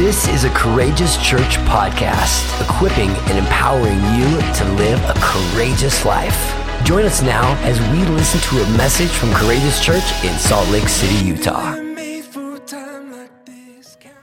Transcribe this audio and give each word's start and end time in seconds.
This 0.00 0.28
is 0.28 0.44
a 0.44 0.50
Courageous 0.54 1.18
Church 1.18 1.58
podcast, 1.68 2.58
equipping 2.66 3.10
and 3.10 3.36
empowering 3.36 3.98
you 4.16 4.40
to 4.54 4.64
live 4.78 4.98
a 5.04 5.12
courageous 5.20 6.06
life. 6.06 6.56
Join 6.84 7.04
us 7.04 7.20
now 7.20 7.54
as 7.64 7.78
we 7.92 8.06
listen 8.06 8.40
to 8.48 8.64
a 8.64 8.76
message 8.78 9.10
from 9.10 9.30
Courageous 9.34 9.84
Church 9.84 10.02
in 10.24 10.32
Salt 10.38 10.66
Lake 10.70 10.88
City, 10.88 11.22
Utah. 11.26 11.76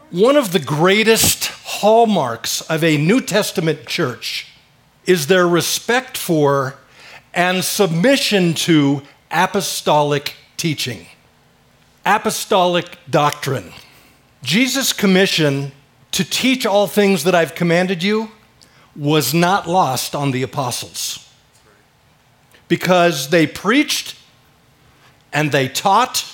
One 0.10 0.36
of 0.36 0.52
the 0.52 0.60
greatest 0.60 1.46
hallmarks 1.46 2.62
of 2.62 2.84
a 2.84 2.98
New 2.98 3.22
Testament 3.22 3.86
church 3.86 4.48
is 5.06 5.28
their 5.28 5.48
respect 5.48 6.18
for 6.18 6.74
and 7.36 7.64
submission 7.64 8.56
to 8.56 9.04
apostolic 9.30 10.34
teaching, 10.58 11.06
apostolic 12.04 12.98
doctrine. 13.08 13.74
Jesus' 14.44 14.94
commission 14.94 15.72
to 16.12 16.24
teach 16.24 16.66
all 16.66 16.88
things 16.88 17.24
that 17.24 17.36
I've 17.36 17.56
commanded 17.56 18.04
you 18.04 18.32
was 18.96 19.34
not 19.34 19.68
lost 19.68 20.16
on 20.16 20.32
the 20.32 20.44
apostles 20.44 21.30
because 22.68 23.30
they 23.30 23.46
preached 23.46 24.16
and 25.32 25.52
they 25.52 25.68
taught 25.68 26.26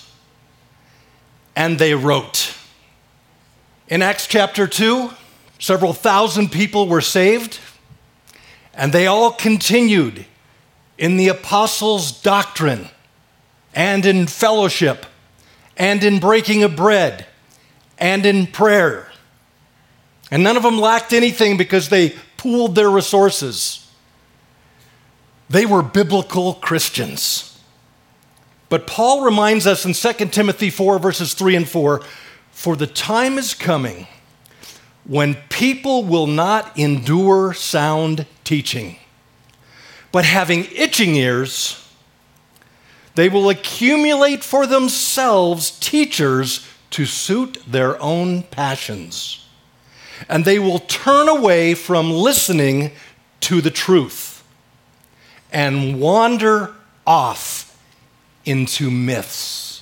and 1.55 1.77
they 1.79 1.93
wrote. 1.93 2.55
In 3.87 4.01
Acts 4.01 4.27
chapter 4.27 4.67
2, 4.67 5.11
several 5.59 5.93
thousand 5.93 6.51
people 6.51 6.87
were 6.87 7.01
saved, 7.01 7.59
and 8.73 8.91
they 8.91 9.07
all 9.07 9.31
continued 9.31 10.25
in 10.97 11.17
the 11.17 11.27
apostles' 11.27 12.11
doctrine 12.11 12.89
and 13.73 14.05
in 14.05 14.27
fellowship 14.27 15.05
and 15.77 16.03
in 16.03 16.19
breaking 16.19 16.63
of 16.63 16.75
bread 16.75 17.25
and 18.03 18.25
in 18.25 18.45
prayer. 18.45 19.07
And 20.29 20.43
none 20.43 20.57
of 20.57 20.63
them 20.63 20.77
lacked 20.77 21.13
anything 21.13 21.55
because 21.55 21.87
they 21.87 22.15
pooled 22.35 22.75
their 22.75 22.89
resources. 22.89 23.89
They 25.49 25.65
were 25.65 25.81
biblical 25.81 26.55
Christians. 26.55 27.57
But 28.67 28.87
Paul 28.87 29.23
reminds 29.23 29.65
us 29.65 29.85
in 29.85 29.93
2 29.93 30.25
Timothy 30.27 30.69
4, 30.69 30.99
verses 30.99 31.33
3 31.33 31.55
and 31.55 31.69
4 31.69 32.01
For 32.51 32.75
the 32.75 32.87
time 32.87 33.37
is 33.37 33.53
coming 33.53 34.07
when 35.05 35.35
people 35.47 36.03
will 36.03 36.27
not 36.27 36.77
endure 36.77 37.53
sound 37.53 38.25
teaching, 38.43 38.97
but 40.11 40.25
having 40.25 40.65
itching 40.75 41.15
ears, 41.15 41.87
they 43.15 43.29
will 43.29 43.49
accumulate 43.49 44.43
for 44.43 44.67
themselves 44.67 45.71
teachers 45.79 46.67
to 46.93 47.05
suit 47.07 47.57
their 47.67 48.01
own 48.01 48.43
passions. 48.43 49.45
And 50.29 50.45
they 50.45 50.59
will 50.59 50.79
turn 50.79 51.27
away 51.27 51.73
from 51.73 52.11
listening 52.11 52.91
to 53.41 53.61
the 53.61 53.71
truth 53.71 54.43
and 55.51 55.99
wander 55.99 56.73
off 57.05 57.77
into 58.45 58.91
myths. 58.91 59.81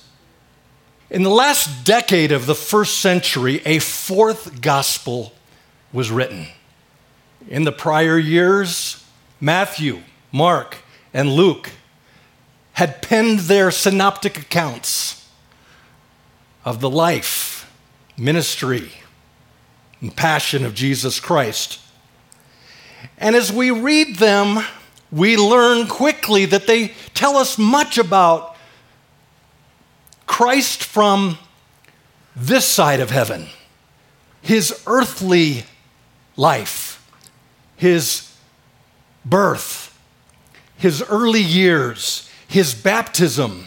In 1.10 1.22
the 1.22 1.30
last 1.30 1.84
decade 1.84 2.32
of 2.32 2.46
the 2.46 2.54
first 2.54 2.98
century, 2.98 3.60
a 3.66 3.78
fourth 3.78 4.62
gospel 4.62 5.34
was 5.92 6.10
written. 6.10 6.46
In 7.46 7.64
the 7.64 7.72
prior 7.72 8.18
years, 8.18 9.04
Matthew, 9.38 10.00
Mark, 10.32 10.78
and 11.12 11.28
Luke 11.28 11.72
had 12.72 13.02
penned 13.02 13.40
their 13.40 13.70
synoptic 13.70 14.38
accounts 14.38 15.21
of 16.64 16.80
the 16.80 16.90
life, 16.90 17.70
ministry, 18.16 18.90
and 20.00 20.14
passion 20.16 20.64
of 20.64 20.74
Jesus 20.74 21.20
Christ. 21.20 21.80
And 23.18 23.34
as 23.36 23.52
we 23.52 23.70
read 23.70 24.16
them, 24.16 24.64
we 25.10 25.36
learn 25.36 25.86
quickly 25.86 26.46
that 26.46 26.66
they 26.66 26.88
tell 27.14 27.36
us 27.36 27.58
much 27.58 27.98
about 27.98 28.56
Christ 30.26 30.82
from 30.82 31.38
this 32.34 32.66
side 32.66 33.00
of 33.00 33.10
heaven, 33.10 33.46
his 34.40 34.82
earthly 34.86 35.64
life, 36.36 37.06
his 37.76 38.34
birth, 39.24 39.98
his 40.76 41.02
early 41.02 41.42
years, 41.42 42.30
his 42.48 42.74
baptism, 42.74 43.66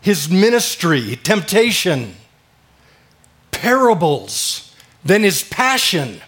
his 0.00 0.30
ministry, 0.30 1.16
temptation, 1.16 2.14
parables, 3.50 4.74
then 5.04 5.22
his 5.22 5.42
passion, 5.44 6.20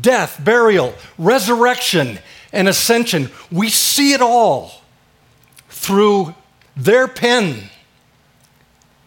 death, 0.00 0.42
burial, 0.42 0.94
resurrection, 1.18 2.18
and 2.52 2.68
ascension. 2.68 3.30
We 3.50 3.68
see 3.68 4.12
it 4.12 4.22
all 4.22 4.82
through 5.68 6.34
their 6.76 7.08
pen. 7.08 7.70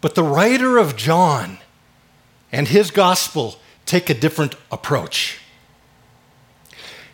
But 0.02 0.16
the 0.16 0.24
writer 0.24 0.78
of 0.78 0.96
John 0.96 1.58
and 2.52 2.68
his 2.68 2.92
gospel 2.92 3.56
take 3.86 4.10
a 4.10 4.14
different 4.14 4.56
approach. 4.72 5.40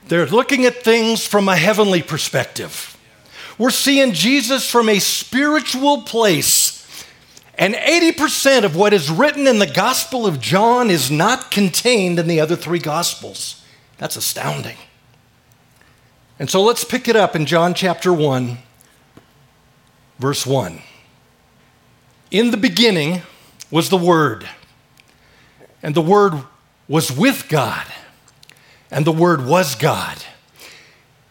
They're 0.07 0.25
looking 0.25 0.65
at 0.65 0.83
things 0.83 1.25
from 1.25 1.49
a 1.49 1.57
heavenly 1.57 2.01
perspective. 2.01 2.97
We're 3.57 3.71
seeing 3.71 4.13
Jesus 4.13 4.69
from 4.69 4.87
a 4.87 4.99
spiritual 4.99 6.03
place 6.03 6.66
and 7.57 7.73
80% 7.73 8.63
of 8.63 8.75
what 8.75 8.93
is 8.93 9.09
written 9.09 9.47
in 9.47 9.59
the 9.59 9.67
Gospel 9.67 10.27
of 10.27 10.39
John 10.39 10.91
is 10.91 11.09
not 11.09 11.49
contained 11.49 12.19
in 12.19 12.27
the 12.27 12.39
other 12.39 12.55
three 12.55 12.79
Gospels. 12.79 13.63
That's 13.97 14.15
astounding. 14.15 14.77
And 16.37 16.49
so 16.49 16.61
let's 16.61 16.83
pick 16.83 17.07
it 17.07 17.15
up 17.15 17.35
in 17.35 17.47
John 17.47 17.73
chapter 17.73 18.13
1, 18.13 18.59
verse 20.19 20.45
1. 20.45 20.81
In 22.29 22.51
the 22.51 22.57
beginning 22.57 23.23
was 23.71 23.89
the 23.89 23.97
Word, 23.97 24.47
and 25.81 25.95
the 25.95 26.01
Word 26.01 26.33
was 26.87 27.11
with 27.11 27.47
God, 27.49 27.87
and 28.91 29.03
the 29.03 29.11
Word 29.11 29.45
was 29.45 29.73
God. 29.73 30.23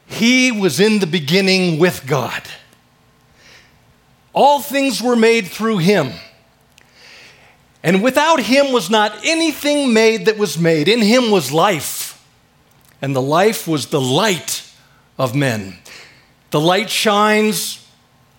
He 0.07 0.51
was 0.51 0.81
in 0.81 0.99
the 0.99 1.07
beginning 1.07 1.79
with 1.79 2.05
God. 2.07 2.43
All 4.37 4.61
things 4.61 5.03
were 5.03 5.17
made 5.17 5.49
through 5.49 5.79
him. 5.79 6.13
And 7.83 8.03
without 8.03 8.41
him 8.41 8.71
was 8.71 8.91
not 8.91 9.25
anything 9.25 9.95
made 9.95 10.27
that 10.27 10.37
was 10.37 10.59
made. 10.59 10.89
In 10.89 11.01
him 11.01 11.31
was 11.31 11.53
life, 11.53 12.23
and 13.01 13.17
the 13.17 13.23
life 13.23 13.67
was 13.67 13.87
the 13.87 14.01
light 14.01 14.71
of 15.19 15.35
men. 15.35 15.79
The 16.51 16.61
light 16.61 16.91
shines 16.91 17.89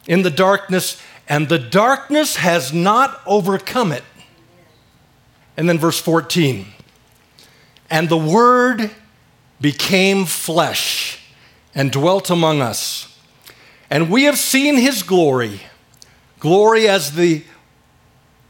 in 0.05 0.21
the 0.21 0.29
darkness, 0.29 1.01
and 1.27 1.49
the 1.49 1.57
darkness 1.57 2.35
has 2.35 2.71
not 2.71 3.19
overcome 3.25 3.91
it. 3.91 4.03
And 5.57 5.67
then 5.67 5.79
verse 5.79 5.99
14 5.99 6.67
and 7.89 8.09
the 8.09 8.17
Word 8.17 8.91
became 9.61 10.25
flesh 10.25 11.19
and 11.73 11.89
dwelt 11.89 12.29
among 12.29 12.61
us, 12.61 13.17
and 13.89 14.11
we 14.11 14.23
have 14.23 14.37
seen 14.37 14.75
his 14.75 15.03
glory 15.03 15.61
Glory 16.39 16.87
as 16.87 17.13
the 17.13 17.43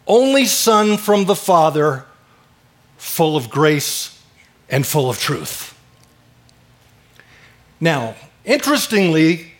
only 0.06 0.46
Son 0.46 0.98
from 0.98 1.25
the 1.25 1.36
Father, 1.36 2.06
full 2.98 3.36
of 3.36 3.50
grace 3.50 4.22
and 4.70 4.86
full 4.86 5.09
of 5.09 5.20
truth. 5.20 5.78
Now, 7.80 8.16
interestingly, 8.44 9.53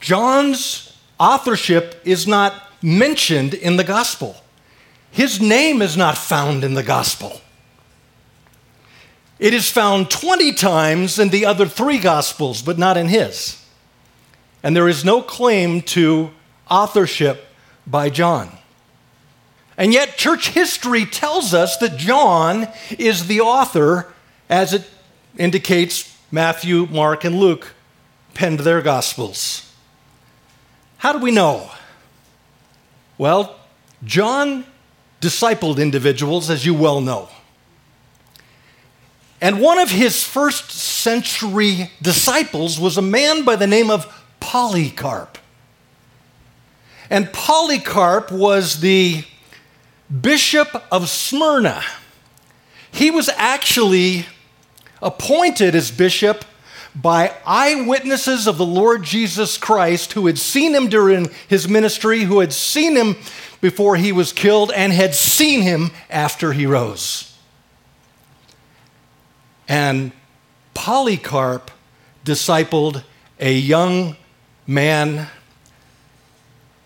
John's 0.00 0.96
authorship 1.18 2.00
is 2.04 2.26
not 2.26 2.70
mentioned 2.82 3.54
in 3.54 3.76
the 3.76 3.84
gospel. 3.84 4.36
His 5.10 5.40
name 5.40 5.80
is 5.80 5.96
not 5.96 6.18
found 6.18 6.64
in 6.64 6.74
the 6.74 6.82
gospel. 6.82 7.40
It 9.38 9.54
is 9.54 9.70
found 9.70 10.10
20 10.10 10.52
times 10.52 11.18
in 11.18 11.30
the 11.30 11.46
other 11.46 11.66
three 11.66 11.98
gospels, 11.98 12.62
but 12.62 12.78
not 12.78 12.96
in 12.96 13.08
his. 13.08 13.64
And 14.62 14.76
there 14.76 14.88
is 14.88 15.04
no 15.04 15.22
claim 15.22 15.82
to 15.82 16.30
authorship 16.70 17.46
by 17.86 18.10
John. 18.10 18.50
And 19.76 19.92
yet, 19.92 20.16
church 20.16 20.50
history 20.50 21.04
tells 21.04 21.52
us 21.52 21.76
that 21.78 21.96
John 21.96 22.68
is 22.98 23.26
the 23.26 23.40
author, 23.40 24.12
as 24.48 24.72
it 24.72 24.88
indicates 25.36 26.16
Matthew, 26.30 26.86
Mark, 26.86 27.24
and 27.24 27.36
Luke 27.36 27.74
penned 28.34 28.60
their 28.60 28.82
gospels. 28.82 29.72
How 30.98 31.12
do 31.12 31.18
we 31.18 31.30
know? 31.30 31.70
Well, 33.18 33.56
John 34.04 34.64
discipled 35.20 35.78
individuals, 35.78 36.50
as 36.50 36.64
you 36.64 36.74
well 36.74 37.00
know. 37.00 37.28
And 39.40 39.60
one 39.60 39.78
of 39.78 39.90
his 39.90 40.24
first 40.24 40.70
century 40.70 41.90
disciples 42.00 42.78
was 42.78 42.96
a 42.96 43.02
man 43.02 43.44
by 43.44 43.56
the 43.56 43.66
name 43.66 43.90
of 43.90 44.06
Polycarp. 44.40 45.38
And 47.14 47.32
Polycarp 47.32 48.32
was 48.32 48.80
the 48.80 49.22
bishop 50.20 50.82
of 50.90 51.08
Smyrna. 51.08 51.80
he 52.90 53.08
was 53.12 53.28
actually 53.36 54.26
appointed 55.00 55.76
as 55.76 55.92
bishop 55.92 56.44
by 56.92 57.32
eyewitnesses 57.46 58.48
of 58.48 58.58
the 58.58 58.66
Lord 58.66 59.04
Jesus 59.04 59.56
Christ 59.56 60.14
who 60.14 60.26
had 60.26 60.38
seen 60.38 60.74
him 60.74 60.88
during 60.88 61.30
his 61.46 61.68
ministry, 61.68 62.22
who 62.22 62.40
had 62.40 62.52
seen 62.52 62.96
him 62.96 63.14
before 63.60 63.94
he 63.94 64.10
was 64.10 64.32
killed, 64.32 64.72
and 64.72 64.92
had 64.92 65.14
seen 65.14 65.62
him 65.62 65.92
after 66.10 66.52
he 66.52 66.66
rose. 66.66 67.32
And 69.68 70.10
Polycarp 70.74 71.70
discipled 72.24 73.04
a 73.38 73.52
young 73.52 74.16
man 74.66 75.28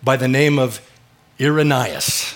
by 0.03 0.17
the 0.17 0.27
name 0.27 0.57
of 0.57 0.81
Irenaeus. 1.39 2.35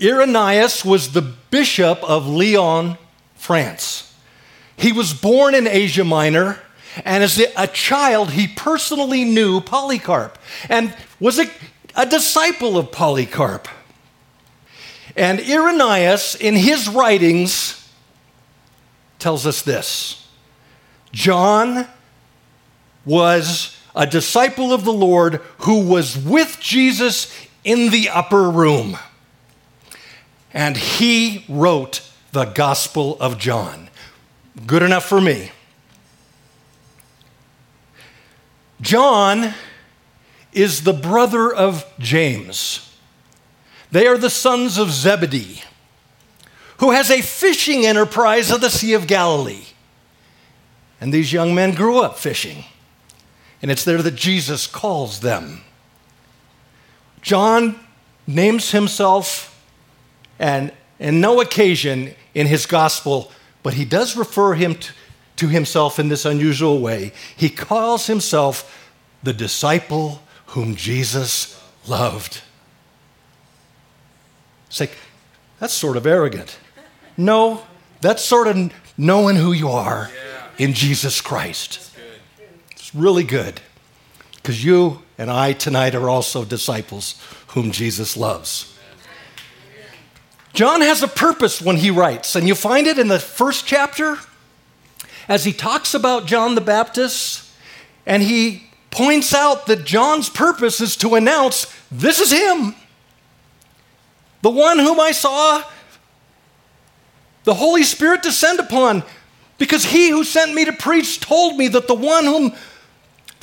Irenaeus 0.00 0.84
was 0.84 1.12
the 1.12 1.22
bishop 1.22 2.02
of 2.02 2.26
Lyon, 2.26 2.98
France. 3.34 4.14
He 4.76 4.92
was 4.92 5.14
born 5.14 5.54
in 5.54 5.66
Asia 5.66 6.04
Minor, 6.04 6.58
and 7.04 7.22
as 7.22 7.38
a 7.56 7.66
child, 7.66 8.32
he 8.32 8.46
personally 8.48 9.24
knew 9.24 9.60
Polycarp 9.60 10.38
and 10.68 10.94
was 11.20 11.38
a, 11.38 11.46
a 11.94 12.06
disciple 12.06 12.76
of 12.76 12.92
Polycarp. 12.92 13.68
And 15.16 15.40
Irenaeus, 15.40 16.34
in 16.34 16.54
his 16.54 16.88
writings, 16.88 17.88
tells 19.18 19.46
us 19.46 19.62
this 19.62 20.28
John 21.12 21.86
was 23.04 23.73
a 23.94 24.06
disciple 24.06 24.72
of 24.72 24.84
the 24.84 24.92
Lord 24.92 25.40
who 25.58 25.86
was 25.86 26.18
with 26.18 26.58
Jesus 26.60 27.32
in 27.62 27.90
the 27.90 28.08
upper 28.08 28.50
room. 28.50 28.98
And 30.52 30.76
he 30.76 31.44
wrote 31.48 32.08
the 32.32 32.46
Gospel 32.46 33.16
of 33.20 33.38
John. 33.38 33.88
Good 34.66 34.82
enough 34.82 35.04
for 35.04 35.20
me. 35.20 35.50
John 38.80 39.54
is 40.52 40.82
the 40.82 40.92
brother 40.92 41.52
of 41.52 41.84
James. 41.98 42.92
They 43.90 44.06
are 44.06 44.18
the 44.18 44.30
sons 44.30 44.78
of 44.78 44.90
Zebedee, 44.90 45.62
who 46.78 46.90
has 46.90 47.10
a 47.10 47.22
fishing 47.22 47.86
enterprise 47.86 48.50
of 48.50 48.60
the 48.60 48.70
Sea 48.70 48.94
of 48.94 49.06
Galilee. 49.06 49.64
And 51.00 51.12
these 51.12 51.32
young 51.32 51.54
men 51.54 51.74
grew 51.74 52.00
up 52.00 52.18
fishing. 52.18 52.64
And 53.64 53.70
it's 53.70 53.82
there 53.82 54.02
that 54.02 54.14
Jesus 54.14 54.66
calls 54.66 55.20
them. 55.20 55.62
John 57.22 57.80
names 58.26 58.72
himself, 58.72 59.58
and 60.38 60.70
in 60.98 61.22
no 61.22 61.40
occasion 61.40 62.14
in 62.34 62.46
his 62.46 62.66
gospel 62.66 63.32
but 63.64 63.72
he 63.72 63.86
does 63.86 64.14
refer 64.14 64.52
him 64.52 64.74
to, 64.74 64.92
to 65.36 65.48
himself 65.48 65.98
in 65.98 66.08
this 66.08 66.26
unusual 66.26 66.80
way. 66.80 67.12
He 67.34 67.48
calls 67.48 68.06
himself 68.06 68.92
the 69.22 69.32
disciple 69.32 70.20
whom 70.48 70.76
Jesus 70.76 71.58
loved. 71.88 72.42
It's 74.66 74.80
like, 74.80 74.94
that's 75.58 75.72
sort 75.72 75.96
of 75.96 76.06
arrogant. 76.06 76.58
No, 77.16 77.62
that's 78.02 78.22
sort 78.22 78.48
of 78.48 78.70
knowing 78.98 79.36
who 79.36 79.52
you 79.52 79.70
are 79.70 80.10
in 80.58 80.74
Jesus 80.74 81.22
Christ. 81.22 81.93
Really 82.94 83.24
good 83.24 83.60
because 84.36 84.64
you 84.64 85.02
and 85.18 85.30
I 85.30 85.52
tonight 85.52 85.94
are 85.94 86.08
also 86.08 86.44
disciples 86.44 87.20
whom 87.48 87.72
Jesus 87.72 88.16
loves. 88.16 88.78
John 90.52 90.80
has 90.82 91.02
a 91.02 91.08
purpose 91.08 91.60
when 91.60 91.78
he 91.78 91.90
writes, 91.90 92.36
and 92.36 92.46
you 92.46 92.54
find 92.54 92.86
it 92.86 92.98
in 92.98 93.08
the 93.08 93.18
first 93.18 93.66
chapter 93.66 94.18
as 95.28 95.44
he 95.44 95.52
talks 95.52 95.94
about 95.94 96.26
John 96.26 96.54
the 96.54 96.60
Baptist, 96.60 97.50
and 98.06 98.22
he 98.22 98.68
points 98.90 99.34
out 99.34 99.66
that 99.66 99.84
John's 99.84 100.28
purpose 100.28 100.80
is 100.80 100.96
to 100.98 101.16
announce 101.16 101.66
this 101.90 102.20
is 102.20 102.30
him, 102.30 102.76
the 104.42 104.50
one 104.50 104.78
whom 104.78 105.00
I 105.00 105.10
saw 105.10 105.64
the 107.42 107.54
Holy 107.54 107.82
Spirit 107.82 108.22
descend 108.22 108.60
upon, 108.60 109.02
because 109.58 109.86
he 109.86 110.10
who 110.10 110.22
sent 110.22 110.54
me 110.54 110.64
to 110.66 110.72
preach 110.72 111.18
told 111.18 111.56
me 111.56 111.66
that 111.68 111.88
the 111.88 111.94
one 111.94 112.24
whom 112.24 112.54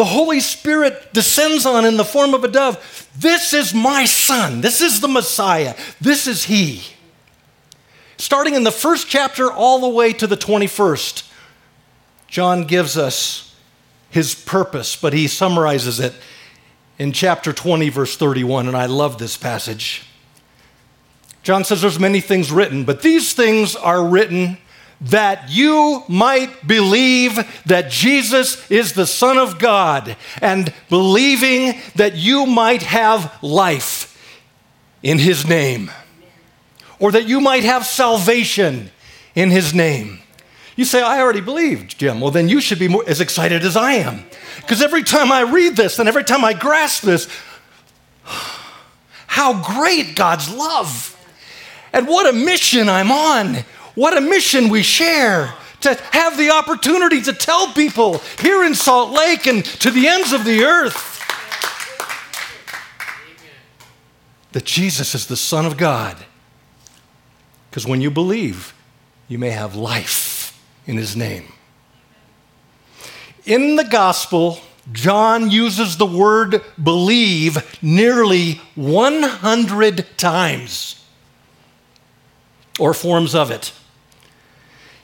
the 0.01 0.05
Holy 0.05 0.39
Spirit 0.39 1.13
descends 1.13 1.63
on 1.63 1.85
in 1.85 1.95
the 1.95 2.03
form 2.03 2.33
of 2.33 2.43
a 2.43 2.47
dove, 2.47 3.07
this 3.15 3.53
is 3.53 3.71
my 3.71 4.03
son, 4.05 4.59
this 4.61 4.81
is 4.81 4.99
the 4.99 5.07
Messiah, 5.07 5.75
this 6.01 6.25
is 6.25 6.45
he. 6.45 6.81
Starting 8.17 8.55
in 8.55 8.63
the 8.63 8.71
first 8.71 9.07
chapter 9.07 9.51
all 9.51 9.79
the 9.79 9.87
way 9.87 10.11
to 10.11 10.25
the 10.25 10.35
21st, 10.35 11.29
John 12.27 12.63
gives 12.63 12.97
us 12.97 13.55
his 14.09 14.33
purpose, 14.33 14.95
but 14.95 15.13
he 15.13 15.27
summarizes 15.27 15.99
it 15.99 16.15
in 16.97 17.11
chapter 17.11 17.53
20, 17.53 17.89
verse 17.89 18.17
31, 18.17 18.67
and 18.67 18.75
I 18.75 18.87
love 18.87 19.19
this 19.19 19.37
passage. 19.37 20.03
John 21.43 21.63
says 21.63 21.83
there's 21.83 21.99
many 21.99 22.21
things 22.21 22.51
written, 22.51 22.85
but 22.85 23.03
these 23.03 23.33
things 23.33 23.75
are 23.75 24.03
written 24.03 24.57
that 25.01 25.49
you 25.49 26.03
might 26.07 26.67
believe 26.67 27.39
that 27.65 27.89
Jesus 27.89 28.69
is 28.69 28.93
the 28.93 29.07
Son 29.07 29.37
of 29.37 29.57
God, 29.57 30.15
and 30.41 30.73
believing 30.89 31.79
that 31.95 32.15
you 32.15 32.45
might 32.45 32.83
have 32.83 33.35
life 33.41 34.07
in 35.01 35.17
his 35.17 35.47
name 35.47 35.89
or 36.99 37.11
that 37.11 37.27
you 37.27 37.41
might 37.41 37.63
have 37.63 37.85
salvation 37.85 38.91
in 39.33 39.49
his 39.49 39.73
name. 39.73 40.19
You 40.75 40.85
say, 40.85 41.01
I 41.01 41.19
already 41.19 41.41
believed, 41.41 41.97
Jim. 41.97 42.21
Well, 42.21 42.31
then 42.31 42.47
you 42.47 42.61
should 42.61 42.79
be 42.79 42.87
more, 42.87 43.03
as 43.07 43.19
excited 43.19 43.63
as 43.63 43.75
I 43.75 43.93
am. 43.93 44.23
Because 44.57 44.81
every 44.81 45.03
time 45.03 45.31
I 45.31 45.41
read 45.41 45.75
this 45.75 45.99
and 45.99 46.07
every 46.07 46.23
time 46.23 46.45
I 46.45 46.53
grasp 46.53 47.03
this, 47.03 47.27
how 49.27 49.61
great 49.63 50.15
God's 50.15 50.53
love. 50.53 51.17
And 51.91 52.07
what 52.07 52.27
a 52.27 52.33
mission 52.33 52.87
I'm 52.87 53.11
on. 53.11 53.57
What 53.95 54.17
a 54.17 54.21
mission 54.21 54.69
we 54.69 54.83
share 54.83 55.53
to 55.81 55.95
have 56.11 56.37
the 56.37 56.51
opportunity 56.51 57.21
to 57.21 57.33
tell 57.33 57.73
people 57.73 58.19
here 58.39 58.63
in 58.63 58.75
Salt 58.75 59.11
Lake 59.11 59.47
and 59.47 59.65
to 59.65 59.91
the 59.91 60.07
ends 60.07 60.31
of 60.31 60.45
the 60.45 60.63
earth 60.63 61.07
that 64.51 64.65
Jesus 64.65 65.15
is 65.15 65.27
the 65.27 65.37
Son 65.37 65.65
of 65.65 65.77
God 65.77 66.17
because 67.69 67.87
when 67.87 68.01
you 68.01 68.11
believe, 68.11 68.73
you 69.29 69.39
may 69.39 69.51
have 69.51 69.75
life 69.75 70.61
in 70.85 70.97
his 70.97 71.15
name. 71.15 71.53
In 73.45 73.77
the 73.77 73.85
gospel, 73.85 74.59
John 74.91 75.49
uses 75.49 75.95
the 75.95 76.05
word 76.05 76.61
believe 76.81 77.79
nearly 77.81 78.55
100 78.75 80.05
times, 80.17 81.01
or 82.77 82.93
forms 82.93 83.33
of 83.33 83.51
it. 83.51 83.71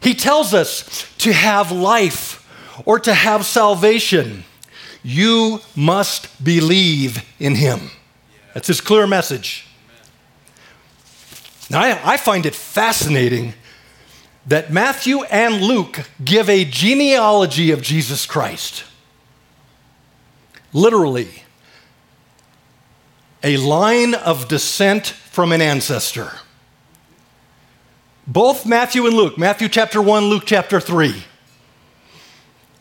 He 0.01 0.13
tells 0.13 0.53
us 0.53 1.11
to 1.19 1.33
have 1.33 1.71
life 1.71 2.43
or 2.85 2.99
to 2.99 3.13
have 3.13 3.45
salvation, 3.45 4.43
you 5.03 5.61
must 5.75 6.43
believe 6.43 7.23
in 7.39 7.55
him. 7.55 7.91
That's 8.53 8.67
his 8.67 8.81
clear 8.81 9.07
message. 9.07 9.67
Now, 11.69 11.81
I, 11.81 12.13
I 12.13 12.17
find 12.17 12.45
it 12.45 12.55
fascinating 12.55 13.53
that 14.45 14.71
Matthew 14.71 15.23
and 15.25 15.61
Luke 15.61 16.09
give 16.23 16.49
a 16.49 16.63
genealogy 16.63 17.71
of 17.71 17.81
Jesus 17.81 18.25
Christ. 18.25 18.85
Literally, 20.71 21.43
a 23.43 23.57
line 23.57 24.13
of 24.13 24.47
descent 24.47 25.07
from 25.07 25.51
an 25.51 25.61
ancestor. 25.61 26.31
Both 28.27 28.65
Matthew 28.65 29.05
and 29.05 29.15
Luke, 29.15 29.37
Matthew 29.37 29.69
chapter 29.69 30.01
1, 30.01 30.25
Luke 30.25 30.43
chapter 30.45 30.81
3. 30.81 31.23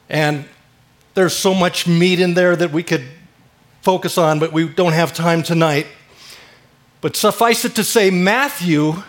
And 0.09 0.45
there's 1.15 1.37
so 1.37 1.55
much 1.55 1.87
meat 1.87 2.19
in 2.19 2.35
there 2.35 2.57
that 2.57 2.73
we 2.73 2.83
could 2.83 3.05
focus 3.81 4.19
on, 4.19 4.41
but 4.41 4.53
we 4.53 4.69
don't 4.69 4.93
have 4.93 5.15
time 5.15 5.45
tonight. 5.45 5.87
But 7.01 7.15
suffice 7.15 7.65
it 7.65 7.77
to 7.77 7.85
say, 7.85 8.11
Matthew 8.11 9.05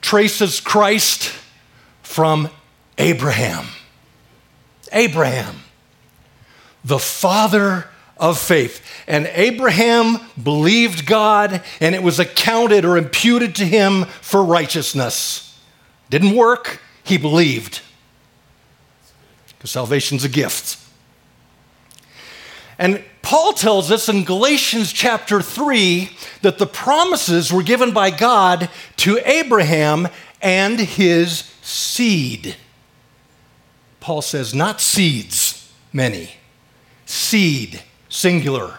traces 0.00 0.58
Christ 0.58 1.32
from 2.02 2.50
Abraham. 2.98 3.66
Abraham, 4.90 5.62
the 6.84 6.98
father 6.98 7.86
of 8.22 8.38
faith. 8.38 8.80
And 9.08 9.26
Abraham 9.34 10.18
believed 10.40 11.04
God, 11.04 11.60
and 11.80 11.94
it 11.94 12.04
was 12.04 12.20
accounted 12.20 12.84
or 12.84 12.96
imputed 12.96 13.56
to 13.56 13.66
him 13.66 14.04
for 14.22 14.42
righteousness. 14.44 15.58
Didn't 16.08 16.36
work, 16.36 16.80
he 17.02 17.18
believed. 17.18 17.82
Because 19.48 19.72
salvation's 19.72 20.22
a 20.22 20.28
gift. 20.28 20.78
And 22.78 23.02
Paul 23.22 23.52
tells 23.52 23.90
us 23.90 24.08
in 24.08 24.24
Galatians 24.24 24.92
chapter 24.92 25.42
3 25.42 26.10
that 26.42 26.58
the 26.58 26.66
promises 26.66 27.52
were 27.52 27.62
given 27.62 27.92
by 27.92 28.10
God 28.10 28.70
to 28.98 29.18
Abraham 29.28 30.08
and 30.40 30.78
his 30.78 31.52
seed. 31.60 32.56
Paul 33.98 34.22
says, 34.22 34.54
not 34.54 34.80
seeds, 34.80 35.72
many, 35.92 36.30
seed, 37.04 37.82
singular. 38.12 38.78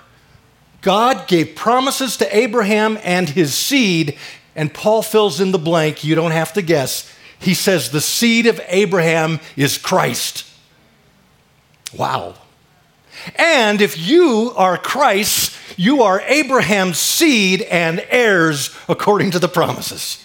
God 0.82 1.28
gave 1.28 1.56
promises 1.56 2.18
to 2.18 2.38
Abraham 2.38 3.00
and 3.04 3.28
his 3.30 3.54
seed, 3.54 4.18
and 4.56 4.74
Paul 4.74 5.02
fills 5.02 5.42
in 5.42 5.52
the 5.52 5.58
blank. 5.58 6.04
You 6.04 6.16
don't 6.16 6.32
have 6.32 6.54
to 6.54 6.62
guess. 6.62 7.12
He 7.40 7.54
says, 7.54 7.90
the 7.90 8.02
seed 8.02 8.46
of 8.46 8.62
Abraham 8.68 9.40
is 9.56 9.78
Christ. 9.78 10.46
Wow. 11.98 12.36
And 13.36 13.82
if 13.82 13.98
you 13.98 14.54
are 14.56 14.78
Christ, 14.78 15.56
you 15.78 16.04
are 16.04 16.22
Abraham's 16.22 17.00
seed 17.00 17.62
and 17.64 18.06
heirs 18.10 18.76
according 18.88 19.32
to 19.32 19.40
the 19.40 19.48
promises. 19.48 20.20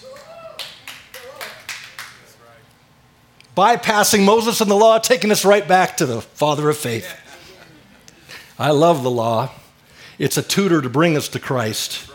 Bypassing 3.55 4.23
Moses 4.23 4.61
and 4.61 4.69
the 4.69 4.75
law, 4.75 4.99
taking 4.99 5.31
us 5.31 5.43
right 5.43 5.67
back 5.67 5.97
to 5.97 6.05
the 6.05 6.21
father 6.21 6.69
of 6.69 6.77
faith. 6.77 7.13
I 8.59 8.71
love 8.71 9.03
the 9.03 9.09
law. 9.09 9.51
It's 10.19 10.37
a 10.37 10.43
tutor 10.43 10.81
to 10.81 10.89
bring 10.89 11.15
us 11.15 11.29
to 11.29 11.39
Christ. 11.39 12.11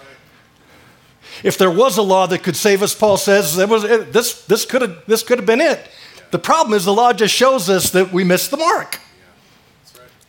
If 1.43 1.57
there 1.57 1.71
was 1.71 1.97
a 1.97 2.03
law 2.03 2.27
that 2.27 2.43
could 2.43 2.55
save 2.55 2.83
us, 2.83 2.95
Paul 2.95 3.17
says, 3.17 3.57
was, 3.57 3.83
this, 3.83 4.45
this, 4.45 4.67
could 4.67 4.83
have, 4.83 5.03
this 5.07 5.23
could 5.23 5.39
have 5.39 5.47
been 5.47 5.63
it. 5.63 5.81
The 6.31 6.39
problem 6.39 6.75
is 6.75 6.85
the 6.85 6.93
law 6.93 7.15
just 7.15 7.35
shows 7.35 7.71
us 7.71 7.91
that 7.91 8.13
we 8.13 8.25
missed 8.25 8.51
the 8.51 8.59
mark 8.59 9.01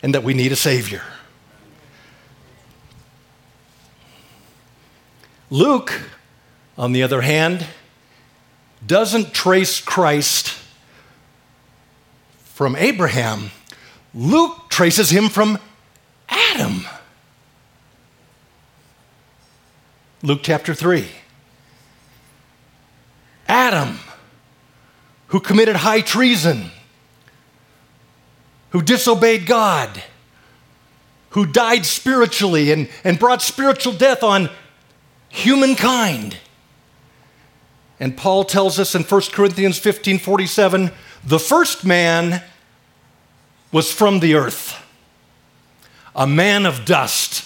and 0.02 0.14
that 0.14 0.24
we 0.24 0.32
need 0.32 0.52
a 0.52 0.56
Savior. 0.56 1.02
Luke, 5.50 6.00
on 6.78 6.92
the 6.92 7.02
other 7.02 7.20
hand, 7.20 7.66
doesn't 8.84 9.32
trace 9.34 9.80
Christ 9.80 10.56
from 12.44 12.74
Abraham. 12.76 13.50
Luke 14.14 14.70
traces 14.70 15.10
him 15.10 15.28
from 15.28 15.58
Adam. 16.28 16.86
Luke 20.22 20.40
chapter 20.42 20.74
3. 20.74 21.06
Adam, 23.48 23.98
who 25.28 25.40
committed 25.40 25.76
high 25.76 26.00
treason 26.00 26.70
who 28.76 28.82
disobeyed 28.82 29.46
God, 29.46 30.02
who 31.30 31.46
died 31.46 31.86
spiritually 31.86 32.70
and, 32.70 32.90
and 33.04 33.18
brought 33.18 33.40
spiritual 33.40 33.94
death 33.94 34.22
on 34.22 34.50
humankind. 35.30 36.36
And 37.98 38.14
Paul 38.14 38.44
tells 38.44 38.78
us 38.78 38.94
in 38.94 39.02
1 39.02 39.20
Corinthians 39.32 39.78
15 39.78 40.18
47 40.18 40.90
the 41.24 41.38
first 41.38 41.86
man 41.86 42.42
was 43.72 43.90
from 43.90 44.20
the 44.20 44.34
earth, 44.34 44.76
a 46.16 46.26
man 46.26 46.64
of 46.64 46.86
dust. 46.86 47.44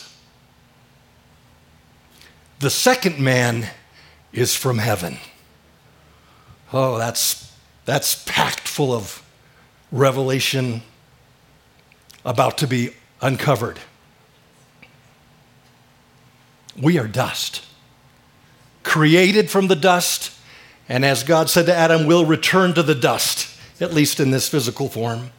The 2.60 2.70
second 2.70 3.18
man 3.18 3.68
is 4.32 4.54
from 4.54 4.78
heaven. 4.78 5.18
Oh, 6.72 6.96
that's, 6.96 7.52
that's 7.84 8.22
packed 8.26 8.68
full 8.68 8.92
of 8.92 9.24
revelation 9.90 10.82
about 12.24 12.58
to 12.58 12.68
be 12.68 12.90
uncovered. 13.20 13.80
We 16.80 16.96
are 16.98 17.08
dust, 17.08 17.64
created 18.84 19.50
from 19.50 19.66
the 19.66 19.74
dust, 19.74 20.32
and 20.88 21.04
as 21.04 21.24
God 21.24 21.50
said 21.50 21.66
to 21.66 21.74
Adam, 21.74 22.06
we'll 22.06 22.24
return 22.24 22.72
to 22.74 22.84
the 22.84 22.94
dust, 22.94 23.48
at 23.80 23.92
least 23.92 24.20
in 24.20 24.30
this 24.30 24.48
physical 24.48 24.88
form. 24.88 25.32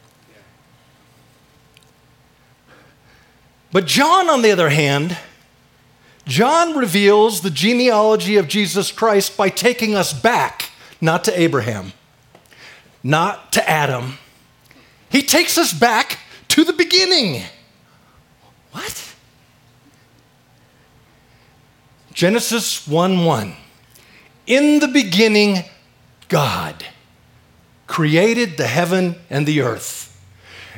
But 3.72 3.86
John, 3.86 4.30
on 4.30 4.42
the 4.42 4.52
other 4.52 4.70
hand, 4.70 5.18
John 6.26 6.78
reveals 6.78 7.42
the 7.42 7.50
genealogy 7.50 8.38
of 8.38 8.48
Jesus 8.48 8.92
Christ 8.92 9.38
by 9.38 9.50
taking 9.50 9.96
us 9.96 10.14
back, 10.14 10.70
not 11.00 11.24
to 11.26 11.40
Abraham, 11.40 11.94
not 13.04 13.52
to 13.54 13.70
Adam. 13.70 14.18
He 15.10 15.24
takes 15.24 15.58
us 15.58 15.74
back 15.74 16.20
to 16.50 16.64
the 16.64 16.74
beginning. 16.74 17.44
What? 18.72 19.16
Genesis 22.14 22.88
1 22.88 23.26
1. 23.26 23.56
In 24.48 24.80
the 24.80 24.88
beginning, 24.88 25.64
God 26.28 26.86
created 27.88 28.58
the 28.58 28.68
heaven 28.68 29.16
and 29.30 29.46
the 29.46 29.62
earth. 29.62 30.08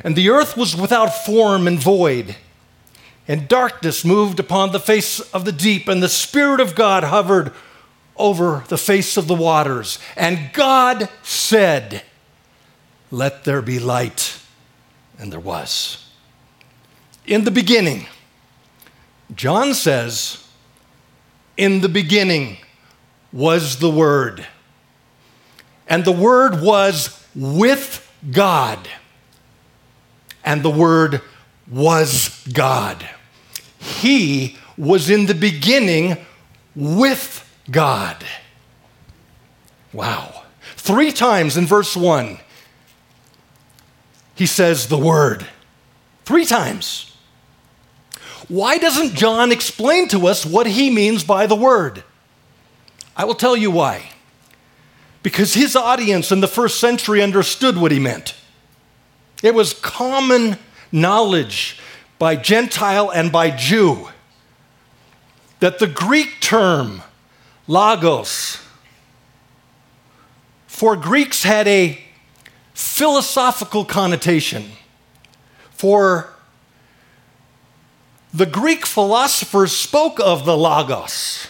And 0.02 0.16
the 0.16 0.30
earth 0.30 0.56
was 0.56 0.76
without 0.76 1.24
form 1.24 1.66
and 1.66 1.78
void. 1.78 2.36
And 3.26 3.48
darkness 3.48 4.04
moved 4.04 4.38
upon 4.38 4.72
the 4.72 4.80
face 4.80 5.20
of 5.20 5.44
the 5.44 5.52
deep, 5.52 5.88
and 5.88 6.02
the 6.02 6.08
Spirit 6.08 6.60
of 6.60 6.74
God 6.74 7.04
hovered 7.04 7.52
over 8.16 8.64
the 8.68 8.78
face 8.78 9.16
of 9.16 9.26
the 9.26 9.34
waters. 9.34 9.98
And 10.16 10.52
God 10.52 11.08
said, 11.22 12.02
Let 13.10 13.44
there 13.44 13.62
be 13.62 13.78
light. 13.78 14.40
And 15.18 15.32
there 15.32 15.40
was. 15.40 16.10
In 17.26 17.44
the 17.44 17.50
beginning, 17.50 18.06
John 19.34 19.72
says, 19.72 20.44
in 21.56 21.80
the 21.80 21.88
beginning 21.88 22.58
was 23.32 23.78
the 23.78 23.90
Word. 23.90 24.46
And 25.88 26.04
the 26.04 26.12
Word 26.12 26.60
was 26.60 27.24
with 27.34 28.10
God. 28.30 28.88
And 30.44 30.62
the 30.62 30.70
Word 30.70 31.22
was 31.70 32.44
God. 32.52 33.08
He 33.84 34.56
was 34.78 35.10
in 35.10 35.26
the 35.26 35.34
beginning 35.34 36.16
with 36.74 37.46
God. 37.70 38.24
Wow. 39.92 40.42
Three 40.76 41.12
times 41.12 41.56
in 41.56 41.66
verse 41.66 41.96
1, 41.96 42.38
he 44.34 44.46
says 44.46 44.88
the 44.88 44.98
word 44.98 45.46
three 46.24 46.46
times. 46.46 47.14
Why 48.48 48.78
doesn't 48.78 49.14
John 49.14 49.52
explain 49.52 50.08
to 50.08 50.26
us 50.26 50.44
what 50.44 50.66
he 50.66 50.90
means 50.90 51.22
by 51.22 51.46
the 51.46 51.54
word? 51.54 52.02
I 53.16 53.24
will 53.24 53.34
tell 53.34 53.56
you 53.56 53.70
why. 53.70 54.10
Because 55.22 55.54
his 55.54 55.76
audience 55.76 56.32
in 56.32 56.40
the 56.40 56.48
first 56.48 56.80
century 56.80 57.22
understood 57.22 57.76
what 57.76 57.92
he 57.92 57.98
meant. 57.98 58.34
It 59.42 59.54
was 59.54 59.72
common 59.72 60.58
knowledge 60.90 61.78
by 62.24 62.36
Gentile 62.36 63.10
and 63.10 63.30
by 63.30 63.50
Jew 63.50 64.08
that 65.60 65.78
the 65.78 65.86
Greek 65.86 66.40
term 66.40 67.02
logos 67.66 68.62
for 70.66 70.96
Greeks 70.96 71.42
had 71.42 71.68
a 71.68 72.02
philosophical 72.72 73.84
connotation. 73.84 74.70
For 75.72 76.32
the 78.32 78.46
Greek 78.46 78.86
philosophers 78.86 79.76
spoke 79.76 80.18
of 80.18 80.46
the 80.46 80.56
Logos. 80.56 81.48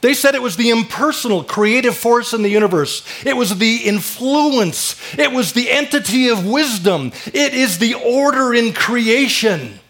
They 0.00 0.14
said 0.14 0.34
it 0.34 0.42
was 0.42 0.56
the 0.56 0.70
impersonal 0.70 1.42
creative 1.42 1.96
force 1.96 2.32
in 2.32 2.42
the 2.42 2.50
universe. 2.50 3.04
It 3.24 3.36
was 3.36 3.58
the 3.58 3.76
influence. 3.78 4.96
It 5.18 5.32
was 5.32 5.52
the 5.52 5.70
entity 5.70 6.28
of 6.28 6.46
wisdom. 6.46 7.12
It 7.26 7.54
is 7.54 7.78
the 7.78 7.94
order 7.94 8.54
in 8.54 8.72
creation. 8.72 9.80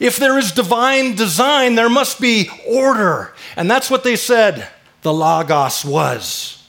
If 0.00 0.16
there 0.16 0.38
is 0.38 0.52
divine 0.52 1.16
design, 1.16 1.74
there 1.74 1.88
must 1.88 2.20
be 2.20 2.48
order. 2.66 3.34
And 3.56 3.70
that's 3.70 3.90
what 3.90 4.04
they 4.04 4.16
said 4.16 4.68
the 5.02 5.12
Logos 5.12 5.84
was. 5.84 6.66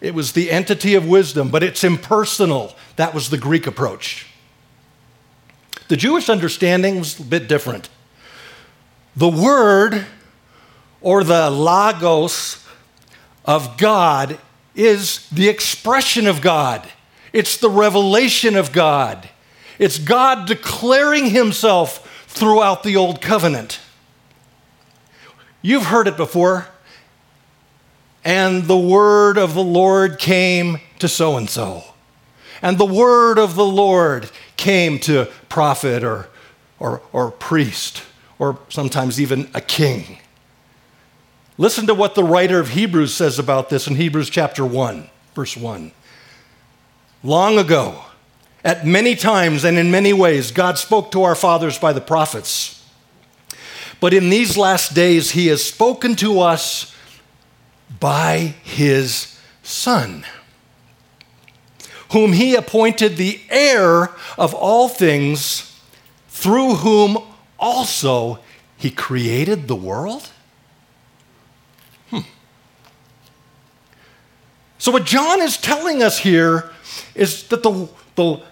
It 0.00 0.14
was 0.14 0.32
the 0.32 0.50
entity 0.50 0.94
of 0.94 1.06
wisdom, 1.06 1.48
but 1.48 1.62
it's 1.62 1.84
impersonal. 1.84 2.76
That 2.96 3.14
was 3.14 3.30
the 3.30 3.38
Greek 3.38 3.66
approach. 3.66 4.26
The 5.88 5.96
Jewish 5.96 6.28
understanding 6.28 6.98
was 6.98 7.18
a 7.18 7.22
bit 7.22 7.48
different. 7.48 7.88
The 9.16 9.28
word 9.28 10.06
or 11.04 11.22
the 11.22 11.50
logos 11.50 12.66
of 13.44 13.76
God 13.76 14.38
is 14.74 15.28
the 15.30 15.48
expression 15.48 16.26
of 16.26 16.40
God, 16.40 16.88
it's 17.32 17.56
the 17.58 17.70
revelation 17.70 18.56
of 18.56 18.72
God. 18.72 19.28
It's 19.76 19.98
God 19.98 20.46
declaring 20.46 21.30
himself 21.30 22.26
throughout 22.28 22.84
the 22.84 22.94
old 22.94 23.20
covenant. 23.20 23.80
You've 25.62 25.86
heard 25.86 26.06
it 26.06 26.16
before 26.16 26.68
and 28.24 28.64
the 28.64 28.78
word 28.78 29.36
of 29.36 29.54
the 29.54 29.62
Lord 29.62 30.18
came 30.18 30.78
to 30.98 31.08
so 31.08 31.36
and 31.36 31.48
so. 31.48 31.84
And 32.62 32.78
the 32.78 32.86
word 32.86 33.38
of 33.38 33.54
the 33.54 33.66
Lord 33.66 34.30
came 34.56 34.98
to 35.00 35.28
prophet 35.50 36.02
or, 36.02 36.28
or, 36.78 37.02
or 37.12 37.30
priest 37.30 38.02
or 38.38 38.58
sometimes 38.70 39.20
even 39.20 39.50
a 39.52 39.60
king. 39.60 40.18
Listen 41.56 41.86
to 41.86 41.94
what 41.94 42.14
the 42.14 42.24
writer 42.24 42.58
of 42.58 42.70
Hebrews 42.70 43.14
says 43.14 43.38
about 43.38 43.68
this 43.70 43.86
in 43.86 43.94
Hebrews 43.94 44.28
chapter 44.28 44.66
1, 44.66 45.08
verse 45.34 45.56
1. 45.56 45.92
Long 47.22 47.58
ago, 47.58 48.02
at 48.64 48.86
many 48.86 49.14
times 49.14 49.64
and 49.64 49.78
in 49.78 49.90
many 49.90 50.12
ways, 50.12 50.50
God 50.50 50.78
spoke 50.78 51.12
to 51.12 51.22
our 51.22 51.34
fathers 51.34 51.78
by 51.78 51.92
the 51.92 52.00
prophets. 52.00 52.84
But 54.00 54.12
in 54.12 54.30
these 54.30 54.56
last 54.56 54.94
days, 54.94 55.30
He 55.30 55.46
has 55.46 55.64
spoken 55.64 56.16
to 56.16 56.40
us 56.40 56.94
by 58.00 58.54
His 58.64 59.38
Son, 59.62 60.26
whom 62.10 62.32
He 62.32 62.54
appointed 62.54 63.16
the 63.16 63.40
heir 63.48 64.10
of 64.36 64.54
all 64.54 64.88
things, 64.88 65.80
through 66.28 66.74
whom 66.74 67.18
also 67.58 68.40
He 68.76 68.90
created 68.90 69.68
the 69.68 69.76
world? 69.76 70.30
Hmm. 72.10 72.20
So, 74.84 74.92
what 74.92 75.06
John 75.06 75.40
is 75.40 75.56
telling 75.56 76.02
us 76.02 76.18
here 76.18 76.70
is 77.14 77.48
that 77.48 77.62
the, 77.62 77.88
the, 78.16 78.42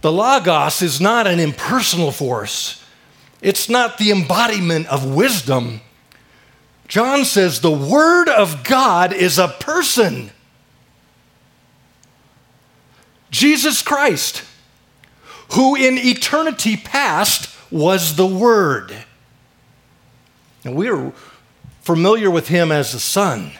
the 0.00 0.10
Logos 0.10 0.82
is 0.82 1.00
not 1.00 1.28
an 1.28 1.38
impersonal 1.38 2.10
force, 2.10 2.84
it's 3.40 3.68
not 3.68 3.98
the 3.98 4.10
embodiment 4.10 4.88
of 4.88 5.14
wisdom. 5.14 5.80
John 6.88 7.24
says 7.24 7.60
the 7.60 7.70
Word 7.70 8.28
of 8.30 8.64
God 8.64 9.12
is 9.12 9.38
a 9.38 9.46
person. 9.46 10.32
Jesus 13.30 13.80
Christ, 13.80 14.42
who 15.52 15.76
in 15.76 15.98
eternity 15.98 16.76
past 16.76 17.48
was 17.70 18.16
the 18.16 18.26
Word. 18.26 18.92
And 20.64 20.74
we 20.74 20.88
are 20.88 21.12
familiar 21.82 22.28
with 22.28 22.48
him 22.48 22.72
as 22.72 22.90
the 22.90 22.98
Son 22.98 23.52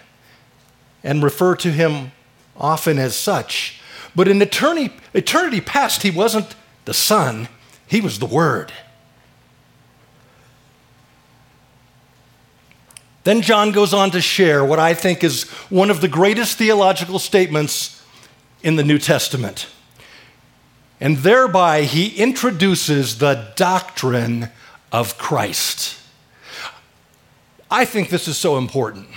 and 1.02 1.22
refer 1.22 1.56
to 1.56 1.70
him 1.70 2.12
often 2.56 2.98
as 2.98 3.16
such. 3.16 3.80
But 4.14 4.28
in 4.28 4.40
eternity, 4.42 4.94
eternity 5.14 5.60
past, 5.60 6.02
he 6.02 6.10
wasn't 6.10 6.54
the 6.84 6.94
Son, 6.94 7.48
he 7.86 8.00
was 8.00 8.18
the 8.18 8.26
Word. 8.26 8.72
Then 13.24 13.40
John 13.40 13.70
goes 13.70 13.94
on 13.94 14.10
to 14.10 14.20
share 14.20 14.64
what 14.64 14.80
I 14.80 14.94
think 14.94 15.22
is 15.22 15.44
one 15.70 15.90
of 15.90 16.00
the 16.00 16.08
greatest 16.08 16.58
theological 16.58 17.18
statements 17.18 18.02
in 18.62 18.76
the 18.76 18.82
New 18.82 18.98
Testament. 18.98 19.68
And 21.00 21.18
thereby, 21.18 21.82
he 21.82 22.16
introduces 22.16 23.18
the 23.18 23.52
doctrine 23.56 24.50
of 24.90 25.18
Christ. 25.18 25.98
I 27.70 27.84
think 27.84 28.08
this 28.08 28.28
is 28.28 28.36
so 28.36 28.58
important. 28.58 29.08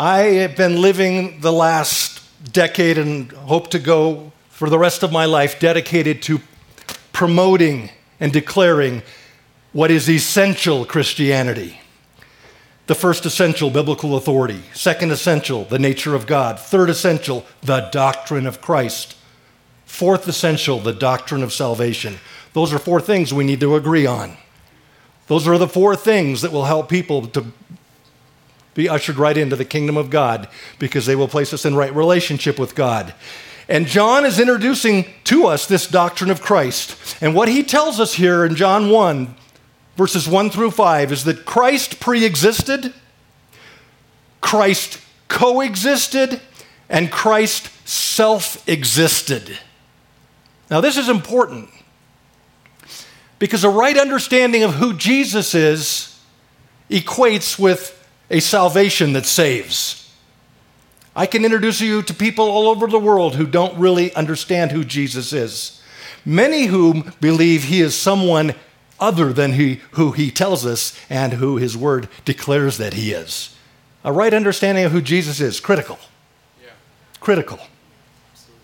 I 0.00 0.18
have 0.18 0.54
been 0.54 0.80
living 0.80 1.40
the 1.40 1.52
last 1.52 2.22
decade 2.52 2.98
and 2.98 3.32
hope 3.32 3.70
to 3.72 3.80
go 3.80 4.30
for 4.48 4.70
the 4.70 4.78
rest 4.78 5.02
of 5.02 5.10
my 5.10 5.24
life 5.24 5.58
dedicated 5.58 6.22
to 6.22 6.40
promoting 7.12 7.90
and 8.20 8.32
declaring 8.32 9.02
what 9.72 9.90
is 9.90 10.08
essential 10.08 10.84
Christianity. 10.84 11.80
The 12.86 12.94
first 12.94 13.26
essential, 13.26 13.70
biblical 13.70 14.16
authority. 14.16 14.62
Second 14.72 15.10
essential, 15.10 15.64
the 15.64 15.80
nature 15.80 16.14
of 16.14 16.28
God. 16.28 16.60
Third 16.60 16.90
essential, 16.90 17.44
the 17.62 17.88
doctrine 17.90 18.46
of 18.46 18.60
Christ. 18.60 19.16
Fourth 19.84 20.28
essential, 20.28 20.78
the 20.78 20.92
doctrine 20.92 21.42
of 21.42 21.52
salvation. 21.52 22.20
Those 22.52 22.72
are 22.72 22.78
four 22.78 23.00
things 23.00 23.34
we 23.34 23.42
need 23.42 23.58
to 23.60 23.74
agree 23.74 24.06
on. 24.06 24.36
Those 25.26 25.48
are 25.48 25.58
the 25.58 25.66
four 25.66 25.96
things 25.96 26.42
that 26.42 26.52
will 26.52 26.66
help 26.66 26.88
people 26.88 27.26
to 27.26 27.46
be 28.74 28.88
ushered 28.88 29.16
right 29.16 29.36
into 29.36 29.56
the 29.56 29.64
kingdom 29.64 29.96
of 29.96 30.10
God 30.10 30.48
because 30.78 31.06
they 31.06 31.16
will 31.16 31.28
place 31.28 31.52
us 31.52 31.64
in 31.64 31.74
right 31.74 31.94
relationship 31.94 32.58
with 32.58 32.74
God. 32.74 33.14
And 33.68 33.86
John 33.86 34.24
is 34.24 34.40
introducing 34.40 35.06
to 35.24 35.46
us 35.46 35.66
this 35.66 35.86
doctrine 35.86 36.30
of 36.30 36.40
Christ. 36.40 37.16
And 37.20 37.34
what 37.34 37.48
he 37.48 37.62
tells 37.62 38.00
us 38.00 38.14
here 38.14 38.44
in 38.44 38.54
John 38.54 38.90
1, 38.90 39.34
verses 39.96 40.26
1 40.26 40.50
through 40.50 40.70
5, 40.70 41.12
is 41.12 41.24
that 41.24 41.44
Christ 41.44 42.00
pre 42.00 42.24
existed, 42.24 42.94
Christ 44.40 45.00
coexisted, 45.28 46.40
and 46.88 47.12
Christ 47.12 47.70
self 47.86 48.66
existed. 48.66 49.58
Now, 50.70 50.80
this 50.80 50.96
is 50.96 51.08
important 51.08 51.68
because 53.38 53.64
a 53.64 53.70
right 53.70 53.96
understanding 53.96 54.62
of 54.62 54.74
who 54.74 54.94
Jesus 54.94 55.54
is 55.54 56.18
equates 56.90 57.58
with 57.58 57.94
a 58.30 58.40
salvation 58.40 59.12
that 59.14 59.26
saves. 59.26 60.12
I 61.16 61.26
can 61.26 61.44
introduce 61.44 61.80
you 61.80 62.02
to 62.02 62.14
people 62.14 62.48
all 62.48 62.68
over 62.68 62.86
the 62.86 62.98
world 62.98 63.34
who 63.34 63.46
don't 63.46 63.78
really 63.78 64.14
understand 64.14 64.70
who 64.70 64.84
Jesus 64.84 65.32
is. 65.32 65.82
Many 66.24 66.66
whom 66.66 67.12
believe 67.20 67.64
he 67.64 67.80
is 67.80 67.96
someone 67.96 68.54
other 69.00 69.32
than 69.32 69.52
he, 69.52 69.80
who 69.92 70.12
he 70.12 70.30
tells 70.30 70.66
us 70.66 70.98
and 71.08 71.34
who 71.34 71.56
his 71.56 71.76
word 71.76 72.08
declares 72.24 72.78
that 72.78 72.94
he 72.94 73.12
is. 73.12 73.56
A 74.04 74.12
right 74.12 74.32
understanding 74.32 74.84
of 74.84 74.92
who 74.92 75.00
Jesus 75.00 75.40
is, 75.40 75.60
critical. 75.60 75.98
Yeah. 76.62 76.70
Critical. 77.20 77.58
Absolutely. 78.32 78.62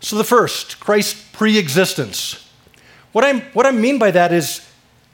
So, 0.00 0.16
the 0.16 0.24
first, 0.24 0.80
Christ's 0.80 1.24
pre 1.32 1.58
existence. 1.58 2.48
What, 3.12 3.24
i 3.24 3.38
what 3.52 3.66
I 3.66 3.70
mean 3.70 3.98
by 3.98 4.10
that 4.10 4.32
is 4.32 4.66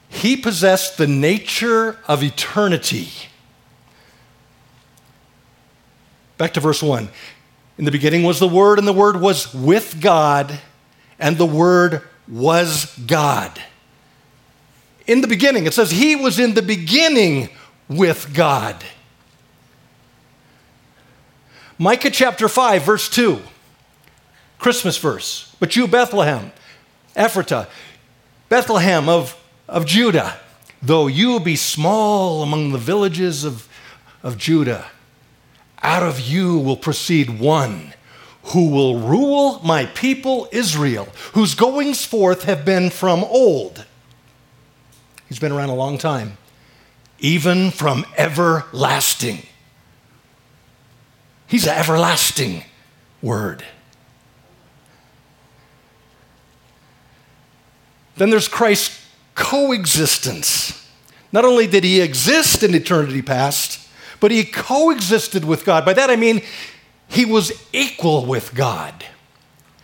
he 0.09 0.35
possessed 0.35 0.97
the 0.97 1.07
nature 1.07 1.97
of 2.07 2.23
eternity. 2.23 3.09
Back 6.37 6.53
to 6.55 6.59
verse 6.59 6.81
1. 6.81 7.09
In 7.77 7.85
the 7.85 7.91
beginning 7.91 8.23
was 8.23 8.39
the 8.39 8.47
Word, 8.47 8.79
and 8.79 8.87
the 8.87 8.93
Word 8.93 9.21
was 9.21 9.53
with 9.53 10.01
God, 10.01 10.59
and 11.19 11.37
the 11.37 11.45
Word 11.45 12.01
was 12.27 12.97
God. 13.05 13.61
In 15.07 15.21
the 15.21 15.27
beginning, 15.27 15.65
it 15.65 15.73
says 15.73 15.91
He 15.91 16.15
was 16.15 16.39
in 16.39 16.55
the 16.55 16.61
beginning 16.61 17.49
with 17.87 18.33
God. 18.33 18.83
Micah 21.77 22.11
chapter 22.11 22.49
5, 22.49 22.83
verse 22.83 23.09
2, 23.09 23.41
Christmas 24.57 24.97
verse. 24.97 25.55
But 25.59 25.77
you, 25.77 25.87
Bethlehem, 25.87 26.51
Ephratah, 27.15 27.67
Bethlehem 28.49 29.07
of 29.07 29.38
of 29.69 29.85
Judah, 29.85 30.37
though 30.81 31.07
you 31.07 31.39
be 31.39 31.55
small 31.55 32.43
among 32.43 32.71
the 32.71 32.77
villages 32.77 33.43
of, 33.43 33.67
of 34.23 34.37
Judah, 34.37 34.85
out 35.81 36.03
of 36.03 36.19
you 36.19 36.57
will 36.57 36.77
proceed 36.77 37.39
one 37.39 37.93
who 38.43 38.69
will 38.69 38.99
rule 38.99 39.59
my 39.63 39.85
people 39.85 40.47
Israel, 40.51 41.07
whose 41.33 41.55
goings 41.55 42.05
forth 42.05 42.43
have 42.43 42.65
been 42.65 42.89
from 42.89 43.23
old. 43.23 43.85
He's 45.27 45.39
been 45.39 45.51
around 45.51 45.69
a 45.69 45.75
long 45.75 45.97
time, 45.97 46.37
even 47.19 47.69
from 47.69 48.05
everlasting. 48.17 49.43
He's 51.45 51.67
an 51.67 51.77
everlasting 51.77 52.63
word. 53.21 53.63
Then 58.17 58.31
there's 58.31 58.47
Christ 58.47 58.99
coexistence. 59.39 60.85
Not 61.31 61.45
only 61.45 61.65
did 61.65 61.83
he 61.83 62.01
exist 62.01 62.61
in 62.61 62.75
eternity 62.75 63.21
past, 63.21 63.87
but 64.19 64.31
he 64.31 64.43
coexisted 64.43 65.45
with 65.45 65.65
God. 65.65 65.85
By 65.85 65.93
that 65.93 66.09
I 66.09 66.17
mean 66.17 66.41
he 67.07 67.25
was 67.25 67.51
equal 67.71 68.25
with 68.25 68.53
God. 68.53 69.05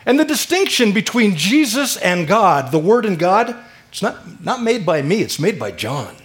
And 0.06 0.20
the 0.20 0.26
distinction 0.26 0.92
between 0.92 1.36
Jesus 1.38 1.98
and 1.98 2.28
God, 2.28 2.72
the 2.72 2.80
Word 2.80 3.06
and 3.06 3.18
God, 3.18 3.56
it's 3.90 4.02
not, 4.02 4.44
not 4.44 4.62
made 4.62 4.86
by 4.86 5.02
me, 5.02 5.22
it's 5.22 5.40
made 5.40 5.58
by 5.58 5.72
John. 5.72 6.16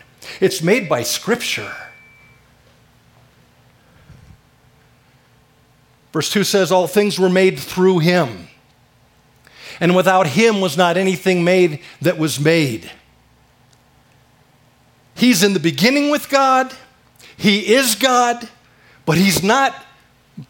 It's 0.40 0.61
made 0.61 0.88
by 0.88 1.03
Scripture. 1.03 1.73
Verse 6.12 6.31
2 6.31 6.43
says, 6.43 6.73
All 6.73 6.88
things 6.88 7.19
were 7.19 7.31
made 7.31 7.59
through 7.59 8.01
him. 8.01 8.49
And 9.79 9.95
without 9.97 10.27
him 10.27 10.61
was 10.61 10.77
not 10.77 10.97
anything 10.97 11.45
made 11.45 11.81
that 12.03 12.19
was 12.19 12.40
made. 12.40 12.90
He's 15.20 15.42
in 15.42 15.52
the 15.52 15.61
beginning 15.61 16.09
with 16.09 16.30
God, 16.30 16.72
He 17.37 17.74
is 17.74 17.94
God, 17.94 18.48
but 19.04 19.18
He's 19.18 19.42
not 19.42 19.76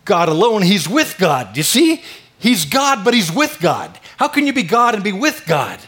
God 0.04 0.28
alone, 0.28 0.62
He's 0.62 0.88
with 0.88 1.16
God. 1.18 1.56
You 1.56 1.64
see? 1.64 2.04
He's 2.38 2.64
God, 2.64 3.04
but 3.04 3.12
He's 3.12 3.32
with 3.32 3.58
God. 3.60 3.98
How 4.16 4.28
can 4.28 4.46
you 4.46 4.52
be 4.52 4.62
God 4.62 4.94
and 4.94 5.02
be 5.02 5.10
with 5.12 5.44
God? 5.44 5.80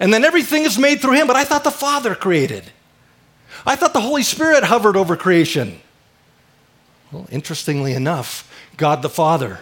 And 0.00 0.10
then 0.10 0.24
everything 0.24 0.62
is 0.62 0.78
made 0.78 1.02
through 1.02 1.16
Him, 1.16 1.26
but 1.26 1.36
I 1.36 1.44
thought 1.44 1.64
the 1.64 1.70
Father 1.70 2.14
created. 2.14 2.64
I 3.66 3.76
thought 3.76 3.92
the 3.92 4.00
Holy 4.00 4.22
Spirit 4.22 4.64
hovered 4.64 4.96
over 4.96 5.18
creation. 5.18 5.80
Well, 7.12 7.28
interestingly 7.30 7.92
enough, 7.92 8.50
God 8.78 9.02
the 9.02 9.10
Father 9.10 9.58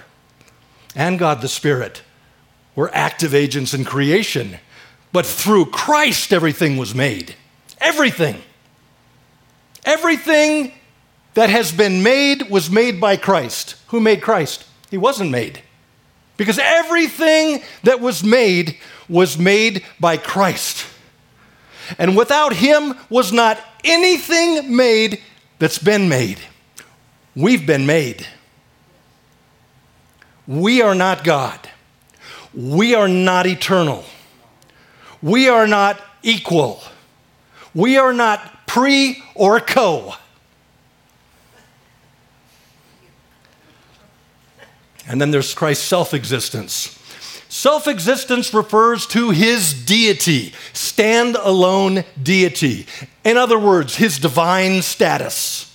and 0.94 1.18
God 1.18 1.40
the 1.40 1.48
Spirit 1.48 2.02
were 2.76 2.94
active 2.94 3.34
agents 3.34 3.74
in 3.74 3.84
creation, 3.84 4.58
but 5.14 5.24
through 5.24 5.66
Christ 5.66 6.33
everything 6.33 6.77
was 6.77 6.92
made. 6.92 7.37
Everything. 7.81 8.42
Everything 9.85 10.72
that 11.35 11.50
has 11.50 11.70
been 11.70 12.03
made 12.03 12.50
was 12.50 12.68
made 12.68 13.00
by 13.00 13.16
Christ. 13.16 13.77
Who 13.88 14.00
made 14.00 14.20
Christ? 14.20 14.66
He 14.90 14.98
wasn't 14.98 15.31
made. 15.31 15.62
Because 16.37 16.59
everything 16.59 17.62
that 17.85 18.00
was 18.00 18.24
made 18.24 18.77
was 19.09 19.38
made 19.38 19.85
by 20.00 20.16
Christ. 20.16 20.85
And 21.96 22.16
without 22.16 22.53
him 22.53 22.94
was 23.09 23.33
not 23.33 23.61
anything 23.85 24.74
made 24.74 25.22
that's 25.61 25.79
been 25.79 26.09
made. 26.09 26.40
We've 27.37 27.64
been 27.64 27.87
made. 27.87 28.27
We 30.48 30.83
are 30.83 30.96
not 30.96 31.22
God. 31.22 31.70
We 32.53 32.96
are 32.96 33.07
not 33.09 33.46
eternal. 33.46 34.05
We 35.24 35.48
are 35.48 35.66
not 35.66 35.98
equal. 36.22 36.82
We 37.74 37.96
are 37.96 38.12
not 38.12 38.66
pre 38.66 39.22
or 39.34 39.58
co. 39.58 40.12
And 45.08 45.18
then 45.18 45.30
there's 45.30 45.54
Christ's 45.54 45.87
self 45.87 46.12
existence. 46.12 46.98
Self 47.48 47.88
existence 47.88 48.52
refers 48.52 49.06
to 49.08 49.30
his 49.30 49.72
deity, 49.72 50.52
stand 50.74 51.37
alone 51.37 52.04
deity. 52.22 52.87
In 53.24 53.38
other 53.38 53.58
words, 53.58 53.96
his 53.96 54.18
divine 54.18 54.82
status, 54.82 55.74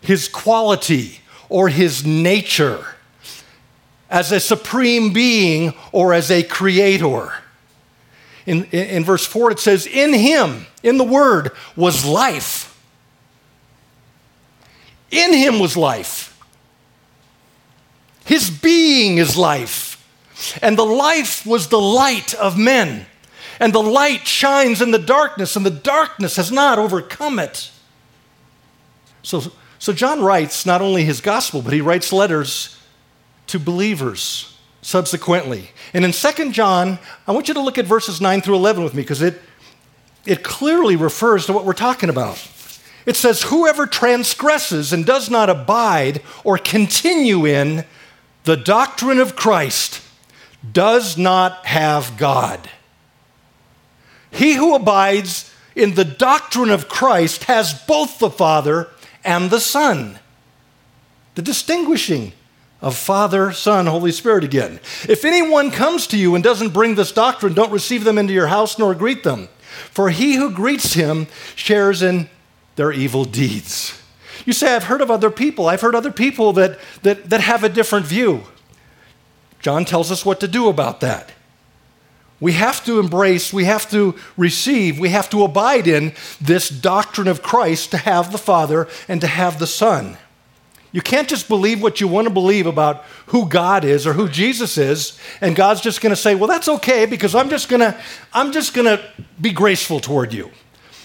his 0.00 0.26
quality 0.26 1.20
or 1.48 1.68
his 1.68 2.04
nature 2.04 2.96
as 4.10 4.32
a 4.32 4.40
supreme 4.40 5.12
being 5.12 5.74
or 5.92 6.12
as 6.14 6.30
a 6.30 6.42
creator. 6.42 7.32
In, 8.46 8.64
in, 8.64 8.86
in, 8.88 9.04
verse 9.04 9.26
4, 9.26 9.52
it 9.52 9.60
says, 9.60 9.86
In 9.86 10.14
him, 10.14 10.66
in 10.82 10.96
the 10.96 11.04
Word, 11.04 11.52
was 11.76 12.06
life. 12.06 12.74
In 15.10 15.34
him 15.34 15.58
was 15.58 15.76
life. 15.76 16.38
His 18.24 18.48
being 18.50 19.18
is 19.18 19.36
life. 19.36 19.96
And 20.62 20.78
the 20.78 20.86
life 20.86 21.44
was 21.44 21.68
the 21.68 21.80
light 21.80 22.32
of 22.34 22.56
men. 22.56 23.06
And 23.60 23.72
the 23.72 23.82
light 23.82 24.26
shines 24.26 24.80
in 24.80 24.92
the 24.92 24.98
darkness, 24.98 25.56
and 25.56 25.66
the 25.66 25.70
darkness 25.70 26.36
has 26.36 26.52
not 26.52 26.78
overcome 26.78 27.38
it. 27.38 27.70
So, 29.22 29.52
so 29.78 29.92
John 29.92 30.22
writes 30.22 30.64
not 30.64 30.80
only 30.80 31.04
his 31.04 31.20
gospel, 31.20 31.60
but 31.60 31.72
he 31.72 31.80
writes 31.80 32.12
letters 32.12 32.77
to 33.48 33.58
believers 33.58 34.56
subsequently. 34.82 35.70
And 35.92 36.04
in 36.04 36.12
2 36.12 36.52
John, 36.52 36.98
I 37.26 37.32
want 37.32 37.48
you 37.48 37.54
to 37.54 37.60
look 37.60 37.78
at 37.78 37.84
verses 37.86 38.20
9 38.20 38.40
through 38.40 38.56
11 38.56 38.84
with 38.84 38.94
me 38.94 39.02
because 39.02 39.22
it, 39.22 39.40
it 40.24 40.42
clearly 40.42 40.96
refers 40.96 41.46
to 41.46 41.52
what 41.52 41.64
we're 41.64 41.72
talking 41.72 42.08
about. 42.08 42.46
It 43.04 43.16
says, 43.16 43.44
Whoever 43.44 43.86
transgresses 43.86 44.92
and 44.92 45.04
does 45.04 45.30
not 45.30 45.50
abide 45.50 46.22
or 46.44 46.58
continue 46.58 47.46
in 47.46 47.84
the 48.44 48.56
doctrine 48.56 49.18
of 49.18 49.36
Christ 49.36 50.02
does 50.72 51.16
not 51.16 51.66
have 51.66 52.16
God. 52.16 52.68
He 54.30 54.54
who 54.54 54.74
abides 54.74 55.52
in 55.74 55.94
the 55.94 56.04
doctrine 56.04 56.70
of 56.70 56.88
Christ 56.88 57.44
has 57.44 57.72
both 57.72 58.18
the 58.18 58.30
Father 58.30 58.88
and 59.24 59.50
the 59.50 59.60
Son. 59.60 60.18
The 61.34 61.42
distinguishing 61.42 62.32
of 62.80 62.96
Father, 62.96 63.52
Son, 63.52 63.86
Holy 63.86 64.12
Spirit 64.12 64.44
again. 64.44 64.80
If 65.08 65.24
anyone 65.24 65.70
comes 65.70 66.06
to 66.08 66.16
you 66.16 66.34
and 66.34 66.44
doesn't 66.44 66.72
bring 66.72 66.94
this 66.94 67.12
doctrine, 67.12 67.54
don't 67.54 67.72
receive 67.72 68.04
them 68.04 68.18
into 68.18 68.32
your 68.32 68.46
house 68.46 68.78
nor 68.78 68.94
greet 68.94 69.24
them. 69.24 69.48
For 69.90 70.10
he 70.10 70.36
who 70.36 70.50
greets 70.50 70.94
him 70.94 71.26
shares 71.54 72.02
in 72.02 72.28
their 72.76 72.92
evil 72.92 73.24
deeds. 73.24 74.00
You 74.46 74.52
say, 74.52 74.74
I've 74.74 74.84
heard 74.84 75.00
of 75.00 75.10
other 75.10 75.30
people. 75.30 75.68
I've 75.68 75.80
heard 75.80 75.94
other 75.94 76.12
people 76.12 76.52
that, 76.54 76.78
that, 77.02 77.28
that 77.30 77.40
have 77.40 77.64
a 77.64 77.68
different 77.68 78.06
view. 78.06 78.42
John 79.60 79.84
tells 79.84 80.12
us 80.12 80.24
what 80.24 80.40
to 80.40 80.48
do 80.48 80.68
about 80.68 81.00
that. 81.00 81.32
We 82.40 82.52
have 82.52 82.84
to 82.84 83.00
embrace, 83.00 83.52
we 83.52 83.64
have 83.64 83.90
to 83.90 84.14
receive, 84.36 85.00
we 85.00 85.08
have 85.08 85.28
to 85.30 85.42
abide 85.42 85.88
in 85.88 86.12
this 86.40 86.68
doctrine 86.68 87.26
of 87.26 87.42
Christ 87.42 87.90
to 87.90 87.96
have 87.96 88.30
the 88.30 88.38
Father 88.38 88.86
and 89.08 89.20
to 89.20 89.26
have 89.26 89.58
the 89.58 89.66
Son. 89.66 90.16
You 90.90 91.02
can't 91.02 91.28
just 91.28 91.48
believe 91.48 91.82
what 91.82 92.00
you 92.00 92.08
want 92.08 92.26
to 92.28 92.32
believe 92.32 92.66
about 92.66 93.04
who 93.26 93.46
God 93.46 93.84
is 93.84 94.06
or 94.06 94.14
who 94.14 94.28
Jesus 94.28 94.78
is, 94.78 95.18
and 95.40 95.54
God's 95.54 95.80
just 95.82 96.00
going 96.00 96.10
to 96.10 96.16
say, 96.16 96.34
"Well, 96.34 96.48
that's 96.48 96.68
okay 96.68 97.04
because 97.04 97.34
I'm 97.34 97.50
just 97.50 97.68
going 97.68 97.80
to 97.80 97.98
I'm 98.32 98.52
just 98.52 98.72
going 98.72 98.86
to 98.86 99.04
be 99.40 99.52
graceful 99.52 100.00
toward 100.00 100.32
you." 100.32 100.50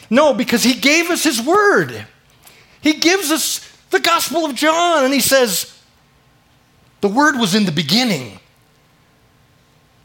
No, 0.10 0.34
because 0.34 0.64
he 0.64 0.76
gave 0.76 1.10
us 1.10 1.24
his 1.24 1.42
word. 1.42 2.06
He 2.82 2.94
gives 2.94 3.32
us 3.32 3.68
the 3.90 4.00
Gospel 4.00 4.46
of 4.46 4.56
John, 4.56 5.06
and 5.06 5.14
he 5.14 5.22
says, 5.22 5.80
The 7.02 7.08
Word 7.08 7.38
was 7.38 7.56
in 7.56 7.66
the 7.66 7.72
beginning. 7.72 8.40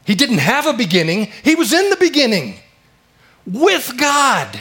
He 0.05 0.15
didn't 0.15 0.39
have 0.39 0.65
a 0.65 0.73
beginning, 0.73 1.31
he 1.43 1.55
was 1.55 1.73
in 1.73 1.89
the 1.89 1.97
beginning 1.97 2.55
with 3.45 3.97
God. 3.97 4.59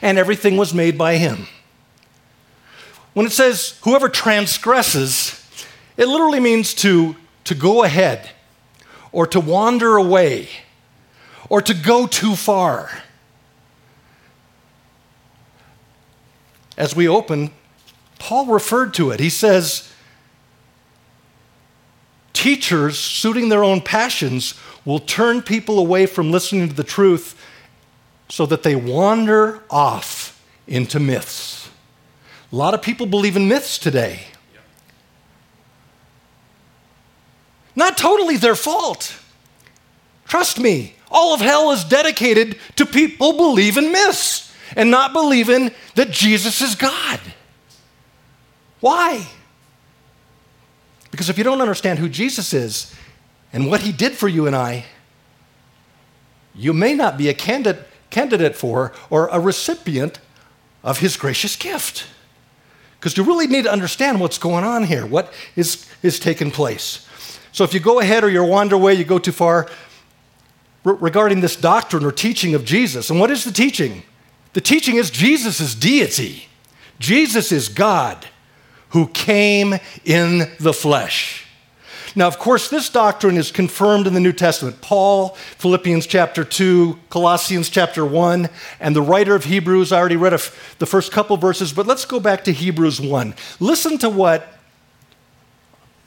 And 0.00 0.18
everything 0.18 0.56
was 0.56 0.72
made 0.72 0.96
by 0.96 1.16
him. 1.16 1.46
When 3.14 3.26
it 3.26 3.32
says, 3.32 3.78
whoever 3.82 4.08
transgresses, 4.08 5.40
it 5.96 6.06
literally 6.06 6.40
means 6.40 6.74
to, 6.74 7.16
to 7.44 7.54
go 7.54 7.84
ahead 7.84 8.30
or 9.12 9.26
to 9.28 9.40
wander 9.40 9.96
away 9.96 10.48
or 11.48 11.62
to 11.62 11.74
go 11.74 12.06
too 12.06 12.36
far. 12.36 12.90
as 16.76 16.96
we 16.96 17.08
open, 17.08 17.50
Paul 18.18 18.46
referred 18.46 18.94
to 18.94 19.10
it. 19.10 19.20
He 19.20 19.30
says, 19.30 19.90
Teachers, 22.32 22.98
suiting 22.98 23.48
their 23.48 23.64
own 23.64 23.80
passions, 23.80 24.54
will 24.84 24.98
turn 24.98 25.40
people 25.40 25.78
away 25.78 26.06
from 26.06 26.30
listening 26.30 26.68
to 26.68 26.74
the 26.74 26.84
truth 26.84 27.40
so 28.28 28.44
that 28.46 28.62
they 28.62 28.74
wander 28.74 29.62
off 29.70 30.42
into 30.66 30.98
myths. 30.98 31.63
A 32.54 32.62
lot 32.64 32.72
of 32.72 32.82
people 32.82 33.06
believe 33.06 33.34
in 33.34 33.48
myths 33.48 33.78
today. 33.78 34.20
Not 37.74 37.98
totally 37.98 38.36
their 38.36 38.54
fault. 38.54 39.20
Trust 40.28 40.60
me, 40.60 40.94
all 41.10 41.34
of 41.34 41.40
hell 41.40 41.72
is 41.72 41.82
dedicated 41.82 42.56
to 42.76 42.86
people 42.86 43.32
believing 43.32 43.90
myths 43.90 44.54
and 44.76 44.88
not 44.88 45.12
believing 45.12 45.72
that 45.96 46.12
Jesus 46.12 46.60
is 46.60 46.76
God. 46.76 47.18
Why? 48.78 49.26
Because 51.10 51.28
if 51.28 51.36
you 51.36 51.42
don't 51.42 51.60
understand 51.60 51.98
who 51.98 52.08
Jesus 52.08 52.54
is 52.54 52.94
and 53.52 53.66
what 53.68 53.80
he 53.80 53.90
did 53.90 54.12
for 54.12 54.28
you 54.28 54.46
and 54.46 54.54
I, 54.54 54.84
you 56.54 56.72
may 56.72 56.94
not 56.94 57.18
be 57.18 57.28
a 57.28 57.34
candidate, 57.34 57.88
candidate 58.10 58.54
for 58.54 58.92
or 59.10 59.26
a 59.32 59.40
recipient 59.40 60.20
of 60.84 61.00
his 61.00 61.16
gracious 61.16 61.56
gift. 61.56 62.06
Because 63.04 63.18
you 63.18 63.24
really 63.24 63.46
need 63.46 63.64
to 63.64 63.70
understand 63.70 64.18
what's 64.18 64.38
going 64.38 64.64
on 64.64 64.82
here, 64.84 65.04
what 65.04 65.30
is, 65.56 65.86
is 66.02 66.18
taking 66.18 66.50
place. 66.50 67.06
So 67.52 67.62
if 67.62 67.74
you 67.74 67.78
go 67.78 68.00
ahead 68.00 68.24
or 68.24 68.30
you 68.30 68.42
wander 68.42 68.76
away, 68.76 68.94
you 68.94 69.04
go 69.04 69.18
too 69.18 69.30
far 69.30 69.68
regarding 70.84 71.42
this 71.42 71.54
doctrine 71.54 72.02
or 72.02 72.12
teaching 72.12 72.54
of 72.54 72.64
Jesus. 72.64 73.10
And 73.10 73.20
what 73.20 73.30
is 73.30 73.44
the 73.44 73.52
teaching? 73.52 74.04
The 74.54 74.62
teaching 74.62 74.96
is 74.96 75.10
Jesus 75.10 75.60
is 75.60 75.74
deity. 75.74 76.48
Jesus 76.98 77.52
is 77.52 77.68
God 77.68 78.26
who 78.88 79.08
came 79.08 79.74
in 80.06 80.50
the 80.58 80.72
flesh. 80.72 81.43
Now, 82.16 82.28
of 82.28 82.38
course, 82.38 82.68
this 82.68 82.88
doctrine 82.88 83.36
is 83.36 83.50
confirmed 83.50 84.06
in 84.06 84.14
the 84.14 84.20
New 84.20 84.32
Testament. 84.32 84.80
Paul, 84.80 85.30
Philippians 85.58 86.06
chapter 86.06 86.44
2, 86.44 86.98
Colossians 87.10 87.68
chapter 87.68 88.04
1, 88.04 88.48
and 88.78 88.94
the 88.94 89.02
writer 89.02 89.34
of 89.34 89.44
Hebrews. 89.44 89.90
I 89.90 89.98
already 89.98 90.16
read 90.16 90.32
the 90.78 90.86
first 90.86 91.10
couple 91.10 91.36
verses, 91.36 91.72
but 91.72 91.86
let's 91.86 92.04
go 92.04 92.20
back 92.20 92.44
to 92.44 92.52
Hebrews 92.52 93.00
1. 93.00 93.34
Listen 93.58 93.98
to 93.98 94.08
what, 94.08 94.46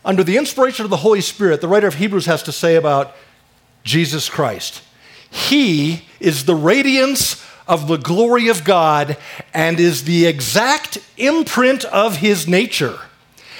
under 0.05 0.23
the 0.23 0.37
inspiration 0.37 0.85
of 0.85 0.89
the 0.89 0.97
Holy 0.97 1.19
Spirit, 1.19 1.59
the 1.59 1.67
writer 1.67 1.87
of 1.87 1.95
Hebrews 1.95 2.25
has 2.25 2.41
to 2.43 2.53
say 2.53 2.75
about 2.75 3.13
Jesus 3.83 4.29
Christ. 4.29 4.81
He 5.29 6.05
is 6.21 6.45
the 6.45 6.55
radiance 6.55 7.45
of 7.67 7.89
the 7.89 7.97
glory 7.97 8.47
of 8.47 8.63
God 8.63 9.17
and 9.53 9.77
is 9.77 10.05
the 10.05 10.25
exact 10.25 10.99
imprint 11.17 11.83
of 11.83 12.17
his 12.17 12.47
nature. 12.47 12.97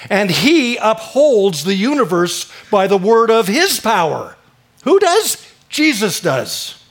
And 0.10 0.32
he 0.32 0.78
upholds 0.78 1.64
the 1.64 1.76
universe 1.76 2.52
by 2.72 2.88
the 2.88 2.98
word 2.98 3.30
of 3.30 3.48
his 3.48 3.80
power. 3.80 4.36
Who 4.84 5.00
does? 5.00 5.46
Jesus 5.70 6.20
does. 6.22 6.84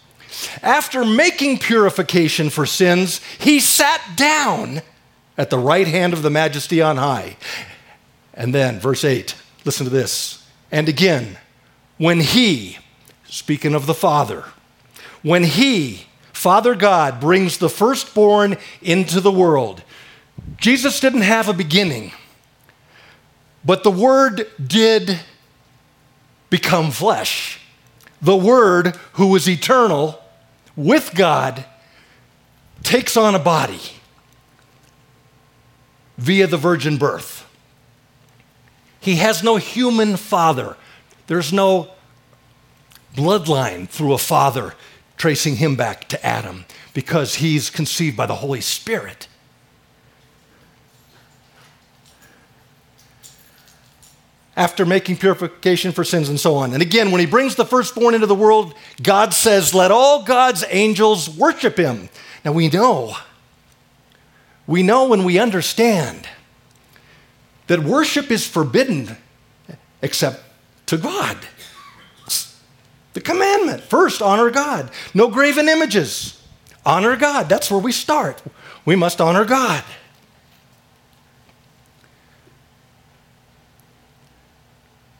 After 0.62 1.04
making 1.04 1.58
purification 1.58 2.50
for 2.50 2.66
sins, 2.66 3.20
he 3.38 3.58
sat 3.58 4.00
down 4.16 4.82
at 5.38 5.50
the 5.50 5.58
right 5.58 5.86
hand 5.86 6.12
of 6.12 6.22
the 6.22 6.30
majesty 6.30 6.80
on 6.82 6.96
high. 6.96 7.36
And 8.34 8.54
then, 8.54 8.78
verse 8.78 9.04
8, 9.04 9.34
listen 9.64 9.84
to 9.84 9.90
this. 9.90 10.46
And 10.70 10.88
again, 10.88 11.38
when 11.98 12.20
He, 12.20 12.78
speaking 13.24 13.74
of 13.74 13.86
the 13.86 13.94
Father, 13.94 14.44
when 15.22 15.44
He, 15.44 16.06
Father 16.32 16.74
God, 16.74 17.20
brings 17.20 17.58
the 17.58 17.70
firstborn 17.70 18.56
into 18.82 19.20
the 19.20 19.32
world, 19.32 19.82
Jesus 20.58 21.00
didn't 21.00 21.22
have 21.22 21.48
a 21.48 21.54
beginning, 21.54 22.12
but 23.66 23.82
the 23.82 23.90
Word 23.90 24.46
did 24.64 25.18
become 26.48 26.92
flesh. 26.92 27.60
The 28.22 28.36
Word, 28.36 28.96
who 29.14 29.26
was 29.26 29.48
eternal 29.48 30.22
with 30.76 31.10
God, 31.14 31.64
takes 32.84 33.16
on 33.16 33.34
a 33.34 33.40
body 33.40 33.80
via 36.16 36.46
the 36.46 36.56
virgin 36.56 36.96
birth. 36.96 37.44
He 39.00 39.16
has 39.16 39.42
no 39.42 39.56
human 39.56 40.16
father. 40.16 40.76
There's 41.26 41.52
no 41.52 41.90
bloodline 43.14 43.88
through 43.88 44.12
a 44.12 44.18
father 44.18 44.74
tracing 45.16 45.56
him 45.56 45.74
back 45.74 46.08
to 46.08 46.24
Adam 46.24 46.64
because 46.94 47.36
he's 47.36 47.68
conceived 47.68 48.16
by 48.16 48.26
the 48.26 48.36
Holy 48.36 48.60
Spirit. 48.60 49.28
After 54.56 54.86
making 54.86 55.18
purification 55.18 55.92
for 55.92 56.02
sins 56.02 56.30
and 56.30 56.40
so 56.40 56.54
on. 56.56 56.72
And 56.72 56.82
again, 56.82 57.10
when 57.10 57.20
he 57.20 57.26
brings 57.26 57.56
the 57.56 57.64
firstborn 57.66 58.14
into 58.14 58.26
the 58.26 58.34
world, 58.34 58.74
God 59.02 59.34
says, 59.34 59.74
Let 59.74 59.90
all 59.90 60.22
God's 60.22 60.64
angels 60.70 61.28
worship 61.28 61.76
him. 61.76 62.08
Now 62.44 62.52
we 62.52 62.68
know, 62.68 63.16
we 64.66 64.82
know 64.82 65.08
when 65.08 65.24
we 65.24 65.38
understand 65.38 66.26
that 67.66 67.80
worship 67.80 68.30
is 68.30 68.46
forbidden 68.46 69.16
except 70.00 70.42
to 70.86 70.96
God. 70.96 71.36
The 73.12 73.20
commandment 73.20 73.82
first, 73.82 74.20
honor 74.20 74.50
God. 74.50 74.90
No 75.14 75.28
graven 75.28 75.70
images. 75.70 76.38
Honor 76.84 77.16
God. 77.16 77.48
That's 77.48 77.70
where 77.70 77.80
we 77.80 77.90
start. 77.90 78.42
We 78.84 78.94
must 78.94 79.22
honor 79.22 79.46
God. 79.46 79.82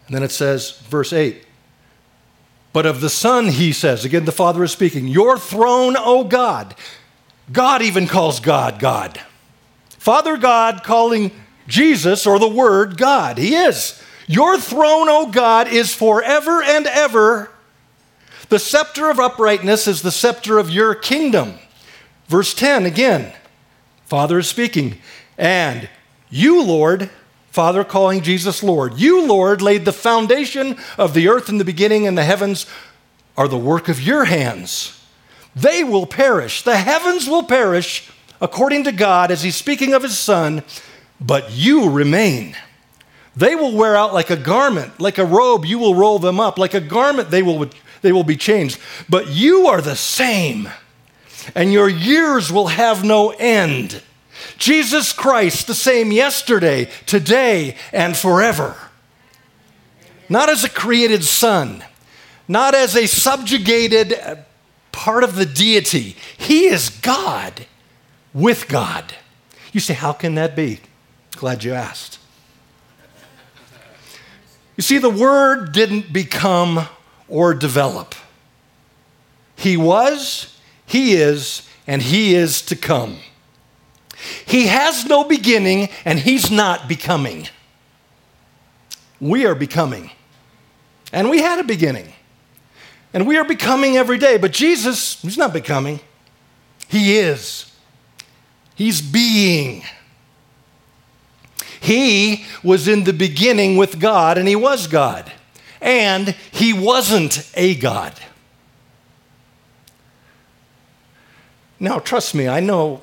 And 0.07 0.14
then 0.14 0.23
it 0.23 0.31
says, 0.31 0.79
verse 0.88 1.12
8, 1.12 1.45
but 2.73 2.87
of 2.87 3.01
the 3.01 3.11
Son, 3.11 3.49
he 3.49 3.73
says, 3.73 4.05
again, 4.05 4.27
the 4.27 4.33
Father 4.33 4.62
is 4.62 4.71
speaking, 4.71 5.09
Your 5.09 5.38
throne, 5.38 5.97
O 5.97 6.25
God. 6.25 6.75
God 7.51 7.81
even 7.81 8.07
calls 8.07 8.40
God 8.40 8.79
God. 8.79 9.21
Father 9.88 10.37
God 10.37 10.83
calling 10.85 11.31
Jesus 11.66 12.27
or 12.27 12.38
the 12.38 12.49
Word 12.49 12.99
God. 12.99 13.38
He 13.38 13.55
is. 13.55 14.03
Your 14.27 14.59
throne, 14.59 15.09
O 15.09 15.31
God, 15.31 15.69
is 15.69 15.95
forever 15.95 16.62
and 16.62 16.87
ever. 16.87 17.51
The 18.49 18.59
scepter 18.59 19.11
of 19.11 19.19
uprightness 19.19 19.87
is 19.87 20.03
the 20.03 20.12
scepter 20.12 20.59
of 20.59 20.71
your 20.71 20.95
kingdom. 20.95 21.55
Verse 22.29 22.55
10 22.55 22.87
again, 22.87 23.33
Father 24.05 24.38
is 24.38 24.49
speaking. 24.49 24.99
And 25.38 25.88
you, 26.29 26.62
Lord, 26.62 27.11
Father 27.57 27.85
calling 27.85 28.21
Jesus 28.21 28.62
Lord, 28.62 28.99
you, 28.99 29.27
Lord, 29.27 29.62
laid 29.62 29.87
the 29.87 29.92
foundation 29.95 30.77
of 30.99 31.14
the 31.14 31.27
earth 31.27 31.49
in 31.49 31.57
the 31.57 31.64
beginning, 31.64 32.07
and 32.07 32.19
the 32.19 32.23
heavens 32.23 32.66
are 33.35 33.49
the 33.49 33.57
work 33.57 33.88
of 33.88 33.99
your 33.99 34.27
hands. 34.27 35.03
They 35.55 35.83
will 35.83 36.05
perish. 36.05 36.61
The 36.61 36.77
heavens 36.77 37.27
will 37.27 37.45
perish 37.45 38.11
according 38.42 38.85
to 38.85 38.92
God 38.92 39.31
as 39.31 39.42
he's 39.42 39.57
speaking 39.57 39.95
of 39.95 40.03
his 40.03 40.19
son, 40.19 40.64
but 41.19 41.51
you 41.51 41.88
remain. 41.88 42.55
They 43.35 43.55
will 43.55 43.75
wear 43.75 43.97
out 43.97 44.12
like 44.12 44.29
a 44.29 44.37
garment, 44.37 45.01
like 45.01 45.16
a 45.16 45.25
robe, 45.25 45.64
you 45.64 45.79
will 45.79 45.95
roll 45.95 46.19
them 46.19 46.38
up. 46.38 46.59
Like 46.59 46.75
a 46.75 46.81
garment, 46.83 47.31
they 47.31 47.42
will, 47.42 47.71
they 48.03 48.12
will 48.12 48.23
be 48.23 48.37
changed. 48.37 48.79
But 49.09 49.29
you 49.29 49.66
are 49.66 49.81
the 49.81 49.97
same, 49.97 50.69
and 51.55 51.73
your 51.73 51.88
years 51.88 52.53
will 52.53 52.66
have 52.66 53.03
no 53.03 53.31
end. 53.31 54.03
Jesus 54.59 55.12
Christ, 55.12 55.66
the 55.66 55.75
same 55.75 56.12
yesterday, 56.12 56.88
today, 57.07 57.77
and 57.92 58.16
forever. 58.16 58.77
Not 60.29 60.49
as 60.49 60.64
a 60.64 60.71
created 60.71 61.25
son, 61.25 61.85
not 62.49 62.75
as 62.75 62.97
a 62.97 63.07
subjugated 63.07 64.19
part 64.92 65.25
of 65.25 65.37
the 65.37 65.47
deity. 65.47 66.16
He 66.37 66.66
is 66.66 66.88
God 66.88 67.66
with 68.33 68.69
God. 68.69 69.14
You 69.73 69.81
say, 69.81 69.95
How 69.95 70.12
can 70.12 70.35
that 70.37 70.57
be? 70.57 70.81
Glad 71.33 71.64
you 71.64 71.73
asked. 71.73 72.19
You 74.77 74.83
see, 74.83 74.99
the 74.99 75.11
Word 75.11 75.73
didn't 75.73 76.12
become 76.12 76.87
or 77.29 77.55
develop. 77.55 78.14
He 79.55 79.77
was, 79.77 80.59
He 80.87 81.14
is, 81.14 81.69
and 81.87 82.03
He 82.03 82.35
is 82.35 82.62
to 82.62 82.77
come. 82.77 83.19
He 84.47 84.67
has 84.67 85.05
no 85.07 85.25
beginning, 85.25 85.89
and 86.05 86.19
He's 86.19 86.51
not 86.51 86.89
becoming. 86.89 87.49
We 89.21 89.47
are 89.47 89.55
becoming. 89.55 90.11
And 91.12 91.31
we 91.31 91.41
had 91.41 91.59
a 91.59 91.65
beginning. 91.65 92.12
And 93.15 93.27
we 93.27 93.39
are 93.39 93.45
becoming 93.45 93.97
every 93.97 94.19
day. 94.19 94.37
But 94.37 94.53
Jesus, 94.53 95.21
he's 95.23 95.39
not 95.39 95.53
becoming, 95.53 96.01
he 96.89 97.17
is. 97.17 97.73
He's 98.75 99.01
being. 99.01 99.83
He 101.81 102.45
was 102.62 102.89
in 102.89 103.05
the 103.05 103.12
beginning 103.12 103.77
with 103.77 103.99
God, 103.99 104.37
and 104.37 104.47
he 104.47 104.57
was 104.57 104.87
God. 104.87 105.33
And 105.81 106.35
he 106.51 106.73
wasn't 106.73 107.51
a 107.55 107.75
God. 107.75 108.12
Now, 111.79 111.99
trust 111.99 112.35
me, 112.35 112.49
I 112.49 112.61
know 112.61 113.01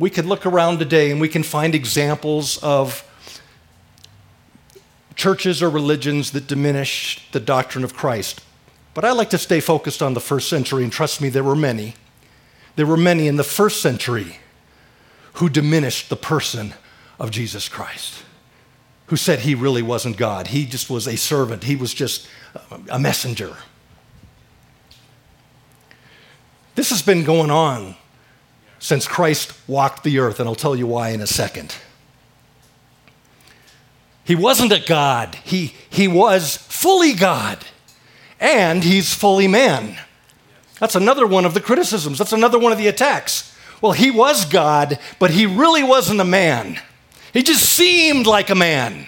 we 0.00 0.08
can 0.08 0.26
look 0.26 0.46
around 0.46 0.78
today 0.78 1.10
and 1.10 1.20
we 1.20 1.28
can 1.28 1.42
find 1.42 1.74
examples 1.74 2.56
of 2.62 3.06
churches 5.14 5.62
or 5.62 5.68
religions 5.68 6.30
that 6.30 6.46
diminish 6.46 7.28
the 7.32 7.38
doctrine 7.38 7.84
of 7.84 7.94
Christ. 7.94 8.40
But 8.94 9.04
I 9.04 9.12
like 9.12 9.28
to 9.30 9.38
stay 9.38 9.60
focused 9.60 10.00
on 10.00 10.14
the 10.14 10.20
first 10.20 10.48
century, 10.48 10.82
and 10.82 10.90
trust 10.90 11.20
me, 11.20 11.28
there 11.28 11.44
were 11.44 11.54
many. 11.54 11.94
There 12.76 12.86
were 12.86 12.96
many 12.96 13.28
in 13.28 13.36
the 13.36 13.44
first 13.44 13.82
century 13.82 14.38
who 15.34 15.50
diminished 15.50 16.08
the 16.08 16.16
person 16.16 16.72
of 17.18 17.30
Jesus 17.30 17.68
Christ, 17.68 18.24
who 19.08 19.16
said 19.16 19.40
he 19.40 19.54
really 19.54 19.82
wasn't 19.82 20.16
God. 20.16 20.46
He 20.46 20.64
just 20.64 20.88
was 20.88 21.06
a 21.06 21.16
servant, 21.16 21.64
he 21.64 21.76
was 21.76 21.92
just 21.92 22.26
a 22.88 22.98
messenger. 22.98 23.54
This 26.74 26.88
has 26.88 27.02
been 27.02 27.22
going 27.22 27.50
on 27.50 27.96
since 28.80 29.06
Christ 29.06 29.52
walked 29.68 30.02
the 30.02 30.18
earth, 30.18 30.40
and 30.40 30.48
I'll 30.48 30.56
tell 30.56 30.74
you 30.74 30.88
why 30.88 31.10
in 31.10 31.20
a 31.20 31.26
second. 31.26 31.76
He 34.24 34.34
wasn't 34.34 34.72
a 34.72 34.80
God, 34.80 35.36
he, 35.44 35.74
he 35.88 36.08
was 36.08 36.56
fully 36.56 37.12
God 37.12 37.64
and 38.40 38.82
he's 38.82 39.14
fully 39.14 39.46
man. 39.46 39.98
That's 40.78 40.94
another 40.94 41.26
one 41.26 41.44
of 41.44 41.52
the 41.52 41.60
criticisms. 41.60 42.18
That's 42.18 42.32
another 42.32 42.58
one 42.58 42.72
of 42.72 42.78
the 42.78 42.88
attacks. 42.88 43.54
Well, 43.82 43.92
he 43.92 44.10
was 44.10 44.46
God, 44.46 44.98
but 45.18 45.30
he 45.30 45.44
really 45.44 45.82
wasn't 45.82 46.20
a 46.20 46.24
man. 46.24 46.80
He 47.32 47.42
just 47.42 47.64
seemed 47.64 48.26
like 48.26 48.48
a 48.48 48.54
man. 48.54 49.06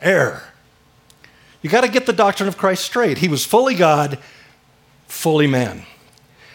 Error. 0.00 0.42
You 1.60 1.68
got 1.68 1.80
to 1.80 1.88
get 1.88 2.06
the 2.06 2.12
doctrine 2.12 2.48
of 2.48 2.56
Christ 2.56 2.84
straight. 2.84 3.18
He 3.18 3.28
was 3.28 3.44
fully 3.44 3.74
God, 3.74 4.18
fully 5.08 5.48
man. 5.48 5.82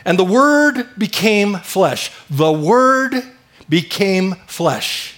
And 0.05 0.19
the 0.19 0.25
Word 0.25 0.87
became 0.97 1.57
flesh. 1.57 2.11
The 2.29 2.51
Word 2.51 3.23
became 3.69 4.35
flesh. 4.47 5.15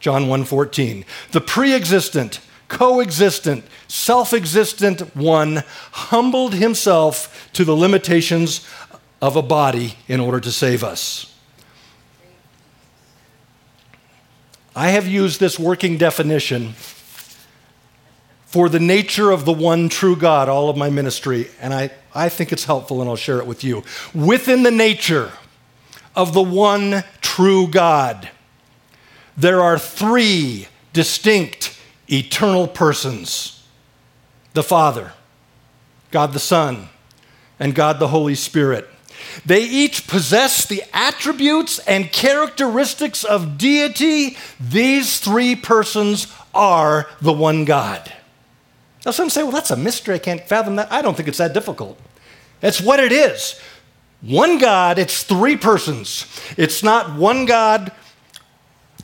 John 0.00 0.26
1:14. 0.28 1.04
The 1.32 1.40
pre-existent, 1.40 2.40
coexistent, 2.68 3.64
self 3.88 4.32
existent 4.32 5.16
one 5.16 5.62
humbled 5.92 6.54
himself 6.54 7.48
to 7.52 7.64
the 7.64 7.76
limitations 7.76 8.60
of 9.22 9.36
a 9.36 9.42
body 9.42 9.96
in 10.08 10.20
order 10.20 10.40
to 10.40 10.52
save 10.52 10.84
us. 10.84 11.26
I 14.74 14.90
have 14.90 15.06
used 15.08 15.40
this 15.40 15.58
working 15.58 15.96
definition 15.96 16.74
for 18.56 18.70
the 18.70 18.80
nature 18.80 19.32
of 19.32 19.44
the 19.44 19.52
one 19.52 19.86
true 19.86 20.16
God 20.16 20.48
all 20.48 20.70
of 20.70 20.78
my 20.78 20.88
ministry, 20.88 21.48
and 21.60 21.74
I, 21.74 21.90
I 22.14 22.30
think 22.30 22.52
it's 22.52 22.64
helpful 22.64 23.02
and 23.02 23.10
I'll 23.10 23.14
share 23.14 23.38
it 23.38 23.46
with 23.46 23.62
you. 23.62 23.84
Within 24.14 24.62
the 24.62 24.70
nature 24.70 25.32
of 26.14 26.32
the 26.32 26.42
one 26.42 27.04
true 27.20 27.66
God, 27.66 28.30
there 29.36 29.60
are 29.60 29.78
three 29.78 30.68
distinct 30.94 31.78
eternal 32.10 32.66
persons 32.66 33.62
the 34.54 34.62
Father, 34.62 35.12
God 36.10 36.32
the 36.32 36.38
Son, 36.38 36.88
and 37.60 37.74
God 37.74 37.98
the 37.98 38.08
Holy 38.08 38.34
Spirit. 38.34 38.88
They 39.44 39.64
each 39.64 40.06
possess 40.06 40.64
the 40.64 40.82
attributes 40.94 41.78
and 41.80 42.10
characteristics 42.10 43.22
of 43.22 43.58
deity. 43.58 44.38
These 44.58 45.20
three 45.20 45.56
persons 45.56 46.32
are 46.54 47.06
the 47.20 47.34
one 47.34 47.66
God. 47.66 48.14
Now, 49.06 49.12
some 49.12 49.30
say, 49.30 49.44
well, 49.44 49.52
that's 49.52 49.70
a 49.70 49.76
mystery. 49.76 50.16
I 50.16 50.18
can't 50.18 50.42
fathom 50.42 50.74
that. 50.76 50.90
I 50.90 51.00
don't 51.00 51.16
think 51.16 51.28
it's 51.28 51.38
that 51.38 51.54
difficult. 51.54 51.96
It's 52.60 52.80
what 52.80 52.98
it 52.98 53.12
is. 53.12 53.60
One 54.20 54.58
God, 54.58 54.98
it's 54.98 55.22
three 55.22 55.56
persons. 55.56 56.26
It's 56.56 56.82
not 56.82 57.16
one 57.16 57.46
God 57.46 57.92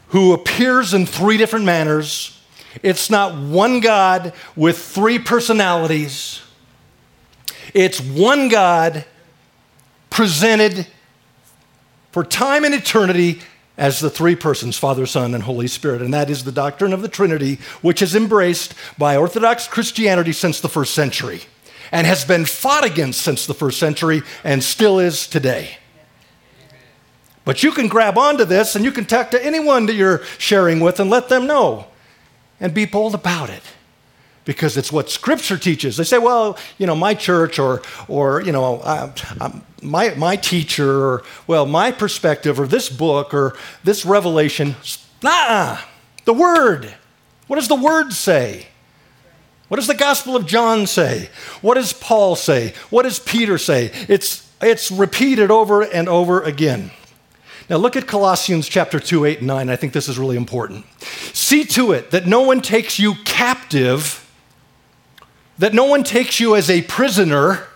who 0.08 0.32
appears 0.32 0.92
in 0.92 1.06
three 1.06 1.36
different 1.36 1.64
manners. 1.64 2.40
It's 2.82 3.10
not 3.10 3.36
one 3.36 3.78
God 3.78 4.32
with 4.56 4.76
three 4.76 5.20
personalities. 5.20 6.42
It's 7.72 8.00
one 8.00 8.48
God 8.48 9.04
presented 10.10 10.88
for 12.10 12.24
time 12.24 12.64
and 12.64 12.74
eternity 12.74 13.40
as 13.82 13.98
the 13.98 14.08
three 14.08 14.36
persons, 14.36 14.78
Father, 14.78 15.06
Son, 15.06 15.34
and 15.34 15.42
Holy 15.42 15.66
Spirit. 15.66 16.02
And 16.02 16.14
that 16.14 16.30
is 16.30 16.44
the 16.44 16.52
doctrine 16.52 16.92
of 16.92 17.02
the 17.02 17.08
Trinity, 17.08 17.58
which 17.80 18.00
is 18.00 18.14
embraced 18.14 18.76
by 18.96 19.16
Orthodox 19.16 19.66
Christianity 19.66 20.30
since 20.30 20.60
the 20.60 20.68
first 20.68 20.94
century 20.94 21.40
and 21.90 22.06
has 22.06 22.24
been 22.24 22.44
fought 22.44 22.84
against 22.84 23.20
since 23.22 23.44
the 23.44 23.54
first 23.54 23.80
century 23.80 24.22
and 24.44 24.62
still 24.62 25.00
is 25.00 25.26
today. 25.26 25.78
But 27.44 27.64
you 27.64 27.72
can 27.72 27.88
grab 27.88 28.16
onto 28.16 28.44
this 28.44 28.76
and 28.76 28.84
you 28.84 28.92
can 28.92 29.04
talk 29.04 29.32
to 29.32 29.44
anyone 29.44 29.86
that 29.86 29.94
you're 29.94 30.22
sharing 30.38 30.78
with 30.78 31.00
and 31.00 31.10
let 31.10 31.28
them 31.28 31.48
know 31.48 31.86
and 32.60 32.72
be 32.72 32.84
bold 32.84 33.16
about 33.16 33.50
it 33.50 33.64
because 34.44 34.76
it's 34.76 34.92
what 34.92 35.10
Scripture 35.10 35.58
teaches. 35.58 35.96
They 35.96 36.04
say, 36.04 36.18
well, 36.18 36.56
you 36.78 36.86
know, 36.86 36.94
my 36.94 37.14
church 37.14 37.58
or, 37.58 37.82
or 38.06 38.42
you 38.42 38.52
know, 38.52 38.76
uh, 38.76 39.12
um, 39.40 39.64
my, 39.82 40.14
my 40.14 40.36
teacher 40.36 41.04
or, 41.04 41.22
well, 41.46 41.66
my 41.66 41.90
perspective 41.90 42.58
or 42.58 42.66
this 42.66 42.88
book 42.88 43.34
or 43.34 43.56
this 43.84 44.04
revelation. 44.04 44.76
Nah, 45.22 45.78
the 46.24 46.34
Word. 46.34 46.94
What 47.46 47.56
does 47.56 47.68
the 47.68 47.74
Word 47.74 48.12
say? 48.12 48.68
What 49.68 49.76
does 49.76 49.86
the 49.86 49.94
Gospel 49.94 50.36
of 50.36 50.46
John 50.46 50.86
say? 50.86 51.30
What 51.60 51.74
does 51.74 51.92
Paul 51.92 52.36
say? 52.36 52.74
What 52.90 53.02
does 53.04 53.18
Peter 53.18 53.58
say? 53.58 53.90
It's, 54.08 54.50
it's 54.60 54.90
repeated 54.90 55.50
over 55.50 55.82
and 55.82 56.08
over 56.08 56.42
again. 56.42 56.90
Now 57.70 57.76
look 57.76 57.96
at 57.96 58.06
Colossians 58.06 58.68
chapter 58.68 59.00
2, 59.00 59.24
8, 59.24 59.38
and 59.38 59.46
9. 59.46 59.70
I 59.70 59.76
think 59.76 59.92
this 59.92 60.08
is 60.08 60.18
really 60.18 60.36
important. 60.36 60.84
See 61.32 61.64
to 61.64 61.92
it 61.92 62.10
that 62.10 62.26
no 62.26 62.42
one 62.42 62.60
takes 62.60 62.98
you 62.98 63.14
captive, 63.24 64.30
that 65.58 65.72
no 65.72 65.84
one 65.84 66.04
takes 66.04 66.38
you 66.38 66.54
as 66.54 66.68
a 66.68 66.82
prisoner 66.82 67.66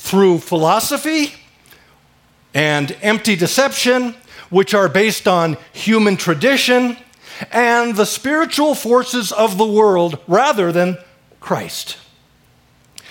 through 0.00 0.38
philosophy 0.38 1.34
and 2.54 2.96
empty 3.02 3.36
deception, 3.36 4.14
which 4.48 4.72
are 4.72 4.88
based 4.88 5.28
on 5.28 5.58
human 5.72 6.16
tradition 6.16 6.96
and 7.52 7.94
the 7.94 8.06
spiritual 8.06 8.74
forces 8.74 9.30
of 9.30 9.58
the 9.58 9.66
world 9.66 10.18
rather 10.26 10.72
than 10.72 10.96
Christ. 11.38 11.98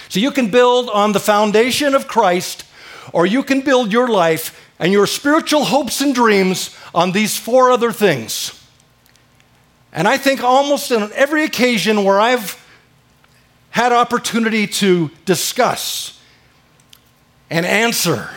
So 0.09 0.19
you 0.19 0.31
can 0.31 0.49
build 0.49 0.89
on 0.89 1.11
the 1.11 1.19
foundation 1.19 1.93
of 1.93 2.07
Christ, 2.07 2.65
or 3.13 3.25
you 3.25 3.43
can 3.43 3.61
build 3.61 3.93
your 3.93 4.07
life 4.07 4.59
and 4.79 4.91
your 4.91 5.05
spiritual 5.05 5.65
hopes 5.65 6.01
and 6.01 6.13
dreams 6.13 6.75
on 6.93 7.11
these 7.11 7.37
four 7.37 7.69
other 7.69 7.91
things. 7.91 8.59
And 9.93 10.07
I 10.07 10.17
think 10.17 10.43
almost 10.43 10.91
on 10.91 11.13
every 11.13 11.43
occasion 11.43 12.03
where 12.03 12.19
I've 12.19 12.59
had 13.69 13.91
opportunity 13.91 14.65
to 14.65 15.11
discuss 15.25 16.18
and 17.49 17.65
answer 17.65 18.29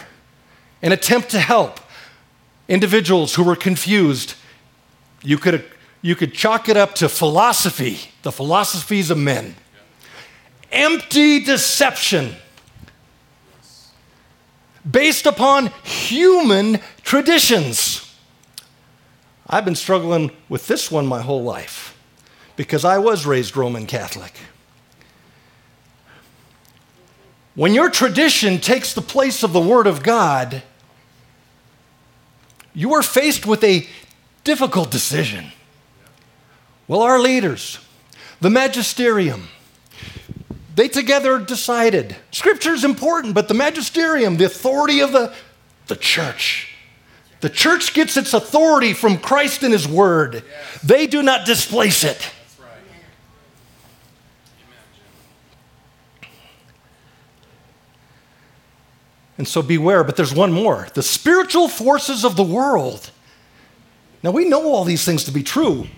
and 0.81 0.92
attempt 0.92 1.31
to 1.31 1.38
help 1.38 1.81
individuals 2.68 3.35
who 3.35 3.42
were 3.42 3.57
confused, 3.57 4.35
you 5.22 5.38
could, 5.38 5.64
you 6.01 6.16
could 6.16 6.35
chalk 6.35 6.68
it 6.68 6.77
up 6.77 6.94
to 6.96 7.09
philosophy, 7.09 7.98
the 8.22 8.33
philosophies 8.33 9.11
of 9.11 9.18
men. 9.18 9.55
Empty 10.70 11.44
deception 11.44 12.35
based 14.90 15.27
upon 15.27 15.68
human 15.85 16.81
traditions. 17.03 18.16
I've 19.46 19.64
been 19.64 19.75
struggling 19.75 20.31
with 20.48 20.66
this 20.66 20.90
one 20.90 21.07
my 21.07 21.20
whole 21.20 21.42
life 21.42 21.96
because 22.57 22.85
I 22.85 22.98
was 22.98 23.27
raised 23.27 23.57
Roman 23.57 23.87
Catholic. 23.87 24.35
When 27.54 27.74
your 27.74 27.90
tradition 27.90 28.58
takes 28.58 28.94
the 28.94 29.02
place 29.02 29.42
of 29.42 29.52
the 29.52 29.60
Word 29.60 29.86
of 29.86 30.02
God, 30.02 30.62
you 32.74 32.94
are 32.94 33.02
faced 33.02 33.44
with 33.46 33.62
a 33.62 33.86
difficult 34.44 34.90
decision. 34.90 35.52
Well, 36.88 37.02
our 37.02 37.18
leaders, 37.18 37.78
the 38.40 38.50
magisterium, 38.50 39.48
they 40.74 40.88
together 40.88 41.38
decided 41.38 42.16
scripture 42.30 42.72
is 42.72 42.84
important, 42.84 43.34
but 43.34 43.48
the 43.48 43.54
magisterium, 43.54 44.38
the 44.38 44.46
authority 44.46 45.00
of 45.00 45.12
the, 45.12 45.34
the 45.88 45.96
church, 45.96 46.74
the 47.40 47.50
church 47.50 47.92
gets 47.92 48.16
its 48.16 48.32
authority 48.32 48.94
from 48.94 49.18
Christ 49.18 49.62
and 49.62 49.72
His 49.72 49.86
Word. 49.86 50.42
They 50.82 51.06
do 51.06 51.22
not 51.22 51.44
displace 51.44 52.04
it. 52.04 52.30
And 59.42 59.48
so 59.48 59.61
beware, 59.61 60.05
but 60.05 60.14
there's 60.14 60.33
one 60.33 60.52
more 60.52 60.87
the 60.94 61.02
spiritual 61.02 61.66
forces 61.66 62.24
of 62.24 62.37
the 62.37 62.44
world. 62.44 63.11
Now, 64.22 64.31
we 64.31 64.44
know 64.44 64.72
all 64.72 64.85
these 64.85 65.05
things 65.05 65.24
to 65.24 65.33
be 65.33 65.42
true. 65.42 65.88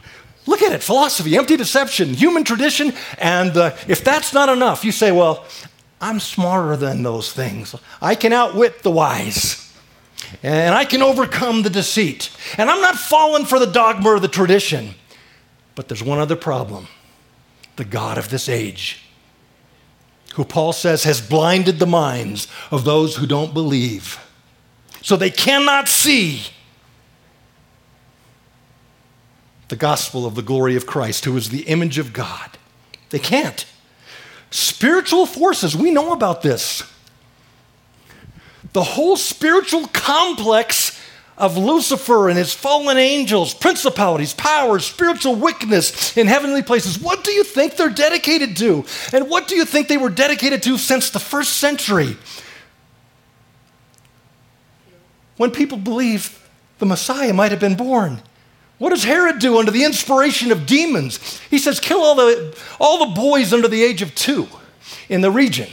Look 0.46 0.62
at 0.62 0.72
it 0.72 0.83
philosophy, 0.83 1.37
empty 1.37 1.59
deception, 1.59 2.14
human 2.14 2.42
tradition. 2.42 2.94
And 3.18 3.54
uh, 3.54 3.76
if 3.87 4.02
that's 4.02 4.33
not 4.33 4.48
enough, 4.48 4.83
you 4.83 4.92
say, 4.92 5.12
well, 5.12 5.44
I'm 6.00 6.20
smarter 6.20 6.74
than 6.74 7.02
those 7.02 7.35
things. 7.35 7.74
I 8.00 8.14
can 8.14 8.33
outwit 8.33 8.83
the 8.83 8.90
wise. 8.90 9.70
And 10.42 10.74
I 10.74 10.87
can 10.87 11.02
overcome 11.02 11.64
the 11.64 11.70
deceit. 11.70 12.30
And 12.57 12.70
I'm 12.70 12.80
not 12.80 12.94
falling 12.94 13.44
for 13.44 13.59
the 13.59 13.66
dogma 13.66 14.09
or 14.09 14.20
the 14.20 14.26
tradition. 14.26 14.94
But 15.74 15.88
there's 15.88 16.02
one 16.02 16.18
other 16.18 16.37
problem 16.37 16.88
the 17.76 17.85
God 17.85 18.16
of 18.16 18.30
this 18.30 18.48
age, 18.48 19.03
who 20.35 20.44
Paul 20.44 20.73
says 20.73 21.05
has 21.05 21.20
blinded 21.20 21.79
the 21.79 21.87
minds 21.87 22.49
of 22.70 22.85
those 22.85 23.16
who 23.16 23.27
don't 23.27 23.55
believe. 23.55 24.18
So 25.03 25.16
they 25.16 25.31
cannot 25.31 25.88
see 25.88 26.42
the 29.68 29.77
gospel 29.77 30.27
of 30.27 30.35
the 30.35 30.42
glory 30.42 30.77
of 30.77 30.87
Christ, 30.87 31.25
who 31.25 31.37
is 31.37 31.51
the 31.51 31.62
image 31.62 31.99
of 31.99 32.12
God. 32.12 32.59
They 33.11 33.18
can't. 33.18 33.64
Spiritual 34.51 35.27
forces, 35.27 35.77
we 35.77 35.90
know 35.90 36.12
about 36.12 36.42
this. 36.42 36.83
The 38.73 38.83
whole 38.83 39.16
spiritual 39.16 39.87
complex 39.88 40.93
of 41.37 41.57
Lucifer 41.57 42.29
and 42.29 42.38
his 42.38 42.53
fallen 42.53 42.97
angels, 42.97 43.55
principalities, 43.55 44.33
powers, 44.33 44.85
spiritual 44.85 45.35
wickedness 45.35 46.16
in 46.16 46.27
heavenly 46.27 46.62
places. 46.62 47.01
What 47.01 47.25
do 47.25 47.33
you 47.33 47.42
think 47.42 47.77
they're 47.77 47.88
dedicated 47.88 48.57
to? 48.59 48.85
And 49.12 49.29
what 49.29 49.49
do 49.49 49.57
you 49.57 49.64
think 49.64 49.88
they 49.88 49.97
were 49.97 50.11
dedicated 50.11 50.62
to 50.64 50.79
since 50.79 51.11
the 51.11 51.18
first 51.18 51.55
century? 51.57 52.16
When 55.37 55.51
people 55.51 55.79
believed 55.79 56.33
the 56.79 56.87
Messiah 56.87 57.33
might 57.33 57.51
have 57.51 57.61
been 57.61 57.77
born. 57.77 58.23
What 58.79 58.90
does 58.90 59.05
Herod 59.05 59.38
do 59.38 59.59
under 59.59 59.70
the 59.70 59.85
inspiration 59.85 60.53
of 60.53 60.66
demons? 60.66 61.40
He 61.49 61.59
says, 61.59 61.81
kill 61.81 62.01
all 62.01 62.16
the, 62.16 62.57
all 62.81 63.07
the 63.07 63.14
boys 63.14 63.53
under 63.53 63.68
the 63.68 63.83
age 63.83 64.03
of 64.03 64.14
two 64.14 64.49
in 65.09 65.20
the 65.20 65.31
region. 65.31 65.70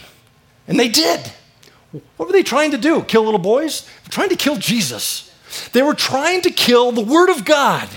And 0.67 0.79
they 0.79 0.87
did. 0.87 1.31
What 1.91 2.27
were 2.27 2.31
they 2.31 2.43
trying 2.43 2.71
to 2.71 2.77
do? 2.77 3.03
Kill 3.03 3.23
little 3.23 3.39
boys? 3.39 3.89
trying 4.09 4.29
to 4.29 4.35
kill 4.35 4.57
Jesus. 4.57 5.30
They 5.73 5.81
were 5.81 5.93
trying 5.93 6.41
to 6.41 6.51
kill 6.51 6.91
the 6.91 7.03
Word 7.03 7.29
of 7.29 7.45
God, 7.45 7.87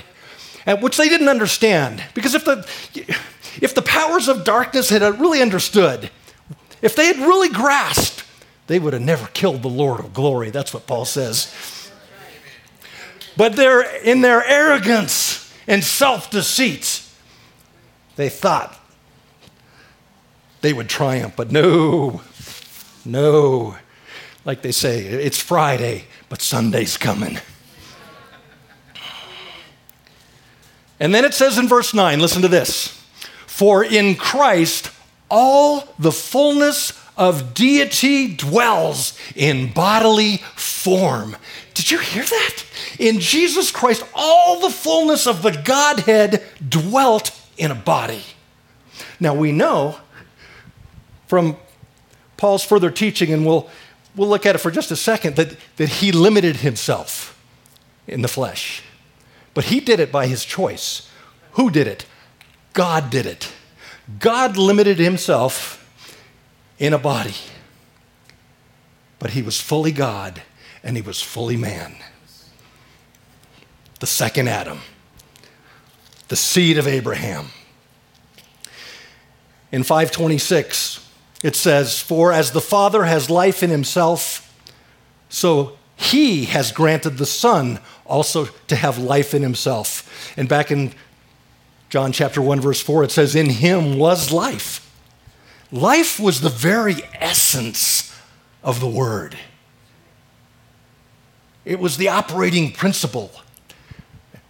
which 0.81 0.97
they 0.97 1.09
didn't 1.09 1.29
understand. 1.29 2.03
Because 2.15 2.35
if 2.35 2.45
the, 2.45 2.67
if 3.61 3.75
the 3.75 3.83
powers 3.83 4.29
of 4.29 4.45
darkness 4.45 4.91
had 4.91 5.03
really 5.21 5.43
understood, 5.43 6.11
if 6.83 6.97
they 6.97 7.07
had 7.07 7.17
really 7.19 7.49
grasped, 7.49 8.25
they 8.67 8.79
would 8.79 8.93
have 8.93 9.03
never 9.03 9.27
killed 9.29 9.63
the 9.63 9.69
Lord 9.69 10.01
of 10.01 10.15
glory. 10.15 10.51
That's 10.51 10.73
what 10.73 10.87
Paul 10.87 11.05
says. 11.05 11.91
But 13.37 13.57
they're 13.57 13.83
in 14.03 14.21
their 14.21 14.45
arrogance 14.45 15.53
and 15.67 15.83
self 15.83 16.31
deceit. 16.31 17.03
They 18.17 18.29
thought 18.29 18.79
they 20.61 20.73
would 20.73 20.89
triumph, 20.89 21.35
but 21.37 21.51
no, 21.51 22.23
no. 23.05 23.77
Like 24.45 24.63
they 24.63 24.73
say, 24.73 25.01
it's 25.01 25.41
Friday, 25.41 26.05
but 26.35 26.43
Sunday's 26.43 26.97
coming. 26.97 27.39
And 30.99 31.15
then 31.15 31.25
it 31.25 31.33
says 31.33 31.59
in 31.59 31.69
verse 31.69 31.95
9, 31.95 32.19
listen 32.19 32.43
to 32.43 32.49
this 32.49 32.89
For 33.47 33.85
in 33.85 34.17
Christ 34.17 34.91
all 35.31 35.95
the 35.97 36.11
fullness 36.11 36.93
of 37.17 37.55
deity 37.55 38.35
dwells 38.35 39.17
in 39.37 39.73
bodily 39.73 40.39
form. 40.57 41.37
Did 41.73 41.93
you 41.93 42.01
hear 42.01 42.25
that? 42.25 42.65
In 42.99 43.21
Jesus 43.21 43.71
Christ, 43.71 44.03
all 44.13 44.59
the 44.59 44.71
fullness 44.71 45.29
of 45.29 45.43
the 45.43 45.53
Godhead 45.53 46.43
dwelt 46.69 47.31
in 47.57 47.71
a 47.71 47.77
body. 47.77 48.25
Now 49.21 49.37
we 49.37 49.53
know 49.53 50.01
from 51.29 51.57
Paul's 52.37 52.65
further 52.65 52.91
teaching, 52.91 53.33
and 53.33 53.47
we'll, 53.47 53.71
we'll 54.17 54.29
look 54.29 54.47
at 54.47 54.55
it 54.55 54.59
for 54.59 54.71
just 54.71 54.91
a 54.91 54.97
second, 54.97 55.37
that, 55.37 55.57
that 55.77 55.89
he 55.89 56.13
limited 56.13 56.57
himself 56.57 57.41
in 58.07 58.23
the 58.23 58.29
flesh. 58.29 58.83
But 59.55 59.65
he 59.65 59.81
did 59.81 60.01
it 60.01 60.11
by 60.11 60.27
his 60.27 60.45
choice. 60.45 61.09
Who 61.53 61.71
did 61.71 61.87
it? 61.87 62.07
God 62.73 63.11
did 63.11 63.27
it. 63.27 63.53
God 64.19 64.57
limited 64.57 64.99
himself 64.99 65.81
in 66.79 66.93
a 66.93 66.99
body, 66.99 67.35
but 69.19 69.31
he 69.31 69.43
was 69.43 69.61
fully 69.61 69.93
God 69.93 70.43
and 70.83 70.97
he 70.97 71.03
was 71.03 71.23
fully 71.23 71.57
man. 71.57 71.95
The 74.01 74.07
second 74.07 74.49
Adam, 74.49 74.81
the 76.29 76.37
seed 76.37 76.77
of 76.77 76.87
Abraham. 76.87 77.47
In 79.73 79.83
526, 79.83 81.04
it 81.45 81.55
says, 81.55 82.01
For 82.01 82.33
as 82.33 82.53
the 82.53 82.61
Father 82.61 83.05
has 83.05 83.29
life 83.29 83.63
in 83.63 83.69
himself, 83.69 84.51
so 85.29 85.77
he 85.95 86.47
has 86.47 86.73
granted 86.73 87.19
the 87.19 87.27
Son 87.27 87.81
also 88.07 88.47
to 88.67 88.75
have 88.75 88.97
life 88.97 89.35
in 89.35 89.43
himself. 89.43 90.33
And 90.39 90.49
back 90.49 90.71
in 90.71 90.95
John 91.91 92.13
chapter 92.13 92.41
1, 92.41 92.61
verse 92.61 92.81
4, 92.81 93.05
it 93.05 93.11
says, 93.11 93.37
In 93.37 93.51
him 93.51 93.99
was 93.99 94.33
life. 94.33 94.91
Life 95.71 96.19
was 96.19 96.41
the 96.41 96.49
very 96.49 96.97
essence 97.21 98.19
of 98.63 98.81
the 98.81 98.89
Word, 98.89 99.37
it 101.67 101.79
was 101.79 101.99
the 101.99 102.09
operating 102.09 102.73
principle. 102.73 103.31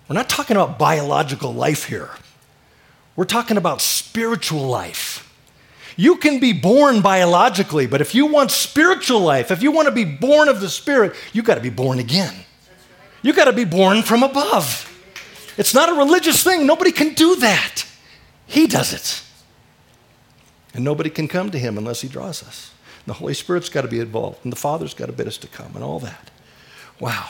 We're 0.09 0.15
not 0.15 0.29
talking 0.29 0.55
about 0.57 0.79
biological 0.79 1.53
life 1.53 1.87
here, 1.87 2.11
we're 3.17 3.25
talking 3.25 3.57
about 3.57 3.81
spiritual 3.81 4.69
life. 4.69 5.14
You 5.97 6.17
can 6.17 6.41
be 6.41 6.53
born 6.53 7.01
biologically, 7.01 7.87
but 7.87 8.01
if 8.01 8.15
you 8.15 8.27
want 8.27 8.51
spiritual 8.51 9.21
life, 9.21 9.51
if 9.51 9.63
you 9.63 9.71
want 9.71 9.87
to 9.87 9.95
be 9.95 10.05
born 10.05 10.49
of 10.49 10.61
the 10.61 10.69
Spirit, 10.69 11.15
you've 11.33 11.45
got 11.45 11.55
to 11.55 11.61
be 11.61 11.71
born 11.71 11.99
again. 11.99 12.35
You've 13.23 13.37
got 13.37 13.45
to 13.45 13.53
be 13.53 13.65
born 13.65 14.03
from 14.03 14.23
above. 14.23 14.91
It's 15.57 15.73
not 15.73 15.89
a 15.89 15.95
religious 15.95 16.43
thing. 16.43 16.67
Nobody 16.67 16.91
can 16.91 17.15
do 17.15 17.37
that. 17.37 17.87
He 18.47 18.67
does 18.67 18.93
it. 18.93 19.23
And 20.75 20.85
nobody 20.85 21.11
can 21.11 21.29
come 21.29 21.51
to 21.51 21.59
him 21.59 21.79
unless 21.79 22.01
he 22.01 22.09
draws 22.09 22.43
us. 22.43 22.73
The 23.07 23.13
Holy 23.13 23.35
Spirit's 23.35 23.69
got 23.69 23.83
to 23.83 23.89
be 23.89 24.01
involved, 24.01 24.41
and 24.45 24.53
the 24.53 24.57
Father's 24.57 24.95
got 24.95 25.07
to 25.07 25.13
bid 25.13 25.29
us 25.29 25.39
to 25.39 25.47
come, 25.47 25.73
and 25.75 25.85
all 25.85 26.01
that. 26.01 26.31
Wow. 26.99 27.29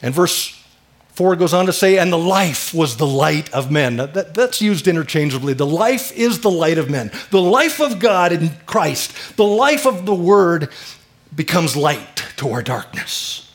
And 0.00 0.14
verse 0.14 0.59
4 1.12 1.36
goes 1.36 1.52
on 1.52 1.66
to 1.66 1.72
say, 1.72 1.98
and 1.98 2.12
the 2.12 2.18
life 2.18 2.72
was 2.72 2.96
the 2.96 3.06
light 3.06 3.52
of 3.52 3.70
men. 3.70 3.96
That, 3.96 4.34
that's 4.34 4.62
used 4.62 4.88
interchangeably. 4.88 5.52
The 5.52 5.66
life 5.66 6.12
is 6.12 6.40
the 6.40 6.50
light 6.50 6.78
of 6.78 6.88
men. 6.88 7.10
The 7.30 7.40
life 7.40 7.80
of 7.80 7.98
God 7.98 8.32
in 8.32 8.50
Christ, 8.66 9.36
the 9.36 9.44
life 9.44 9.86
of 9.86 10.06
the 10.06 10.14
Word 10.14 10.70
becomes 11.34 11.76
light 11.76 12.24
to 12.36 12.50
our 12.50 12.62
darkness. 12.62 13.52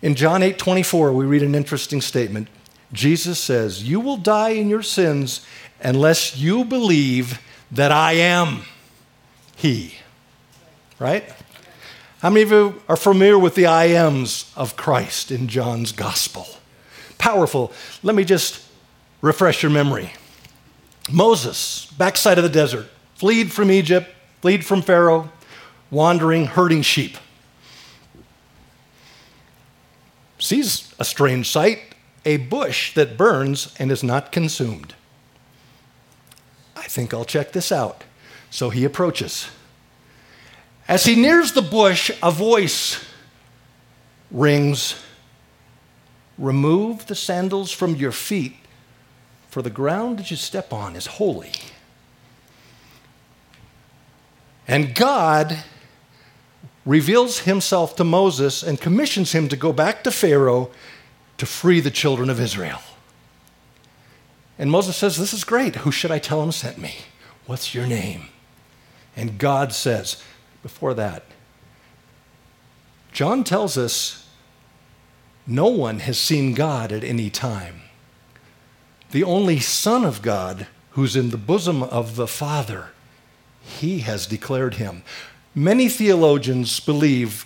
In 0.00 0.14
John 0.14 0.42
8 0.42 0.58
24, 0.58 1.12
we 1.12 1.24
read 1.24 1.42
an 1.42 1.54
interesting 1.54 2.00
statement. 2.00 2.48
Jesus 2.92 3.38
says, 3.38 3.82
You 3.82 4.00
will 4.00 4.16
die 4.16 4.50
in 4.50 4.68
your 4.68 4.82
sins 4.82 5.44
unless 5.80 6.36
you 6.36 6.64
believe 6.64 7.40
that 7.72 7.90
I 7.90 8.12
am 8.12 8.62
He. 9.56 9.94
Right? 10.98 11.24
How 12.24 12.30
many 12.30 12.40
of 12.40 12.52
you 12.52 12.82
are 12.88 12.96
familiar 12.96 13.38
with 13.38 13.54
the 13.54 13.66
I 13.66 13.84
ams 13.84 14.50
of 14.56 14.76
Christ 14.76 15.30
in 15.30 15.46
John's 15.46 15.92
gospel? 15.92 16.46
Powerful. 17.18 17.70
Let 18.02 18.14
me 18.14 18.24
just 18.24 18.66
refresh 19.20 19.62
your 19.62 19.70
memory. 19.70 20.10
Moses, 21.12 21.84
backside 21.98 22.38
of 22.38 22.44
the 22.44 22.48
desert, 22.48 22.86
fled 23.14 23.52
from 23.52 23.70
Egypt, 23.70 24.08
fled 24.40 24.64
from 24.64 24.80
Pharaoh, 24.80 25.30
wandering, 25.90 26.46
herding 26.46 26.80
sheep. 26.80 27.18
Sees 30.38 30.94
a 30.98 31.04
strange 31.04 31.50
sight, 31.50 31.94
a 32.24 32.38
bush 32.38 32.94
that 32.94 33.18
burns 33.18 33.74
and 33.78 33.92
is 33.92 34.02
not 34.02 34.32
consumed. 34.32 34.94
I 36.74 36.84
think 36.84 37.12
I'll 37.12 37.26
check 37.26 37.52
this 37.52 37.70
out. 37.70 38.02
So 38.50 38.70
he 38.70 38.86
approaches. 38.86 39.50
As 40.86 41.04
he 41.04 41.16
nears 41.16 41.52
the 41.52 41.62
bush, 41.62 42.10
a 42.22 42.30
voice 42.30 43.04
rings 44.30 45.00
Remove 46.36 47.06
the 47.06 47.14
sandals 47.14 47.70
from 47.70 47.94
your 47.94 48.10
feet, 48.10 48.56
for 49.48 49.62
the 49.62 49.70
ground 49.70 50.18
that 50.18 50.30
you 50.30 50.36
step 50.36 50.72
on 50.72 50.96
is 50.96 51.06
holy. 51.06 51.52
And 54.66 54.94
God 54.94 55.62
reveals 56.84 57.40
himself 57.40 57.94
to 57.96 58.04
Moses 58.04 58.62
and 58.62 58.80
commissions 58.80 59.32
him 59.32 59.48
to 59.48 59.56
go 59.56 59.72
back 59.72 60.02
to 60.04 60.10
Pharaoh 60.10 60.70
to 61.38 61.46
free 61.46 61.80
the 61.80 61.90
children 61.90 62.28
of 62.30 62.40
Israel. 62.40 62.80
And 64.58 64.70
Moses 64.70 64.96
says, 64.96 65.16
This 65.16 65.32
is 65.32 65.44
great. 65.44 65.76
Who 65.76 65.92
should 65.92 66.10
I 66.10 66.18
tell 66.18 66.42
him 66.42 66.52
sent 66.52 66.78
me? 66.78 66.96
What's 67.46 67.74
your 67.74 67.86
name? 67.86 68.28
And 69.16 69.38
God 69.38 69.72
says, 69.72 70.22
before 70.64 70.94
that. 70.94 71.22
John 73.12 73.44
tells 73.44 73.76
us 73.76 74.26
no 75.46 75.68
one 75.68 76.00
has 76.00 76.18
seen 76.18 76.54
God 76.54 76.90
at 76.90 77.04
any 77.04 77.28
time. 77.28 77.82
The 79.10 79.22
only 79.22 79.60
Son 79.60 80.04
of 80.04 80.22
God, 80.22 80.66
who's 80.92 81.14
in 81.14 81.28
the 81.30 81.36
bosom 81.36 81.82
of 81.82 82.16
the 82.16 82.26
Father, 82.26 82.88
he 83.60 84.00
has 84.00 84.26
declared 84.26 84.76
him. 84.76 85.02
Many 85.54 85.88
theologians 85.88 86.80
believe 86.80 87.44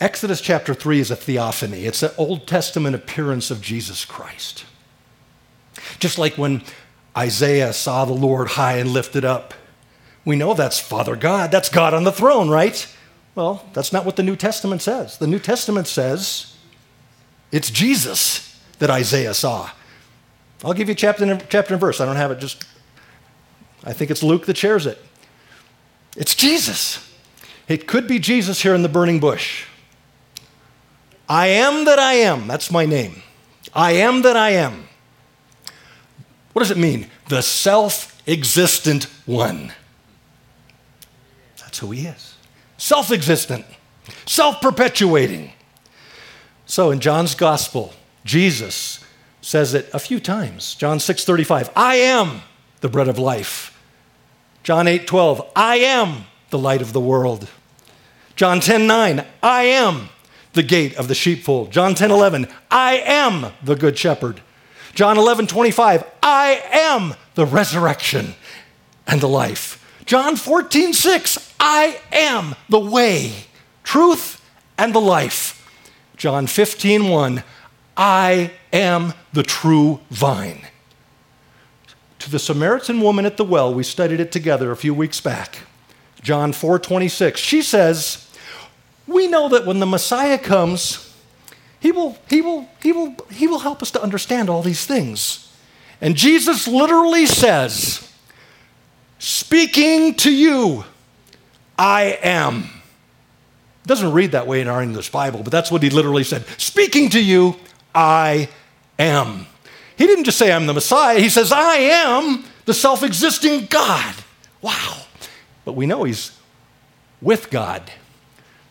Exodus 0.00 0.40
chapter 0.40 0.72
3 0.72 0.98
is 0.98 1.10
a 1.10 1.16
theophany, 1.16 1.84
it's 1.84 2.02
an 2.02 2.10
Old 2.16 2.48
Testament 2.48 2.96
appearance 2.96 3.50
of 3.50 3.60
Jesus 3.60 4.06
Christ. 4.06 4.64
Just 5.98 6.18
like 6.18 6.38
when 6.38 6.62
Isaiah 7.16 7.74
saw 7.74 8.06
the 8.06 8.12
Lord 8.14 8.48
high 8.48 8.78
and 8.78 8.90
lifted 8.90 9.26
up 9.26 9.52
we 10.24 10.36
know 10.36 10.54
that's 10.54 10.78
Father 10.78 11.16
God. 11.16 11.50
That's 11.50 11.68
God 11.68 11.94
on 11.94 12.04
the 12.04 12.12
throne, 12.12 12.48
right? 12.48 12.86
Well, 13.34 13.66
that's 13.72 13.92
not 13.92 14.04
what 14.04 14.16
the 14.16 14.22
New 14.22 14.36
Testament 14.36 14.82
says. 14.82 15.18
The 15.18 15.26
New 15.26 15.38
Testament 15.38 15.86
says 15.86 16.56
it's 17.50 17.70
Jesus 17.70 18.60
that 18.78 18.90
Isaiah 18.90 19.34
saw. 19.34 19.70
I'll 20.64 20.74
give 20.74 20.88
you 20.88 20.94
chapter 20.94 21.24
and, 21.24 21.44
chapter 21.48 21.74
and 21.74 21.80
verse. 21.80 22.00
I 22.00 22.06
don't 22.06 22.16
have 22.16 22.30
it 22.30 22.38
just, 22.38 22.64
I 23.84 23.92
think 23.92 24.10
it's 24.10 24.22
Luke 24.22 24.46
that 24.46 24.56
shares 24.56 24.86
it. 24.86 24.98
It's 26.16 26.34
Jesus. 26.34 27.08
It 27.68 27.86
could 27.86 28.06
be 28.06 28.18
Jesus 28.18 28.62
here 28.62 28.74
in 28.74 28.82
the 28.82 28.88
burning 28.88 29.18
bush. 29.18 29.64
I 31.28 31.48
am 31.48 31.84
that 31.86 31.98
I 31.98 32.14
am. 32.14 32.46
That's 32.46 32.70
my 32.70 32.84
name. 32.84 33.22
I 33.74 33.92
am 33.92 34.22
that 34.22 34.36
I 34.36 34.50
am. 34.50 34.88
What 36.52 36.60
does 36.60 36.70
it 36.70 36.76
mean? 36.76 37.06
The 37.28 37.40
self 37.40 38.22
existent 38.28 39.04
one. 39.24 39.72
That's 41.72 41.78
who 41.78 41.90
he 41.92 42.06
is 42.06 42.36
self 42.76 43.10
existent, 43.10 43.64
self 44.26 44.60
perpetuating. 44.60 45.52
So 46.66 46.90
in 46.90 47.00
John's 47.00 47.34
gospel, 47.34 47.94
Jesus 48.26 49.02
says 49.40 49.72
it 49.72 49.88
a 49.94 49.98
few 49.98 50.20
times. 50.20 50.74
John 50.74 51.00
6 51.00 51.24
35, 51.24 51.70
I 51.74 51.94
am 51.94 52.42
the 52.82 52.90
bread 52.90 53.08
of 53.08 53.18
life. 53.18 53.74
John 54.62 54.86
8 54.86 55.06
12, 55.06 55.50
I 55.56 55.76
am 55.76 56.26
the 56.50 56.58
light 56.58 56.82
of 56.82 56.92
the 56.92 57.00
world. 57.00 57.48
John 58.36 58.60
10 58.60 58.86
9, 58.86 59.24
I 59.42 59.62
am 59.62 60.10
the 60.52 60.62
gate 60.62 60.94
of 60.96 61.08
the 61.08 61.14
sheepfold. 61.14 61.72
John 61.72 61.94
10 61.94 62.10
11, 62.10 62.48
I 62.70 62.98
am 62.98 63.54
the 63.64 63.76
good 63.76 63.96
shepherd. 63.96 64.42
John 64.94 65.16
11 65.16 65.46
25, 65.46 66.04
I 66.22 66.62
am 66.70 67.14
the 67.34 67.46
resurrection 67.46 68.34
and 69.06 69.22
the 69.22 69.28
life. 69.28 69.81
John 70.04 70.36
14 70.36 70.92
6, 70.92 71.54
I 71.60 72.00
am 72.10 72.54
the 72.68 72.80
way, 72.80 73.32
truth, 73.84 74.40
and 74.76 74.94
the 74.94 75.00
life. 75.00 75.58
John 76.16 76.46
15, 76.46 77.08
1, 77.08 77.42
I 77.96 78.52
am 78.72 79.14
the 79.32 79.42
true 79.42 80.00
vine. 80.10 80.66
To 82.20 82.30
the 82.30 82.38
Samaritan 82.38 83.00
woman 83.00 83.26
at 83.26 83.36
the 83.36 83.44
well, 83.44 83.74
we 83.74 83.82
studied 83.82 84.20
it 84.20 84.30
together 84.30 84.70
a 84.70 84.76
few 84.76 84.94
weeks 84.94 85.20
back. 85.20 85.58
John 86.22 86.52
4, 86.52 86.78
26, 86.78 87.40
she 87.40 87.62
says, 87.62 88.30
We 89.06 89.26
know 89.26 89.48
that 89.48 89.66
when 89.66 89.80
the 89.80 89.86
Messiah 89.86 90.38
comes, 90.38 91.12
he 91.80 91.90
will, 91.90 92.16
he, 92.30 92.40
will, 92.40 92.68
he, 92.80 92.92
will, 92.92 93.16
he 93.30 93.48
will 93.48 93.58
help 93.58 93.82
us 93.82 93.90
to 93.90 94.02
understand 94.02 94.48
all 94.48 94.62
these 94.62 94.86
things. 94.86 95.52
And 96.00 96.14
Jesus 96.14 96.68
literally 96.68 97.26
says, 97.26 98.11
Speaking 99.22 100.16
to 100.16 100.32
you, 100.32 100.84
I 101.78 102.18
am. 102.24 102.64
It 103.84 103.86
doesn't 103.86 104.10
read 104.10 104.32
that 104.32 104.48
way 104.48 104.60
in 104.60 104.66
our 104.66 104.82
English 104.82 105.12
Bible, 105.12 105.44
but 105.44 105.52
that's 105.52 105.70
what 105.70 105.80
he 105.84 105.90
literally 105.90 106.24
said. 106.24 106.44
Speaking 106.58 107.08
to 107.10 107.22
you, 107.22 107.54
I 107.94 108.48
am. 108.98 109.46
He 109.96 110.08
didn't 110.08 110.24
just 110.24 110.38
say, 110.38 110.50
I'm 110.50 110.66
the 110.66 110.74
Messiah. 110.74 111.20
He 111.20 111.28
says, 111.28 111.52
I 111.52 111.76
am 111.76 112.42
the 112.64 112.74
self 112.74 113.04
existing 113.04 113.66
God. 113.66 114.12
Wow. 114.60 115.02
But 115.64 115.74
we 115.74 115.86
know 115.86 116.02
he's 116.02 116.36
with 117.20 117.48
God 117.48 117.92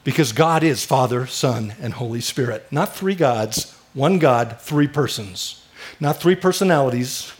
because 0.04 0.34
God 0.34 0.64
is 0.64 0.84
Father, 0.84 1.28
Son, 1.28 1.76
and 1.80 1.94
Holy 1.94 2.20
Spirit. 2.20 2.68
Not 2.72 2.94
three 2.94 3.16
gods, 3.16 3.74
one 3.94 4.20
God, 4.20 4.58
three 4.60 4.90
persons. 4.90 5.66
Not 6.02 6.18
three 6.18 6.36
personalities, 6.36 7.32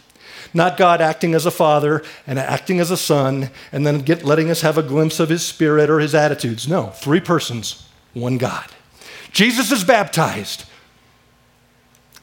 not 0.54 0.76
God 0.76 1.00
acting 1.00 1.34
as 1.34 1.46
a 1.46 1.50
father 1.50 2.02
and 2.26 2.38
acting 2.38 2.80
as 2.80 2.90
a 2.90 2.96
son 2.96 3.50
and 3.72 3.86
then 3.86 4.00
get, 4.00 4.24
letting 4.24 4.50
us 4.50 4.60
have 4.62 4.78
a 4.78 4.82
glimpse 4.82 5.20
of 5.20 5.28
his 5.28 5.44
spirit 5.44 5.88
or 5.90 6.00
his 6.00 6.14
attitudes. 6.14 6.68
No, 6.68 6.88
three 6.90 7.20
persons, 7.20 7.88
one 8.12 8.38
God. 8.38 8.68
Jesus 9.32 9.72
is 9.72 9.84
baptized. 9.84 10.64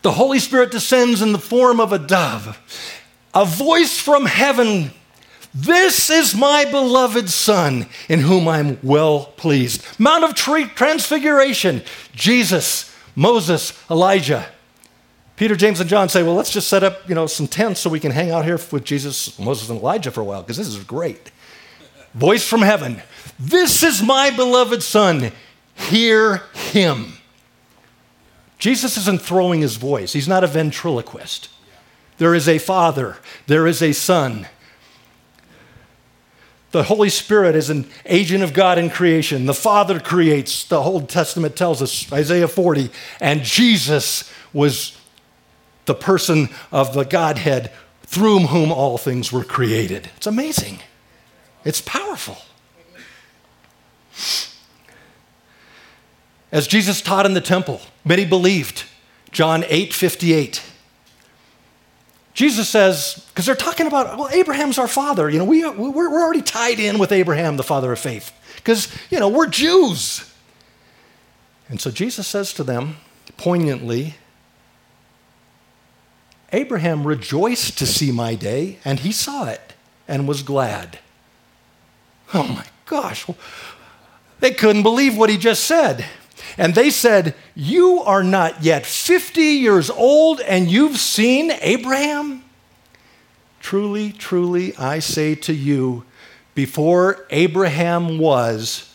The 0.01 0.11
Holy 0.11 0.39
Spirit 0.39 0.71
descends 0.71 1.21
in 1.21 1.33
the 1.33 1.39
form 1.39 1.79
of 1.79 1.91
a 1.91 1.99
dove. 1.99 2.57
A 3.33 3.45
voice 3.45 3.99
from 3.99 4.25
heaven 4.25 4.91
this 5.53 6.11
is 6.11 6.35
my 6.35 6.65
beloved 6.65 7.29
Son, 7.29 7.87
in 8.07 8.19
whom 8.19 8.47
I'm 8.47 8.77
well 8.83 9.33
pleased. 9.37 9.83
Mount 9.99 10.23
of 10.23 10.35
Transfiguration, 10.35 11.81
Jesus, 12.13 12.95
Moses, 13.15 13.73
Elijah. 13.89 14.47
Peter, 15.39 15.55
James, 15.55 15.79
and 15.79 15.89
John 15.89 16.09
say, 16.09 16.21
well, 16.21 16.35
let's 16.35 16.51
just 16.51 16.67
set 16.67 16.83
up 16.83 17.07
you 17.07 17.15
know, 17.15 17.25
some 17.25 17.47
tents 17.47 17.79
so 17.79 17.89
we 17.89 18.01
can 18.01 18.11
hang 18.11 18.29
out 18.29 18.43
here 18.43 18.59
with 18.73 18.83
Jesus, 18.83 19.39
Moses, 19.39 19.69
and 19.69 19.79
Elijah 19.79 20.11
for 20.11 20.19
a 20.19 20.23
while, 20.25 20.41
because 20.41 20.57
this 20.57 20.67
is 20.67 20.83
great. 20.83 21.31
Voice 22.13 22.45
from 22.45 22.61
heaven 22.61 23.01
This 23.39 23.81
is 23.81 24.03
my 24.03 24.31
beloved 24.31 24.83
Son. 24.83 25.31
Hear 25.75 26.43
him. 26.53 27.13
Jesus 28.57 28.97
isn't 28.97 29.21
throwing 29.21 29.61
his 29.61 29.77
voice, 29.77 30.11
he's 30.11 30.27
not 30.27 30.43
a 30.43 30.47
ventriloquist. 30.47 31.47
There 32.17 32.35
is 32.35 32.49
a 32.49 32.57
Father, 32.57 33.15
there 33.47 33.65
is 33.65 33.81
a 33.81 33.93
Son. 33.93 34.45
The 36.71 36.83
Holy 36.83 37.09
Spirit 37.09 37.55
is 37.55 37.69
an 37.69 37.87
agent 38.05 38.43
of 38.43 38.53
God 38.53 38.77
in 38.77 38.89
creation. 38.89 39.45
The 39.45 39.53
Father 39.53 40.01
creates, 40.01 40.65
the 40.65 40.77
Old 40.77 41.07
Testament 41.07 41.55
tells 41.55 41.81
us, 41.81 42.11
Isaiah 42.11 42.49
40, 42.49 42.91
and 43.21 43.41
Jesus 43.41 44.29
was 44.51 44.98
the 45.89 45.95
person 45.95 46.49
of 46.71 46.93
the 46.93 47.03
Godhead 47.03 47.71
through 48.03 48.41
whom 48.41 48.71
all 48.71 48.99
things 48.99 49.31
were 49.31 49.43
created. 49.43 50.07
It's 50.17 50.27
amazing. 50.27 50.79
It's 51.65 51.81
powerful. 51.81 52.37
As 56.51 56.67
Jesus 56.67 57.01
taught 57.01 57.25
in 57.25 57.33
the 57.33 57.41
temple, 57.41 57.81
many 58.05 58.23
believed. 58.23 58.83
John 59.31 59.65
8 59.67 59.91
58. 59.91 60.63
Jesus 62.35 62.69
says, 62.69 63.25
because 63.29 63.47
they're 63.47 63.55
talking 63.55 63.87
about, 63.87 64.17
well, 64.17 64.29
Abraham's 64.29 64.77
our 64.77 64.87
father. 64.87 65.27
You 65.27 65.39
know, 65.39 65.45
we, 65.45 65.67
we're, 65.67 65.91
we're 65.91 66.21
already 66.21 66.43
tied 66.43 66.79
in 66.79 66.99
with 66.99 67.11
Abraham, 67.11 67.57
the 67.57 67.63
father 67.63 67.91
of 67.91 67.99
faith, 67.99 68.31
because, 68.57 68.95
you 69.09 69.19
know, 69.19 69.27
we're 69.27 69.47
Jews. 69.47 70.31
And 71.67 71.81
so 71.81 71.89
Jesus 71.89 72.27
says 72.27 72.53
to 72.53 72.63
them, 72.63 72.97
poignantly, 73.37 74.15
Abraham 76.51 77.05
rejoiced 77.05 77.77
to 77.77 77.85
see 77.85 78.11
my 78.11 78.35
day, 78.35 78.79
and 78.83 78.99
he 78.99 79.11
saw 79.11 79.45
it 79.45 79.73
and 80.07 80.27
was 80.27 80.41
glad. 80.41 80.99
Oh 82.33 82.43
my 82.43 82.65
gosh. 82.85 83.25
They 84.39 84.51
couldn't 84.51 84.83
believe 84.83 85.17
what 85.17 85.29
he 85.29 85.37
just 85.37 85.63
said. 85.63 86.05
And 86.57 86.73
they 86.73 86.89
said, 86.89 87.35
You 87.55 88.01
are 88.01 88.23
not 88.23 88.63
yet 88.63 88.85
50 88.85 89.41
years 89.41 89.89
old, 89.89 90.41
and 90.41 90.69
you've 90.69 90.97
seen 90.97 91.51
Abraham? 91.61 92.43
Truly, 93.59 94.11
truly, 94.11 94.75
I 94.77 94.99
say 94.99 95.35
to 95.35 95.53
you, 95.53 96.05
before 96.55 97.27
Abraham 97.29 98.17
was, 98.17 98.93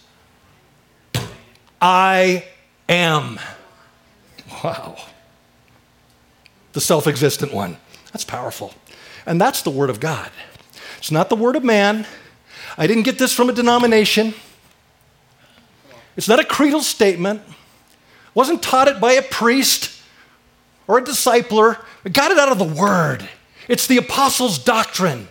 I 1.80 2.44
am. 2.88 3.38
Wow 4.62 4.96
the 6.74 6.80
self 6.80 7.06
existent 7.06 7.54
one. 7.54 7.78
That's 8.12 8.24
powerful. 8.24 8.74
And 9.24 9.40
that's 9.40 9.62
the 9.62 9.70
Word 9.70 9.88
of 9.88 10.00
God. 10.00 10.30
It's 10.98 11.10
not 11.10 11.30
the 11.30 11.36
Word 11.36 11.56
of 11.56 11.64
man. 11.64 12.06
I 12.76 12.86
didn't 12.86 13.04
get 13.04 13.18
this 13.18 13.32
from 13.32 13.48
a 13.48 13.52
denomination. 13.52 14.34
It's 16.16 16.28
not 16.28 16.40
a 16.40 16.44
creedal 16.44 16.82
statement. 16.82 17.42
Wasn't 18.34 18.62
taught 18.62 18.88
it 18.88 19.00
by 19.00 19.12
a 19.12 19.22
priest 19.22 20.02
or 20.86 20.98
a 20.98 21.02
discipler. 21.02 21.82
I 22.04 22.08
got 22.10 22.30
it 22.30 22.38
out 22.38 22.52
of 22.52 22.58
the 22.58 22.64
Word. 22.64 23.28
It's 23.68 23.86
the 23.86 23.96
apostles' 23.96 24.58
doctrine, 24.58 25.28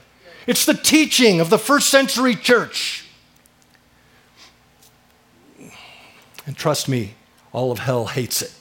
it's 0.48 0.66
the 0.66 0.74
teaching 0.74 1.40
of 1.40 1.50
the 1.50 1.60
first 1.60 1.90
century 1.90 2.36
church. 2.36 3.06
And 6.46 6.58
trust 6.58 6.90
me, 6.90 7.14
all 7.54 7.72
of 7.72 7.80
hell 7.80 8.08
hates 8.08 8.42
it 8.42 8.54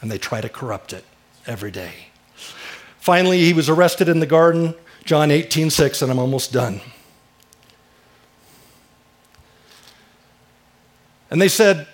and 0.00 0.10
they 0.10 0.18
try 0.18 0.40
to 0.40 0.48
corrupt 0.48 0.92
it 0.92 1.04
every 1.46 1.70
day. 1.70 1.92
Finally, 2.98 3.40
he 3.40 3.52
was 3.52 3.68
arrested 3.68 4.08
in 4.08 4.20
the 4.20 4.26
garden, 4.26 4.74
John 5.04 5.30
18, 5.30 5.70
6, 5.70 6.02
and 6.02 6.10
I'm 6.10 6.18
almost 6.18 6.52
done. 6.52 6.80
And 11.30 11.40
they 11.40 11.48
said, 11.48 11.86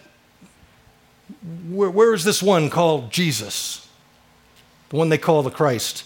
where, 1.68 2.14
is 2.14 2.24
this 2.24 2.42
one 2.42 2.70
called 2.70 3.10
Jesus? 3.12 3.88
The 4.88 4.96
one 4.96 5.08
they 5.08 5.18
call 5.18 5.42
the 5.42 5.50
Christ. 5.50 6.04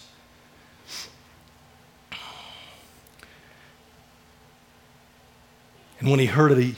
And 5.99 6.09
when 6.09 6.19
he 6.19 6.25
heard 6.25 6.51
it, 6.51 6.57
he, 6.57 6.75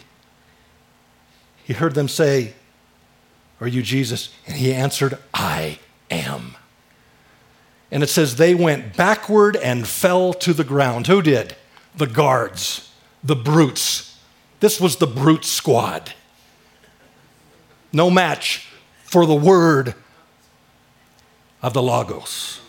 he 1.63 1.73
heard 1.73 1.95
them 1.95 2.09
say, 2.09 2.53
are 3.63 3.69
you 3.69 3.81
Jesus? 3.81 4.33
And 4.45 4.57
he 4.57 4.73
answered, 4.73 5.17
I 5.33 5.79
am. 6.11 6.55
And 7.91 8.03
it 8.03 8.09
says 8.09 8.35
they 8.35 8.55
went 8.55 8.97
backward 8.97 9.55
and 9.55 9.87
fell 9.87 10.33
to 10.33 10.53
the 10.53 10.63
ground. 10.63 11.07
Who 11.07 11.21
did? 11.21 11.55
The 11.95 12.07
guards, 12.07 12.91
the 13.23 13.35
brutes. 13.35 14.19
This 14.59 14.81
was 14.81 14.97
the 14.97 15.07
brute 15.07 15.45
squad. 15.45 16.13
No 17.91 18.09
match 18.09 18.67
for 19.03 19.25
the 19.25 19.35
word 19.35 19.93
of 21.61 21.73
the 21.73 21.81
Logos. 21.81 22.59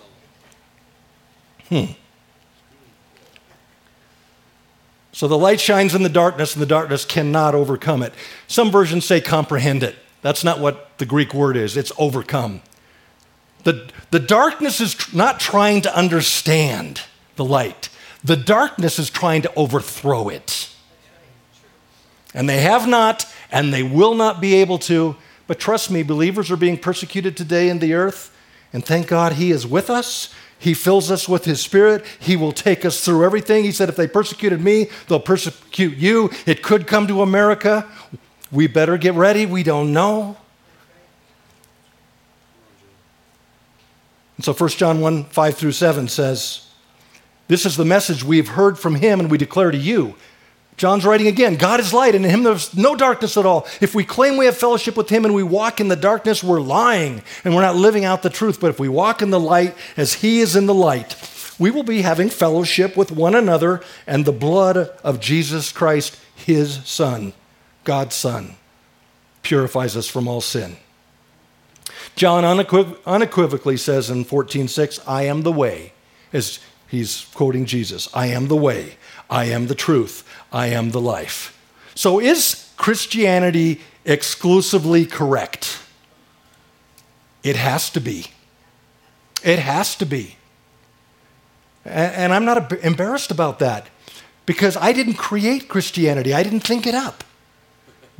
Hmm. 1.70 1.92
So 5.12 5.26
the 5.26 5.38
light 5.38 5.60
shines 5.60 5.94
in 5.94 6.02
the 6.02 6.08
darkness, 6.08 6.54
and 6.54 6.60
the 6.60 6.66
darkness 6.66 7.04
cannot 7.04 7.54
overcome 7.54 8.02
it. 8.02 8.12
Some 8.46 8.70
versions 8.70 9.04
say 9.04 9.20
comprehend 9.20 9.82
it. 9.82 9.96
That's 10.24 10.42
not 10.42 10.58
what 10.58 10.96
the 10.96 11.04
Greek 11.04 11.34
word 11.34 11.54
is, 11.54 11.76
it's 11.76 11.92
overcome. 11.98 12.62
The, 13.64 13.90
the 14.10 14.18
darkness 14.18 14.80
is 14.80 14.94
tr- 14.94 15.14
not 15.14 15.38
trying 15.38 15.82
to 15.82 15.94
understand 15.94 17.02
the 17.36 17.44
light, 17.44 17.90
the 18.24 18.34
darkness 18.34 18.98
is 18.98 19.10
trying 19.10 19.42
to 19.42 19.52
overthrow 19.54 20.30
it. 20.30 20.70
And 22.32 22.48
they 22.48 22.62
have 22.62 22.88
not, 22.88 23.26
and 23.52 23.70
they 23.70 23.82
will 23.82 24.14
not 24.14 24.40
be 24.40 24.54
able 24.54 24.78
to. 24.78 25.14
But 25.46 25.60
trust 25.60 25.90
me, 25.90 26.02
believers 26.02 26.50
are 26.50 26.56
being 26.56 26.78
persecuted 26.78 27.36
today 27.36 27.68
in 27.68 27.78
the 27.78 27.92
earth, 27.92 28.34
and 28.72 28.82
thank 28.82 29.08
God 29.08 29.34
He 29.34 29.50
is 29.50 29.66
with 29.66 29.90
us. 29.90 30.32
He 30.58 30.72
fills 30.72 31.10
us 31.10 31.28
with 31.28 31.44
His 31.44 31.60
Spirit. 31.60 32.02
He 32.18 32.34
will 32.34 32.52
take 32.52 32.86
us 32.86 33.04
through 33.04 33.26
everything. 33.26 33.62
He 33.62 33.72
said, 33.72 33.90
If 33.90 33.96
they 33.96 34.08
persecuted 34.08 34.62
me, 34.62 34.88
they'll 35.06 35.20
persecute 35.20 35.98
you. 35.98 36.30
It 36.46 36.62
could 36.62 36.86
come 36.86 37.06
to 37.08 37.20
America. 37.20 37.86
We 38.54 38.68
better 38.68 38.96
get 38.96 39.14
ready. 39.14 39.46
We 39.46 39.64
don't 39.64 39.92
know. 39.92 40.36
And 44.36 44.44
so 44.44 44.54
1 44.54 44.70
John 44.70 45.00
1 45.00 45.24
5 45.24 45.56
through 45.56 45.72
7 45.72 46.06
says, 46.06 46.68
This 47.48 47.66
is 47.66 47.76
the 47.76 47.84
message 47.84 48.22
we've 48.22 48.48
heard 48.48 48.78
from 48.78 48.94
him 48.94 49.18
and 49.18 49.30
we 49.30 49.38
declare 49.38 49.72
to 49.72 49.78
you. 49.78 50.14
John's 50.76 51.04
writing 51.04 51.26
again 51.26 51.56
God 51.56 51.78
is 51.80 51.92
light, 51.92 52.14
and 52.14 52.24
in 52.24 52.30
him 52.30 52.42
there's 52.42 52.76
no 52.76 52.96
darkness 52.96 53.36
at 53.36 53.46
all. 53.46 53.66
If 53.80 53.94
we 53.94 54.04
claim 54.04 54.36
we 54.36 54.46
have 54.46 54.56
fellowship 54.56 54.96
with 54.96 55.08
him 55.08 55.24
and 55.24 55.34
we 55.34 55.42
walk 55.42 55.80
in 55.80 55.88
the 55.88 55.96
darkness, 55.96 56.42
we're 56.42 56.60
lying 56.60 57.22
and 57.44 57.54
we're 57.54 57.62
not 57.62 57.76
living 57.76 58.04
out 58.04 58.22
the 58.22 58.30
truth. 58.30 58.60
But 58.60 58.70
if 58.70 58.80
we 58.80 58.88
walk 58.88 59.22
in 59.22 59.30
the 59.30 59.40
light 59.40 59.76
as 59.96 60.14
he 60.14 60.40
is 60.40 60.56
in 60.56 60.66
the 60.66 60.74
light, 60.74 61.16
we 61.58 61.70
will 61.70 61.84
be 61.84 62.02
having 62.02 62.28
fellowship 62.28 62.96
with 62.96 63.12
one 63.12 63.34
another, 63.34 63.80
and 64.06 64.24
the 64.24 64.32
blood 64.32 64.76
of 65.04 65.20
Jesus 65.20 65.70
Christ, 65.70 66.18
his 66.34 66.84
Son, 66.84 67.32
God's 67.84 68.14
Son, 68.14 68.56
purifies 69.42 69.96
us 69.96 70.08
from 70.08 70.26
all 70.26 70.40
sin. 70.40 70.76
John 72.16 72.44
unequivocally 72.44 73.76
says 73.76 74.10
in 74.10 74.24
14:6, 74.24 75.00
"I 75.06 75.22
am 75.24 75.42
the 75.42 75.52
way," 75.52 75.92
as 76.32 76.58
he's 76.88 77.26
quoting 77.34 77.66
Jesus. 77.66 78.08
"I 78.14 78.26
am 78.26 78.48
the 78.48 78.56
way, 78.56 78.96
I 79.28 79.44
am 79.46 79.66
the 79.66 79.74
truth, 79.74 80.24
I 80.52 80.68
am 80.68 80.90
the 80.90 81.00
life." 81.00 81.52
So 81.94 82.20
is 82.20 82.66
Christianity 82.76 83.80
exclusively 84.04 85.06
correct? 85.06 85.78
It 87.42 87.56
has 87.56 87.90
to 87.90 88.00
be. 88.00 88.26
It 89.42 89.58
has 89.58 89.94
to 89.96 90.06
be. 90.06 90.36
And 91.84 92.32
I'm 92.32 92.44
not 92.46 92.72
embarrassed 92.82 93.30
about 93.30 93.58
that 93.58 93.88
because 94.46 94.76
I 94.76 94.92
didn't 94.92 95.14
create 95.14 95.68
Christianity, 95.68 96.32
I 96.32 96.42
didn't 96.42 96.60
think 96.66 96.86
it 96.86 96.94
up. 96.94 97.24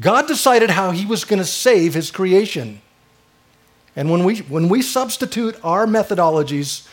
God 0.01 0.27
decided 0.27 0.71
how 0.71 0.91
He 0.91 1.07
was 1.07 1.25
going 1.25 1.39
to 1.39 1.45
save 1.45 1.95
His 1.95 2.11
creation. 2.11 2.81
And 3.97 4.11
when 4.11 4.25
we, 4.25 4.39
when 4.39 4.69
we 4.69 4.83
substitute 4.83 5.57
our 5.63 5.87
methodologies, 5.87 6.89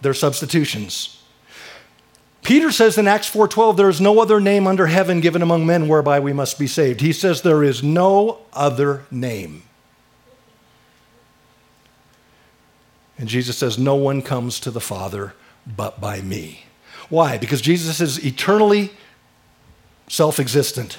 they're 0.00 0.14
substitutions. 0.14 1.22
Peter 2.42 2.70
says 2.70 2.96
in 2.96 3.06
Acts 3.06 3.30
4:12 3.30 3.76
there 3.76 3.88
is 3.88 4.00
no 4.00 4.20
other 4.20 4.40
name 4.40 4.66
under 4.66 4.86
heaven 4.86 5.20
given 5.20 5.42
among 5.42 5.66
men 5.66 5.86
whereby 5.88 6.18
we 6.18 6.32
must 6.32 6.58
be 6.58 6.66
saved. 6.66 7.00
He 7.00 7.12
says 7.12 7.42
there 7.42 7.62
is 7.62 7.82
no 7.82 8.38
other 8.52 9.04
name. 9.10 9.64
And 13.18 13.28
Jesus 13.28 13.58
says 13.58 13.78
no 13.78 13.96
one 13.96 14.22
comes 14.22 14.60
to 14.60 14.70
the 14.70 14.80
Father 14.80 15.34
but 15.66 16.00
by 16.00 16.20
me. 16.20 16.64
Why? 17.08 17.36
Because 17.36 17.60
Jesus 17.60 18.00
is 18.00 18.24
eternally 18.24 18.92
self-existent. 20.08 20.98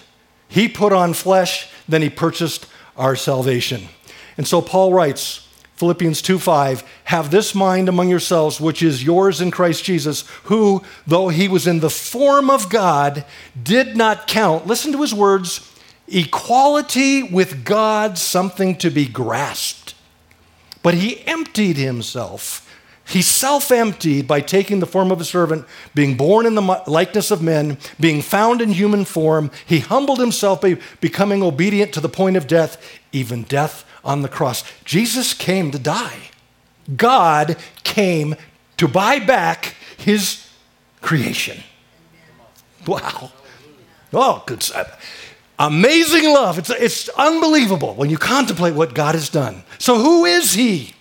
He 0.49 0.67
put 0.67 0.91
on 0.91 1.13
flesh, 1.13 1.69
then 1.87 2.01
he 2.01 2.09
purchased 2.09 2.65
our 2.97 3.15
salvation. 3.15 3.87
And 4.35 4.45
so 4.47 4.61
Paul 4.61 4.91
writes, 4.91 5.47
Philippians 5.75 6.21
2:5, 6.21 6.83
have 7.05 7.31
this 7.31 7.55
mind 7.55 7.87
among 7.87 8.09
yourselves 8.09 8.59
which 8.59 8.83
is 8.83 9.01
yours 9.01 9.39
in 9.39 9.49
Christ 9.49 9.85
Jesus, 9.85 10.25
who 10.43 10.83
though 11.07 11.29
he 11.29 11.47
was 11.47 11.65
in 11.65 11.79
the 11.79 11.89
form 11.89 12.49
of 12.49 12.69
God, 12.69 13.23
did 13.61 13.95
not 13.95 14.27
count, 14.27 14.67
listen 14.67 14.91
to 14.91 15.01
his 15.01 15.13
words, 15.13 15.61
equality 16.09 17.23
with 17.23 17.63
God 17.63 18.17
something 18.17 18.75
to 18.77 18.89
be 18.89 19.05
grasped. 19.05 19.93
But 20.83 20.95
he 20.95 21.25
emptied 21.25 21.77
himself. 21.77 22.68
He 23.09 23.23
self 23.23 23.71
emptied 23.71 24.27
by 24.27 24.41
taking 24.41 24.79
the 24.79 24.85
form 24.85 25.11
of 25.11 25.19
a 25.19 25.25
servant, 25.25 25.65
being 25.95 26.15
born 26.15 26.45
in 26.45 26.53
the 26.53 26.61
likeness 26.85 27.31
of 27.31 27.41
men, 27.41 27.79
being 27.99 28.21
found 28.21 28.61
in 28.61 28.69
human 28.69 29.03
form. 29.03 29.49
He 29.65 29.79
humbled 29.79 30.19
himself 30.19 30.61
by 30.61 30.77
becoming 31.01 31.41
obedient 31.41 31.91
to 31.93 32.01
the 32.01 32.07
point 32.07 32.37
of 32.37 32.45
death, 32.45 32.79
even 33.11 33.43
death 33.43 33.83
on 34.05 34.21
the 34.21 34.29
cross. 34.29 34.63
Jesus 34.85 35.33
came 35.33 35.71
to 35.71 35.79
die. 35.79 36.29
God 36.95 37.57
came 37.83 38.35
to 38.77 38.87
buy 38.87 39.17
back 39.17 39.75
his 39.97 40.47
creation. 41.01 41.63
Wow. 42.85 43.31
Oh, 44.13 44.43
good. 44.45 44.63
Amazing 45.57 46.31
love. 46.31 46.59
It's, 46.59 46.69
it's 46.69 47.09
unbelievable 47.09 47.95
when 47.95 48.11
you 48.11 48.19
contemplate 48.19 48.75
what 48.75 48.93
God 48.93 49.15
has 49.15 49.29
done. 49.29 49.63
So, 49.79 49.97
who 49.97 50.25
is 50.25 50.53
he? 50.53 50.93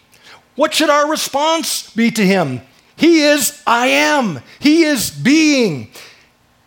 What 0.58 0.74
should 0.74 0.90
our 0.90 1.08
response 1.08 1.88
be 1.90 2.10
to 2.10 2.26
him? 2.26 2.62
He 2.96 3.20
is 3.20 3.62
I 3.64 3.86
am. 3.86 4.40
He 4.58 4.82
is 4.82 5.08
being. 5.08 5.92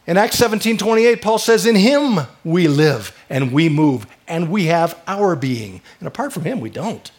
In 0.08 0.16
Acts 0.16 0.38
17 0.38 0.78
28, 0.78 1.22
Paul 1.22 1.38
says, 1.38 1.66
In 1.66 1.76
him 1.76 2.20
we 2.46 2.70
live 2.70 3.14
and 3.30 3.52
we 3.52 3.68
move 3.68 4.08
and 4.30 4.50
we 4.50 4.68
have 4.68 4.98
our 5.08 5.36
being. 5.36 5.82
And 6.00 6.08
apart 6.08 6.32
from 6.32 6.46
him, 6.46 6.62
we 6.62 6.70
don't. 6.70 7.12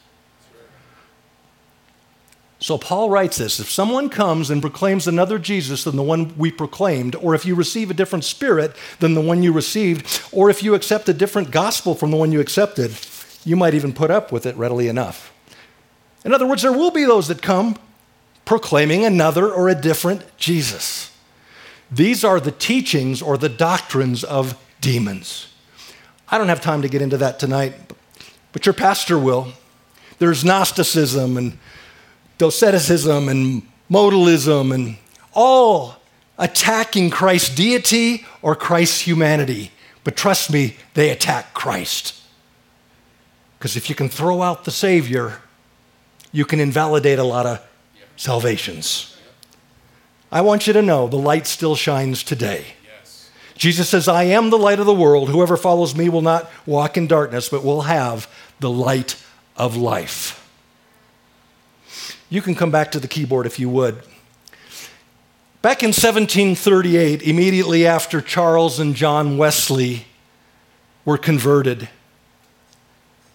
So 2.58 2.78
Paul 2.78 3.10
writes 3.10 3.36
this 3.36 3.60
if 3.60 3.68
someone 3.68 4.08
comes 4.08 4.48
and 4.48 4.62
proclaims 4.62 5.06
another 5.06 5.38
Jesus 5.38 5.84
than 5.84 5.96
the 5.96 6.02
one 6.02 6.34
we 6.38 6.50
proclaimed, 6.50 7.14
or 7.16 7.34
if 7.34 7.44
you 7.44 7.54
receive 7.54 7.90
a 7.90 7.94
different 7.94 8.24
spirit 8.24 8.74
than 8.98 9.12
the 9.12 9.20
one 9.20 9.42
you 9.42 9.52
received, 9.52 10.22
or 10.32 10.48
if 10.48 10.62
you 10.62 10.74
accept 10.74 11.06
a 11.10 11.12
different 11.12 11.50
gospel 11.50 11.94
from 11.94 12.10
the 12.10 12.16
one 12.16 12.32
you 12.32 12.40
accepted, 12.40 12.96
you 13.44 13.56
might 13.56 13.74
even 13.74 13.92
put 13.92 14.10
up 14.10 14.32
with 14.32 14.46
it 14.46 14.56
readily 14.56 14.88
enough. 14.88 15.31
In 16.24 16.32
other 16.32 16.46
words, 16.46 16.62
there 16.62 16.72
will 16.72 16.90
be 16.90 17.04
those 17.04 17.28
that 17.28 17.42
come 17.42 17.76
proclaiming 18.44 19.04
another 19.04 19.50
or 19.50 19.68
a 19.68 19.74
different 19.74 20.24
Jesus. 20.36 21.10
These 21.90 22.24
are 22.24 22.40
the 22.40 22.52
teachings 22.52 23.20
or 23.20 23.36
the 23.36 23.48
doctrines 23.48 24.24
of 24.24 24.58
demons. 24.80 25.52
I 26.28 26.38
don't 26.38 26.48
have 26.48 26.60
time 26.60 26.82
to 26.82 26.88
get 26.88 27.02
into 27.02 27.18
that 27.18 27.38
tonight, 27.38 27.74
but 28.52 28.64
your 28.64 28.72
pastor 28.72 29.18
will. 29.18 29.52
There's 30.18 30.44
Gnosticism 30.44 31.36
and 31.36 31.58
Doceticism 32.38 33.28
and 33.28 33.62
modalism 33.90 34.74
and 34.74 34.96
all 35.34 35.96
attacking 36.38 37.10
Christ's 37.10 37.54
deity 37.54 38.26
or 38.40 38.56
Christ's 38.56 39.02
humanity. 39.02 39.70
But 40.04 40.16
trust 40.16 40.50
me, 40.50 40.76
they 40.94 41.10
attack 41.10 41.54
Christ. 41.54 42.20
Because 43.58 43.76
if 43.76 43.88
you 43.88 43.94
can 43.94 44.08
throw 44.08 44.42
out 44.42 44.64
the 44.64 44.70
Savior, 44.70 45.40
you 46.32 46.44
can 46.44 46.58
invalidate 46.58 47.18
a 47.18 47.24
lot 47.24 47.46
of 47.46 47.64
salvations. 48.16 49.16
I 50.30 50.40
want 50.40 50.66
you 50.66 50.72
to 50.72 50.82
know 50.82 51.06
the 51.06 51.16
light 51.16 51.46
still 51.46 51.76
shines 51.76 52.24
today. 52.24 52.64
Jesus 53.54 53.90
says, 53.90 54.08
I 54.08 54.24
am 54.24 54.50
the 54.50 54.58
light 54.58 54.80
of 54.80 54.86
the 54.86 54.94
world. 54.94 55.28
Whoever 55.28 55.56
follows 55.56 55.94
me 55.94 56.08
will 56.08 56.22
not 56.22 56.50
walk 56.66 56.96
in 56.96 57.06
darkness, 57.06 57.48
but 57.48 57.62
will 57.62 57.82
have 57.82 58.28
the 58.58 58.70
light 58.70 59.22
of 59.56 59.76
life. 59.76 60.38
You 62.30 62.40
can 62.40 62.54
come 62.54 62.70
back 62.70 62.90
to 62.92 62.98
the 62.98 63.08
keyboard 63.08 63.44
if 63.44 63.58
you 63.58 63.68
would. 63.68 64.02
Back 65.60 65.82
in 65.82 65.88
1738, 65.88 67.22
immediately 67.22 67.86
after 67.86 68.20
Charles 68.20 68.80
and 68.80 68.96
John 68.96 69.36
Wesley 69.36 70.06
were 71.04 71.18
converted, 71.18 71.88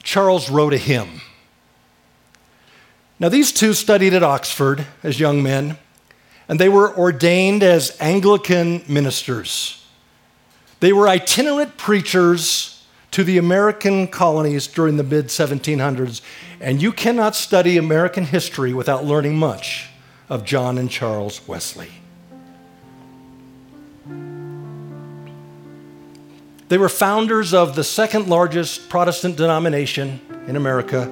Charles 0.04 0.50
wrote 0.50 0.74
a 0.74 0.78
hymn. 0.78 1.22
Now, 3.20 3.30
these 3.30 3.52
two 3.52 3.74
studied 3.74 4.14
at 4.14 4.22
Oxford 4.22 4.86
as 5.02 5.20
young 5.20 5.42
men, 5.42 5.78
and 6.48 6.60
they 6.60 6.70
were 6.70 6.96
ordained 6.96 7.64
as 7.64 7.98
Anglican 8.00 8.84
ministers. 8.88 9.86
They 10.80 10.94
were 10.94 11.08
itinerant 11.08 11.78
preachers 11.78 12.86
to 13.12 13.24
the 13.24 13.40
American 13.40 14.08
colonies 14.08 14.68
during 14.68 14.98
the 14.98 15.04
mid 15.04 15.28
1700s, 15.28 16.22
and 16.60 16.82
you 16.82 16.92
cannot 16.92 17.36
study 17.36 17.78
American 17.78 18.26
history 18.26 18.74
without 18.74 19.04
learning 19.04 19.38
much 19.38 19.90
of 20.30 20.44
John 20.44 20.78
and 20.78 20.90
Charles 20.90 21.48
Wesley. 21.48 21.90
They 26.70 26.78
were 26.78 26.90
founders 26.90 27.54
of 27.54 27.76
the 27.76 27.84
second 27.84 28.28
largest 28.28 28.90
Protestant 28.90 29.38
denomination 29.38 30.20
in 30.48 30.56
America, 30.58 31.10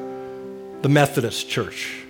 the 0.85 0.89
Methodist 0.89 1.49
Church. 1.49 2.03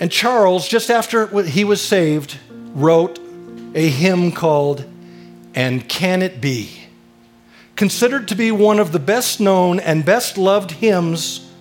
And 0.00 0.10
Charles, 0.10 0.66
just 0.66 0.90
after 0.90 1.42
he 1.42 1.64
was 1.64 1.82
saved, 1.82 2.38
wrote 2.72 3.18
a 3.74 3.90
hymn 3.90 4.32
called 4.32 4.82
And 5.54 5.86
Can 5.86 6.22
It 6.22 6.40
Be? 6.40 6.70
Considered 7.74 8.26
to 8.28 8.34
be 8.34 8.52
one 8.52 8.78
of 8.78 8.92
the 8.92 8.98
best 8.98 9.38
known 9.38 9.78
and 9.80 10.02
best 10.02 10.38
loved 10.38 10.70
hymns 10.70 11.52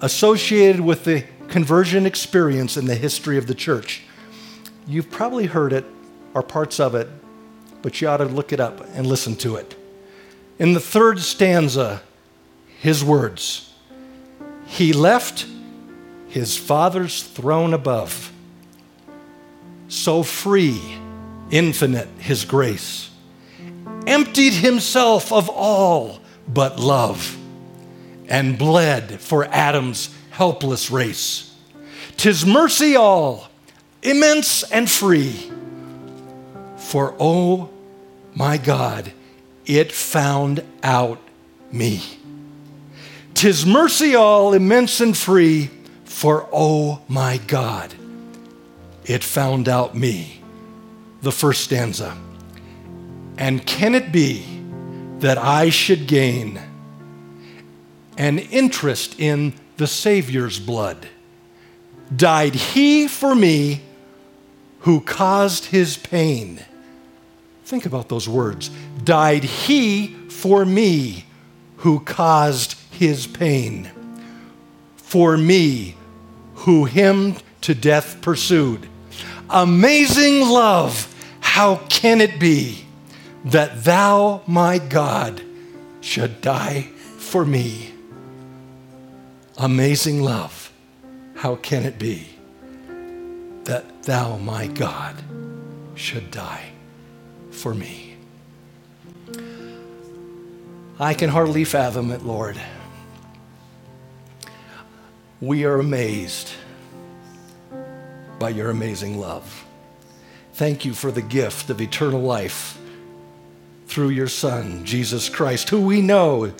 associated 0.00 0.80
with 0.80 1.02
the 1.02 1.24
conversion 1.48 2.06
experience 2.06 2.76
in 2.76 2.84
the 2.84 2.94
history 2.94 3.36
of 3.36 3.48
the 3.48 3.54
church. 3.56 4.02
You've 4.86 5.10
probably 5.10 5.46
heard 5.46 5.72
it 5.72 5.86
or 6.34 6.44
parts 6.44 6.78
of 6.78 6.94
it, 6.94 7.08
but 7.82 8.00
you 8.00 8.06
ought 8.06 8.18
to 8.18 8.26
look 8.26 8.52
it 8.52 8.60
up 8.60 8.80
and 8.94 9.08
listen 9.08 9.34
to 9.38 9.56
it. 9.56 9.74
In 10.60 10.72
the 10.72 10.78
third 10.78 11.18
stanza, 11.18 12.02
his 12.78 13.02
words 13.02 13.69
He 14.70 14.92
left 14.92 15.46
his 16.28 16.56
Father's 16.56 17.24
throne 17.24 17.74
above, 17.74 18.32
so 19.88 20.22
free, 20.22 20.80
infinite 21.50 22.08
his 22.18 22.44
grace, 22.44 23.10
emptied 24.06 24.52
himself 24.52 25.32
of 25.32 25.48
all 25.48 26.20
but 26.46 26.78
love, 26.78 27.36
and 28.28 28.56
bled 28.56 29.20
for 29.20 29.44
Adam's 29.46 30.14
helpless 30.30 30.88
race. 30.88 31.52
Tis 32.16 32.46
mercy 32.46 32.94
all, 32.94 33.48
immense 34.02 34.62
and 34.62 34.88
free. 34.88 35.50
For, 36.76 37.16
oh 37.18 37.70
my 38.34 38.56
God, 38.56 39.12
it 39.66 39.90
found 39.90 40.62
out 40.84 41.18
me. 41.72 42.19
Tis 43.40 43.64
mercy 43.64 44.14
all, 44.14 44.52
immense 44.52 45.00
and 45.00 45.16
free 45.16 45.70
for 46.04 46.46
oh 46.52 47.00
my 47.08 47.38
God, 47.46 47.94
it 49.06 49.24
found 49.24 49.66
out 49.66 49.94
me. 49.94 50.42
The 51.22 51.32
first 51.32 51.62
stanza. 51.62 52.18
And 53.38 53.66
can 53.66 53.94
it 53.94 54.12
be 54.12 54.44
that 55.20 55.38
I 55.38 55.70
should 55.70 56.06
gain 56.06 56.60
an 58.18 58.40
interest 58.40 59.18
in 59.18 59.54
the 59.78 59.86
Savior's 59.86 60.60
blood? 60.60 61.08
Died 62.14 62.54
he 62.54 63.08
for 63.08 63.34
me 63.34 63.80
who 64.80 65.00
caused 65.00 65.64
his 65.64 65.96
pain? 65.96 66.60
Think 67.64 67.86
about 67.86 68.10
those 68.10 68.28
words. 68.28 68.70
Died 69.02 69.44
he 69.44 70.08
for 70.28 70.66
me 70.66 71.24
who 71.76 72.00
caused 72.00 72.74
his 73.00 73.26
pain? 73.26 73.90
for 75.10 75.36
me, 75.36 75.96
who 76.54 76.84
him 76.84 77.34
to 77.62 77.74
death 77.74 78.22
pursued. 78.22 78.88
Amazing 79.50 80.48
love, 80.48 81.12
how 81.40 81.80
can 81.88 82.20
it 82.20 82.38
be 82.38 82.84
that 83.46 83.82
thou, 83.82 84.40
my 84.46 84.78
God, 84.78 85.42
should 86.00 86.40
die 86.40 86.82
for 87.18 87.44
me? 87.44 87.92
Amazing 89.58 90.22
love, 90.22 90.72
how 91.34 91.56
can 91.56 91.82
it 91.82 91.98
be 91.98 92.28
that 93.64 94.04
thou, 94.04 94.36
my 94.36 94.68
God, 94.68 95.16
should 95.96 96.30
die 96.30 96.70
for 97.50 97.74
me? 97.74 98.14
I 101.00 101.14
can 101.14 101.30
hardly 101.30 101.64
fathom 101.64 102.12
it, 102.12 102.22
Lord. 102.22 102.56
We 105.40 105.64
are 105.64 105.78
amazed 105.78 106.50
by 108.38 108.50
your 108.50 108.68
amazing 108.68 109.18
love. 109.18 109.64
Thank 110.52 110.84
you 110.84 110.92
for 110.92 111.10
the 111.10 111.22
gift 111.22 111.70
of 111.70 111.80
eternal 111.80 112.20
life 112.20 112.78
through 113.86 114.10
your 114.10 114.28
Son, 114.28 114.84
Jesus 114.84 115.30
Christ, 115.30 115.70
who 115.70 115.80
we 115.80 116.02
know 116.02 116.52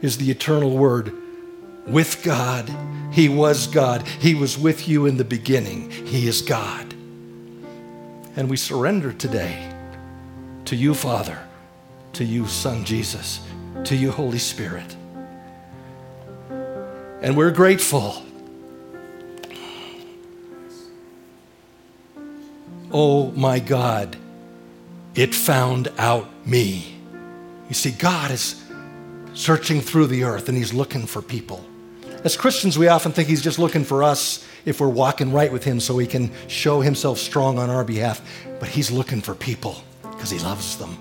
is 0.00 0.16
the 0.16 0.30
eternal 0.30 0.76
Word 0.76 1.12
with 1.86 2.22
God. 2.22 2.70
He 3.12 3.28
was 3.28 3.66
God. 3.66 4.06
He 4.06 4.34
was 4.34 4.56
with 4.56 4.88
you 4.88 5.04
in 5.04 5.18
the 5.18 5.24
beginning. 5.24 5.90
He 5.90 6.26
is 6.26 6.40
God. 6.40 6.94
And 8.36 8.48
we 8.48 8.56
surrender 8.56 9.12
today 9.12 9.70
to 10.64 10.74
you, 10.74 10.94
Father, 10.94 11.38
to 12.14 12.24
you, 12.24 12.46
Son 12.46 12.84
Jesus, 12.84 13.40
to 13.84 13.94
you, 13.94 14.10
Holy 14.10 14.38
Spirit. 14.38 14.96
And 17.22 17.36
we're 17.36 17.50
grateful. 17.50 18.22
Oh 22.90 23.30
my 23.32 23.58
God, 23.58 24.16
it 25.14 25.34
found 25.34 25.92
out 25.98 26.28
me. 26.46 26.96
You 27.68 27.74
see, 27.74 27.90
God 27.90 28.30
is 28.30 28.64
searching 29.34 29.80
through 29.82 30.06
the 30.06 30.24
earth 30.24 30.48
and 30.48 30.56
He's 30.56 30.72
looking 30.72 31.06
for 31.06 31.20
people. 31.20 31.64
As 32.24 32.36
Christians, 32.36 32.78
we 32.78 32.88
often 32.88 33.12
think 33.12 33.28
He's 33.28 33.42
just 33.42 33.58
looking 33.58 33.84
for 33.84 34.02
us 34.02 34.46
if 34.64 34.80
we're 34.80 34.88
walking 34.88 35.30
right 35.30 35.52
with 35.52 35.62
Him 35.62 35.78
so 35.78 35.98
He 35.98 36.06
can 36.06 36.30
show 36.48 36.80
Himself 36.80 37.18
strong 37.18 37.58
on 37.58 37.68
our 37.68 37.84
behalf. 37.84 38.22
But 38.58 38.70
He's 38.70 38.90
looking 38.90 39.20
for 39.20 39.34
people 39.34 39.82
because 40.02 40.30
He 40.30 40.38
loves 40.38 40.78
them. 40.78 40.96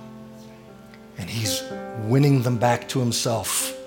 And 1.17 1.29
He's 1.29 1.63
winning 2.03 2.43
them 2.43 2.57
back 2.57 2.89
to 2.89 2.99
Himself 2.99 3.78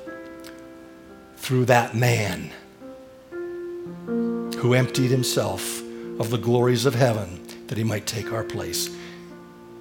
through 1.43 1.65
that 1.65 1.93
man 1.93 2.53
who 4.59 4.75
emptied 4.75 5.11
himself 5.11 5.83
of 6.21 6.31
the 6.31 6.39
glories 6.39 6.87
of 6.87 6.95
heaven 6.95 7.45
that 7.67 7.77
he 7.77 7.83
might 7.83 8.07
take 8.07 8.33
our 8.33 8.45
place. 8.45 8.89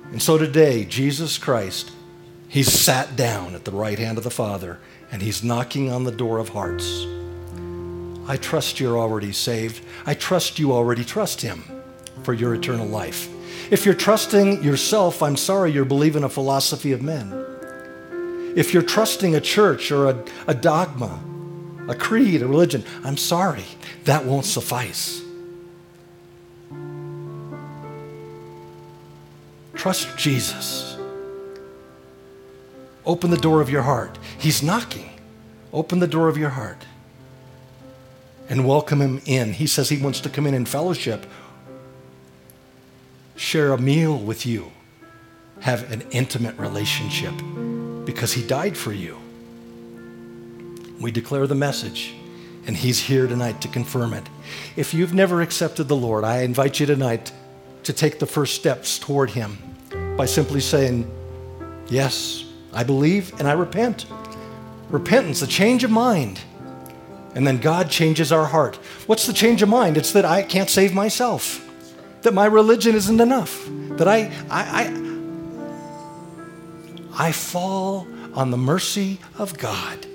And 0.05 0.20
so 0.20 0.39
today, 0.39 0.86
Jesus 0.86 1.38
Christ, 1.38 1.91
he's 2.47 2.74
sat 2.74 3.16
down 3.16 3.53
at 3.53 3.64
the 3.64 3.72
right 3.72 3.99
hand 3.99 4.18
of 4.18 4.24
the 4.24 4.32
Father 4.32 4.80
and 5.12 5.22
he's 5.22 5.43
knocking 5.43 5.91
on 5.91 6.03
the 6.03 6.12
door 6.12 6.39
of 6.39 6.49
hearts. 6.49 7.05
I 8.28 8.38
trust 8.38 8.80
you're 8.80 8.97
already 8.97 9.32
saved. 9.32 9.86
I 10.07 10.16
trust 10.16 10.57
you 10.57 10.74
already 10.74 11.05
trust 11.05 11.41
him 11.41 11.64
for 12.24 12.34
your 12.34 12.55
eternal 12.55 12.88
life. 12.88 13.30
If 13.72 13.86
you're 13.86 13.93
trusting 13.93 14.64
yourself, 14.64 15.22
I'm 15.22 15.38
sorry 15.38 15.72
you're 15.72 15.86
believing 15.86 16.24
a 16.24 16.30
philosophy 16.30 16.91
of 16.91 17.03
men. 17.03 17.32
If 18.55 18.74
you're 18.74 18.82
trusting 18.82 19.36
a 19.36 19.41
church 19.41 19.91
or 19.91 20.09
a, 20.09 20.26
a 20.47 20.55
dogma, 20.55 21.20
a 21.92 21.96
creed, 21.96 22.42
a 22.42 22.48
religion. 22.48 22.84
I'm 23.04 23.18
sorry, 23.18 23.66
that 24.06 24.26
won't 24.26 24.46
suffice. 24.46 25.22
Trust 29.76 30.18
Jesus. 30.18 30.98
Open 33.06 33.30
the 33.30 33.38
door 33.38 33.62
of 33.62 33.70
your 33.70 33.82
heart. 33.82 34.18
He's 34.39 34.64
knocking. 34.64 35.10
Open 35.74 36.00
the 36.00 36.08
door 36.08 36.30
of 36.30 36.38
your 36.38 36.52
heart 36.52 36.86
and 38.48 38.66
welcome 38.68 39.02
him 39.02 39.22
in. 39.26 39.54
He 39.54 39.68
says 39.68 39.89
he 39.89 39.98
wants 39.98 40.22
to 40.22 40.30
come 40.30 40.46
in 40.46 40.54
and 40.54 40.68
fellowship, 40.68 41.26
share 43.36 43.74
a 43.74 43.78
meal 43.78 44.18
with 44.18 44.46
you, 44.46 44.72
have 45.62 45.92
an 45.92 46.04
intimate 46.12 46.58
relationship 46.58 47.34
because 48.06 48.34
he 48.34 48.46
died 48.46 48.78
for 48.78 48.94
you. 48.94 49.18
We 51.02 51.10
declare 51.10 51.47
the 51.47 51.56
message, 51.56 52.14
and 52.68 52.78
He's 52.78 52.99
here 52.99 53.26
tonight 53.26 53.60
to 53.62 53.68
confirm 53.68 54.14
it. 54.14 54.30
If 54.76 54.93
you've 54.93 55.16
never 55.16 55.41
accepted 55.41 55.88
the 55.88 55.95
Lord, 55.95 56.24
I 56.24 56.43
invite 56.43 56.80
you 56.80 56.86
tonight 56.86 57.32
to 57.84 57.93
take 57.93 58.20
the 58.20 58.28
first 58.28 58.54
steps 58.54 58.99
toward 58.99 59.32
Him 59.32 59.58
by 60.16 60.28
simply 60.28 60.60
saying, 60.60 61.10
Yes, 61.89 62.45
I 62.72 62.84
believe 62.84 63.34
and 63.39 63.47
I 63.47 63.54
repent. 63.54 64.06
Repentance, 64.89 65.41
a 65.41 65.47
change 65.47 65.84
of 65.84 65.89
mind. 65.89 66.39
And 67.34 67.47
then 67.47 67.58
God 67.58 67.89
changes 67.89 68.32
our 68.32 68.45
heart. 68.45 68.76
What's 69.08 69.26
the 69.26 69.34
change 69.34 69.64
of 69.64 69.70
mind? 69.70 69.97
It's 69.97 70.12
that 70.12 70.26
I 70.26 70.43
can't 70.43 70.70
save 70.70 70.93
myself, 70.93 71.68
that 72.22 72.34
my 72.36 72.45
religion 72.45 72.93
isn't 72.93 73.20
enough, 73.20 73.68
that 73.97 74.08
I, 74.08 74.32
I, 74.49 74.84
I, 77.18 77.28
I 77.28 77.32
fall 77.32 78.08
on 78.36 78.52
the 78.52 78.58
mercy 78.58 79.20
of 79.39 79.58
God. 79.58 80.06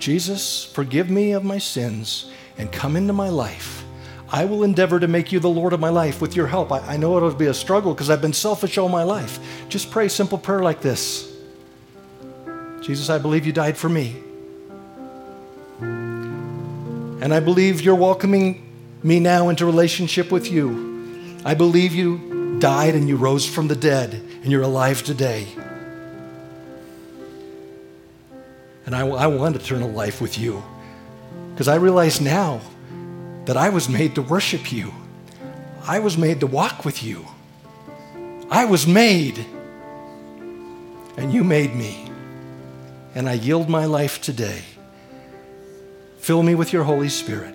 Jesus, 0.00 0.64
forgive 0.64 1.10
me 1.10 1.32
of 1.32 1.44
my 1.44 1.58
sins 1.58 2.30
and 2.56 2.72
come 2.72 2.96
into 2.96 3.12
my 3.12 3.28
life. 3.28 3.84
I 4.32 4.46
will 4.46 4.64
endeavor 4.64 4.98
to 4.98 5.06
make 5.06 5.30
you 5.30 5.40
the 5.40 5.50
Lord 5.50 5.72
of 5.72 5.80
my 5.80 5.90
life 5.90 6.22
with 6.22 6.34
your 6.34 6.46
help. 6.46 6.72
I, 6.72 6.78
I 6.94 6.96
know 6.96 7.16
it'll 7.16 7.34
be 7.34 7.46
a 7.46 7.54
struggle 7.54 7.92
because 7.92 8.08
I've 8.08 8.22
been 8.22 8.32
selfish 8.32 8.78
all 8.78 8.88
my 8.88 9.02
life. 9.02 9.38
Just 9.68 9.90
pray 9.90 10.08
simple 10.08 10.38
prayer 10.38 10.62
like 10.62 10.80
this 10.80 11.30
Jesus, 12.80 13.10
I 13.10 13.18
believe 13.18 13.44
you 13.44 13.52
died 13.52 13.76
for 13.76 13.88
me. 13.88 14.16
And 15.80 17.34
I 17.34 17.40
believe 17.40 17.82
you're 17.82 17.94
welcoming 17.94 18.66
me 19.02 19.20
now 19.20 19.50
into 19.50 19.66
relationship 19.66 20.32
with 20.32 20.50
you. 20.50 21.36
I 21.44 21.52
believe 21.54 21.94
you 21.94 22.58
died 22.58 22.94
and 22.94 23.06
you 23.06 23.16
rose 23.16 23.46
from 23.46 23.68
the 23.68 23.76
dead 23.76 24.14
and 24.14 24.50
you're 24.50 24.62
alive 24.62 25.02
today. 25.02 25.48
And 28.90 28.96
I, 28.96 29.06
I 29.06 29.26
want 29.28 29.54
eternal 29.54 29.88
life 29.88 30.20
with 30.20 30.36
you. 30.36 30.64
Because 31.52 31.68
I 31.68 31.76
realize 31.76 32.20
now 32.20 32.60
that 33.44 33.56
I 33.56 33.68
was 33.68 33.88
made 33.88 34.16
to 34.16 34.22
worship 34.22 34.72
you, 34.72 34.92
I 35.86 36.00
was 36.00 36.18
made 36.18 36.40
to 36.40 36.48
walk 36.48 36.84
with 36.84 37.00
you. 37.00 37.24
I 38.50 38.64
was 38.64 38.88
made, 38.88 39.46
and 41.16 41.32
you 41.32 41.44
made 41.44 41.72
me. 41.72 42.10
And 43.14 43.28
I 43.28 43.34
yield 43.34 43.68
my 43.68 43.84
life 43.84 44.20
today. 44.20 44.64
Fill 46.18 46.42
me 46.42 46.56
with 46.56 46.72
your 46.72 46.82
Holy 46.82 47.10
Spirit. 47.10 47.54